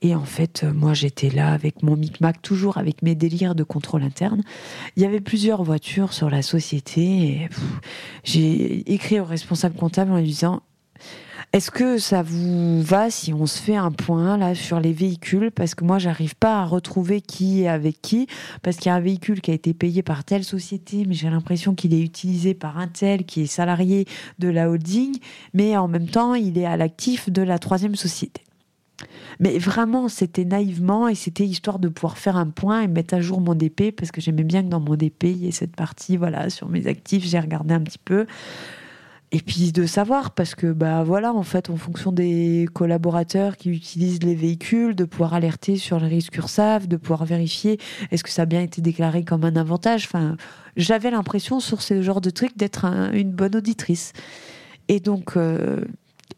[0.07, 3.65] Et en fait, euh, moi, j'étais là avec mon micmac, toujours avec mes délires de
[3.65, 4.45] contrôle interne.
[4.97, 7.49] Il y avait plusieurs voitures sur la société.
[8.23, 10.63] J'ai écrit au responsable comptable en lui disant
[11.53, 15.51] est-ce que ça vous va si on se fait un point là sur les véhicules?
[15.51, 18.29] Parce que moi, j'arrive pas à retrouver qui est avec qui.
[18.63, 21.31] Parce qu'il y a un véhicule qui a été payé par telle société, mais j'ai
[21.31, 24.07] l'impression qu'il est utilisé par un tel qui est salarié
[24.39, 25.19] de la holding,
[25.53, 28.46] mais en même temps, il est à l'actif de la troisième société.
[29.41, 33.21] Mais vraiment, c'était naïvement et c'était histoire de pouvoir faire un point et mettre à
[33.21, 35.77] jour mon DP parce que j'aimais bien que dans mon DP, il y ait cette
[35.77, 37.25] partie voilà, sur mes actifs.
[37.25, 38.27] J'ai regardé un petit peu.
[39.33, 43.71] Et puis de savoir, parce que bah voilà, en fait, en fonction des collaborateurs qui
[43.71, 47.79] utilisent les véhicules, de pouvoir alerter sur les risques URSAF, de pouvoir vérifier
[48.13, 50.05] est-ce que ça a bien été déclaré comme un avantage.
[50.05, 50.37] Enfin,
[50.77, 54.13] j'avais l'impression sur ce genre de truc d'être une bonne auditrice.
[54.89, 55.81] Et donc, euh,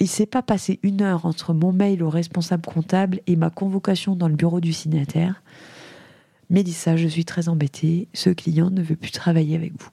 [0.01, 4.17] il s'est pas passé une heure entre mon mail au responsable comptable et ma convocation
[4.17, 5.43] dans le bureau du signataire.
[6.51, 8.09] Mélissa, je suis très embêtée.
[8.15, 9.91] Ce client ne veut plus travailler avec vous.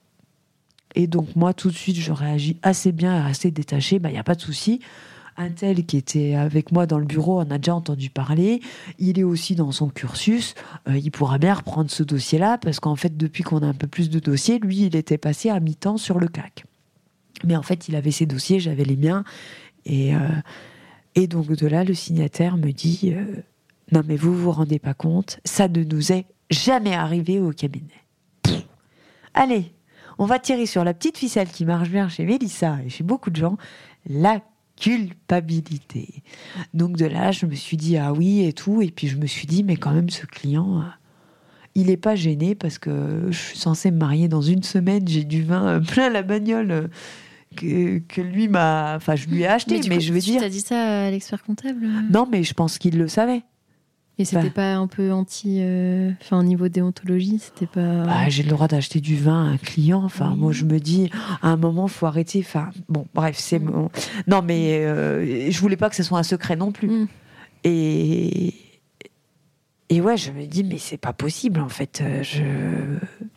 [0.94, 3.96] Et donc, moi, tout de suite, je réagis assez bien, assez détaché.
[3.96, 4.80] Il bah, n'y a pas de souci.
[5.36, 8.60] Un tel qui était avec moi dans le bureau en a déjà entendu parler.
[8.98, 10.54] Il est aussi dans son cursus.
[10.88, 13.86] Euh, il pourra bien reprendre ce dossier-là parce qu'en fait, depuis qu'on a un peu
[13.86, 16.64] plus de dossiers, lui, il était passé à mi-temps sur le CAC.
[17.44, 19.24] Mais en fait, il avait ses dossiers, j'avais les miens.
[19.86, 20.18] Et, euh,
[21.14, 23.42] et donc de là, le signataire me dit euh,
[23.92, 28.04] Non, mais vous vous rendez pas compte, ça ne nous est jamais arrivé au cabinet.
[29.32, 29.72] Allez,
[30.18, 33.30] on va tirer sur la petite ficelle qui marche bien chez Mélissa et chez beaucoup
[33.30, 33.56] de gens,
[34.08, 34.40] la
[34.76, 36.22] culpabilité.
[36.74, 39.26] Donc de là, je me suis dit ah oui et tout, et puis je me
[39.26, 40.84] suis dit mais quand même ce client, euh,
[41.74, 45.24] il n'est pas gêné parce que je suis censée me marier dans une semaine, j'ai
[45.24, 46.90] du vin plein la bagnole
[47.56, 48.94] que, lui m'a.
[48.96, 50.40] Enfin, je lui ai acheté, mais, je veux dire.
[50.40, 53.42] Tu as dit ça à l'expert comptable Non, mais je pense qu'il le savait.
[54.18, 55.58] Et c'était pas un peu anti.
[55.60, 58.04] Euh, enfin, au niveau déontologie, c'était pas.
[58.04, 60.02] Bah, j'ai le droit d'acheter du vin à un client.
[60.02, 61.10] Enfin, moi, je me dis,
[61.42, 62.38] à un moment, faut arrêter.
[62.40, 63.58] Enfin, bon, bref, c'est.
[63.58, 63.88] Mm.
[64.26, 66.88] Non, mais euh, je voulais pas que ce soit un secret non plus.
[66.88, 67.08] Mm.
[67.64, 68.54] Et
[69.88, 72.00] et ouais, je me dis, mais c'est pas possible en fait.
[72.02, 72.42] Euh, je...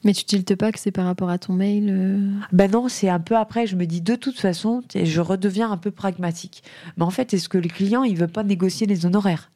[0.03, 3.09] Mais tu tiltes pas que c'est par rapport à ton mail euh Ben non, c'est
[3.09, 3.67] un peu après.
[3.67, 6.63] Je me dis, de toute façon, je redeviens un peu pragmatique.
[6.97, 9.51] Mais en fait, est-ce que le client, il veut pas négocier les honoraires?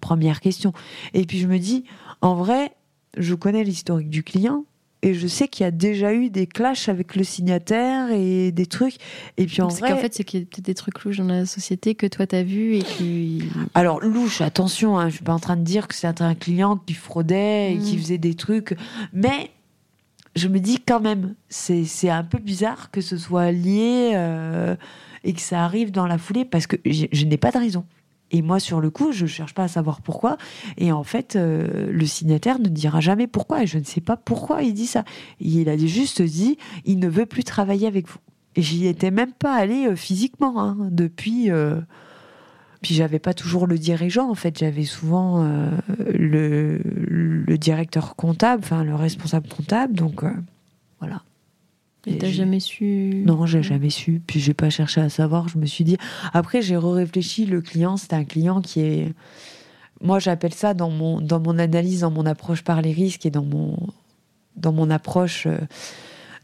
[0.00, 0.72] Première question.
[1.12, 1.84] Et puis je me dis,
[2.20, 2.76] en vrai,
[3.16, 4.64] je connais l'historique du client.
[5.04, 8.64] Et je sais qu'il y a déjà eu des clashs avec le signataire et des
[8.64, 8.96] trucs.
[9.36, 9.90] Et puis en vrai.
[9.90, 12.26] qu'en fait, c'est qu'il y a peut-être des trucs louches dans la société que toi
[12.26, 13.44] t'as vu et qui.
[13.74, 16.78] Alors, louche, attention, hein, je suis pas en train de dire que c'est un client
[16.78, 17.98] qui fraudait et qui mm.
[17.98, 18.74] faisait des trucs.
[19.12, 19.50] Mais
[20.36, 24.74] je me dis quand même, c'est un peu bizarre que ce soit lié euh,
[25.22, 27.84] et que ça arrive dans la foulée parce que je n'ai pas de raison.
[28.30, 30.36] Et moi, sur le coup, je ne cherche pas à savoir pourquoi.
[30.76, 33.62] Et en fait, euh, le signataire ne dira jamais pourquoi.
[33.62, 35.04] Et je ne sais pas pourquoi il dit ça.
[35.40, 38.18] Il a juste dit, il ne veut plus travailler avec vous.
[38.56, 41.50] Et j'y étais même pas allée euh, physiquement hein, depuis.
[41.50, 41.80] Euh...
[42.82, 44.28] Puis j'avais pas toujours le dirigeant.
[44.28, 45.70] En fait, j'avais souvent euh,
[46.12, 49.94] le, le, directeur comptable, enfin le responsable comptable.
[49.94, 50.22] Donc
[51.00, 51.22] voilà.
[52.06, 54.20] Et t'as jamais su Non, j'ai jamais su.
[54.26, 55.48] Puis j'ai pas cherché à savoir.
[55.48, 55.96] Je me suis dit.
[56.32, 57.46] Après, j'ai réfléchi.
[57.46, 59.12] Le client, c'est un client qui est.
[60.00, 63.30] Moi, j'appelle ça dans mon dans mon analyse, dans mon approche par les risques et
[63.30, 63.76] dans mon
[64.56, 65.46] dans mon approche.
[65.46, 65.58] Euh,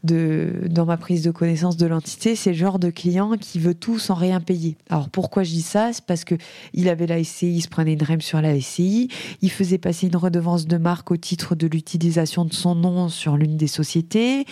[0.03, 3.75] de, dans ma prise de connaissance de l'entité, c'est le genre de client qui veut
[3.75, 4.77] tout sans rien payer.
[4.89, 5.93] Alors pourquoi je dis ça?
[5.93, 6.35] C'est parce que
[6.73, 9.09] il avait la SCI, il se prenait une REM sur la SCI,
[9.41, 13.37] il faisait passer une redevance de marque au titre de l'utilisation de son nom sur
[13.37, 14.45] l'une des sociétés,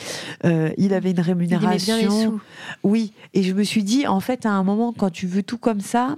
[0.45, 2.39] euh, il avait une rémunération.
[2.83, 5.57] Oui, et je me suis dit, en fait, à un moment, quand tu veux tout
[5.57, 6.15] comme ça,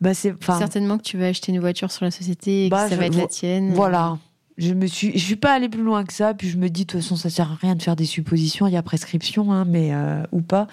[0.00, 2.88] bah c'est certainement que tu vas acheter une voiture sur la société et que bah,
[2.88, 3.72] ça va être la tienne.
[3.72, 4.18] Voilà.
[4.56, 6.32] Je me suis, je suis pas allée plus loin que ça.
[6.34, 8.66] Puis je me dis, de toute façon, ça sert à rien de faire des suppositions.
[8.66, 10.68] Il y a prescription, hein, mais euh, ou pas.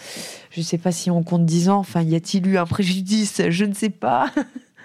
[0.51, 1.79] Je sais pas si on compte 10 ans.
[1.79, 3.41] Enfin, y a-t-il eu un préjudice?
[3.49, 4.31] Je ne sais pas.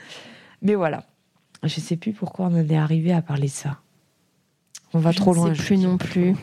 [0.63, 1.05] mais voilà.
[1.63, 3.79] Je sais plus pourquoi on en est arrivé à parler de ça.
[4.95, 5.49] On va Je trop ne loin.
[5.49, 6.35] sais je plus sais non plus.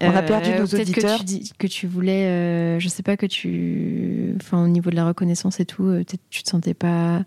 [0.00, 1.18] On a perdu nos peut-être auditeurs.
[1.18, 4.90] Que tu, dis, que tu voulais, euh, je sais pas que tu, enfin au niveau
[4.90, 7.22] de la reconnaissance et tout, euh, peut-être tu te sentais pas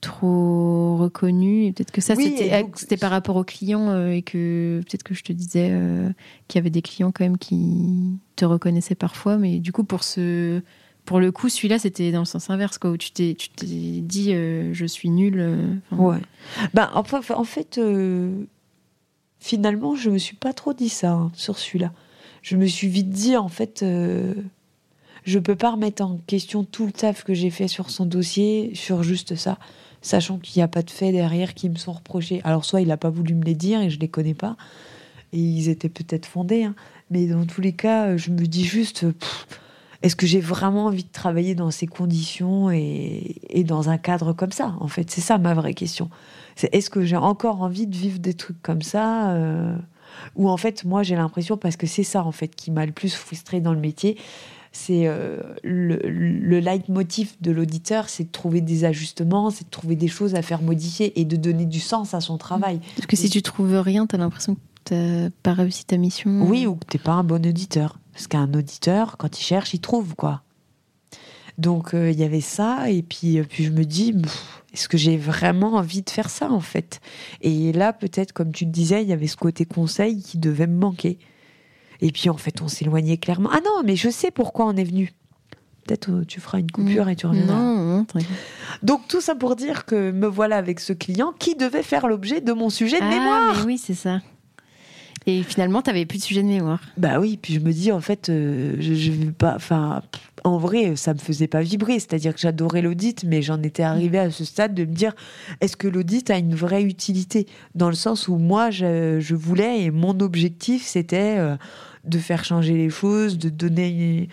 [0.00, 1.64] trop reconnu.
[1.66, 4.22] Et peut-être que ça Oui, c'était, et donc- c'était par rapport aux clients euh, et
[4.22, 6.08] que peut-être que je te disais euh,
[6.48, 10.04] qu'il y avait des clients quand même qui te reconnaissaient parfois, mais du coup pour
[10.04, 10.60] ce
[11.04, 13.66] pour le coup, celui-là, c'était dans le sens inverse, quoi, où tu t'es, tu t'es
[13.66, 15.80] dit, euh, je suis nulle.
[15.92, 16.18] enfin, Ouais.
[16.74, 17.78] Ben, enfin, en fait,
[19.38, 21.92] finalement, je me suis pas trop dit ça hein, sur celui-là.
[22.42, 23.84] Je me suis vite dit, en fait,
[25.24, 28.72] je peux pas remettre en question tout le taf que j'ai fait sur son dossier
[28.74, 29.58] sur juste ça,
[30.06, 32.40] sachant qu'il n'y a pas de faits derrière qui me sont reprochés.
[32.44, 34.56] Alors, soit il a pas voulu me les dire et je les connais pas,
[35.32, 36.74] et ils étaient peut-être fondés, hein.
[37.10, 39.04] mais dans tous les cas, je me dis juste.
[39.04, 39.12] euh,
[40.02, 44.52] est-ce que j'ai vraiment envie de travailler dans ces conditions et, dans un cadre comme
[44.52, 44.76] ça?
[44.80, 46.10] En fait, c'est ça ma vraie question.
[46.54, 49.74] C'est est-ce que j'ai encore envie de vivre des trucs comme ça euh,
[50.36, 52.92] Ou en fait, moi, j'ai l'impression, parce que c'est ça, en fait, qui m'a le
[52.92, 54.16] plus frustré dans le métier,
[54.76, 59.96] c'est euh, le, le leitmotiv de l'auditeur, c'est de trouver des ajustements, c'est de trouver
[59.96, 62.80] des choses à faire modifier et de donner du sens à son travail.
[62.94, 66.42] Parce que si tu trouves rien, t'as l'impression que t'as pas réussi ta mission.
[66.42, 67.98] Oui, ou que t'es pas un bon auditeur.
[68.12, 70.42] Parce qu'un auditeur, quand il cherche, il trouve, quoi.
[71.58, 74.14] Donc, euh, il y avait ça, et puis, euh, puis je me dis,
[74.74, 77.00] est-ce que j'ai vraiment envie de faire ça, en fait?
[77.40, 80.66] Et là, peut-être, comme tu le disais, il y avait ce côté conseil qui devait
[80.66, 81.18] me manquer.
[82.00, 83.50] Et puis, en fait, on s'éloignait clairement.
[83.52, 85.12] Ah non, mais je sais pourquoi on est venu.
[85.86, 87.54] Peut-être euh, tu feras une coupure et tu reviendras.
[87.54, 88.06] Non, non.
[88.82, 92.40] Donc, tout ça pour dire que me voilà avec ce client qui devait faire l'objet
[92.40, 93.54] de mon sujet de Ah, mémoire.
[93.58, 94.20] mais oui, c'est ça.
[95.28, 96.80] Et finalement, t'avais plus de sujet de mémoire.
[96.96, 99.58] Bah oui, puis je me dis en fait, euh, je, je vais pas.
[100.44, 101.98] En vrai, ça me faisait pas vibrer.
[101.98, 105.14] C'est-à-dire que j'adorais l'audit, mais j'en étais arrivée à ce stade de me dire
[105.60, 107.48] est-ce que l'audit a une vraie utilité?
[107.74, 111.56] Dans le sens où moi, je, voulais et mon objectif, c'était euh,
[112.04, 114.28] de faire changer les choses, de donner.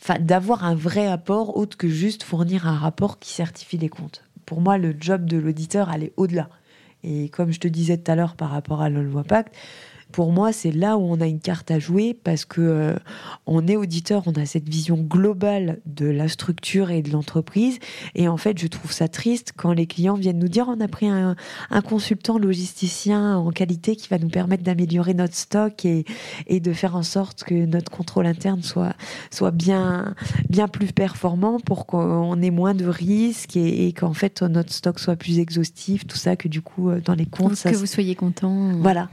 [0.00, 4.22] Enfin, d'avoir un vrai apport autre que juste fournir un rapport qui certifie les comptes.
[4.46, 6.48] Pour moi, le job de l'auditeur allait au-delà.
[7.02, 9.54] Et comme je te disais tout à l'heure par rapport à la loi Pacte,
[10.14, 12.94] pour moi, c'est là où on a une carte à jouer parce que euh,
[13.46, 17.80] on est auditeur, on a cette vision globale de la structure et de l'entreprise.
[18.14, 20.86] Et en fait, je trouve ça triste quand les clients viennent nous dire on a
[20.86, 21.34] pris un,
[21.68, 26.04] un consultant logisticien en qualité qui va nous permettre d'améliorer notre stock et,
[26.46, 28.94] et de faire en sorte que notre contrôle interne soit,
[29.32, 30.14] soit bien,
[30.48, 35.00] bien plus performant pour qu'on ait moins de risques et, et qu'en fait notre stock
[35.00, 37.86] soit plus exhaustif, tout ça, que du coup, euh, dans les comptes, ça que vous
[37.86, 38.74] soyez content.
[38.78, 39.08] voilà.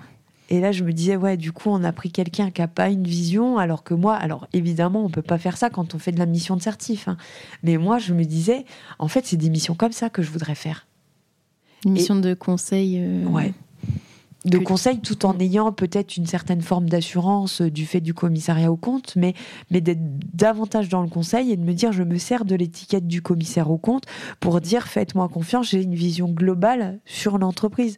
[0.54, 2.90] Et là, je me disais, ouais, du coup, on a pris quelqu'un qui n'a pas
[2.90, 6.12] une vision, alors que moi, alors évidemment, on peut pas faire ça quand on fait
[6.12, 7.08] de la mission de certif.
[7.08, 7.16] hein.
[7.64, 8.66] Mais moi, je me disais,
[9.00, 10.88] en fait, c'est des missions comme ça que je voudrais faire.
[11.86, 13.00] Une mission de conseil.
[13.00, 13.54] euh, Ouais.
[14.44, 18.72] De conseil, tout en ayant peut-être une certaine forme d'assurance euh, du fait du commissariat
[18.72, 19.36] au compte, mais,
[19.70, 20.02] mais d'être
[20.34, 23.70] davantage dans le conseil et de me dire, je me sers de l'étiquette du commissaire
[23.72, 24.04] au compte
[24.40, 27.98] pour dire, faites-moi confiance, j'ai une vision globale sur l'entreprise.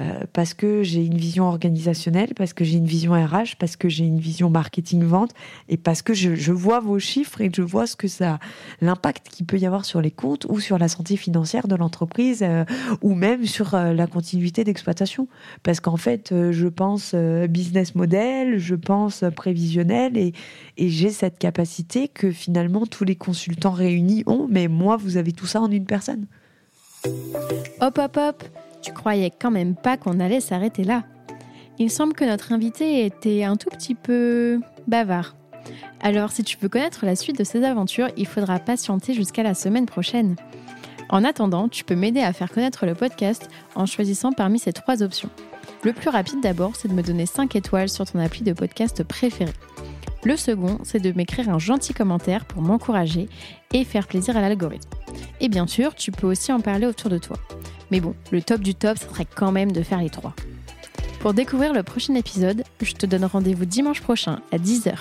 [0.00, 3.90] Euh, parce que j'ai une vision organisationnelle, parce que j'ai une vision RH, parce que
[3.90, 5.32] j'ai une vision marketing-vente,
[5.68, 8.38] et parce que je, vois vos chiffres et je vois ce que ça,
[8.80, 12.42] l'impact qu'il peut y avoir sur les comptes ou sur la santé financière de l'entreprise,
[12.42, 12.64] euh,
[13.02, 15.28] ou même sur euh, la continuité d'exploitation.
[15.62, 20.32] Parce qu'en fait, je pense business model, je pense prévisionnel, et
[20.78, 25.46] j'ai cette capacité que finalement tous les consultants réunis ont, mais moi, vous avez tout
[25.46, 26.24] ça en une personne.
[27.80, 31.04] Hop, hop, hop Tu croyais quand même pas qu'on allait s'arrêter là.
[31.78, 35.36] Il semble que notre invité était un tout petit peu bavard.
[36.00, 39.54] Alors, si tu veux connaître la suite de ses aventures, il faudra patienter jusqu'à la
[39.54, 40.36] semaine prochaine.
[41.08, 45.02] En attendant, tu peux m'aider à faire connaître le podcast en choisissant parmi ces trois
[45.02, 45.30] options.
[45.84, 49.04] Le plus rapide d'abord, c'est de me donner 5 étoiles sur ton appli de podcast
[49.04, 49.52] préféré.
[50.24, 53.28] Le second, c'est de m'écrire un gentil commentaire pour m'encourager
[53.72, 54.88] et faire plaisir à l'algorithme.
[55.40, 57.36] Et bien sûr, tu peux aussi en parler autour de toi.
[57.90, 60.34] Mais bon, le top du top, ça serait quand même de faire les trois.
[61.20, 64.94] Pour découvrir le prochain épisode, je te donne rendez-vous dimanche prochain à 10h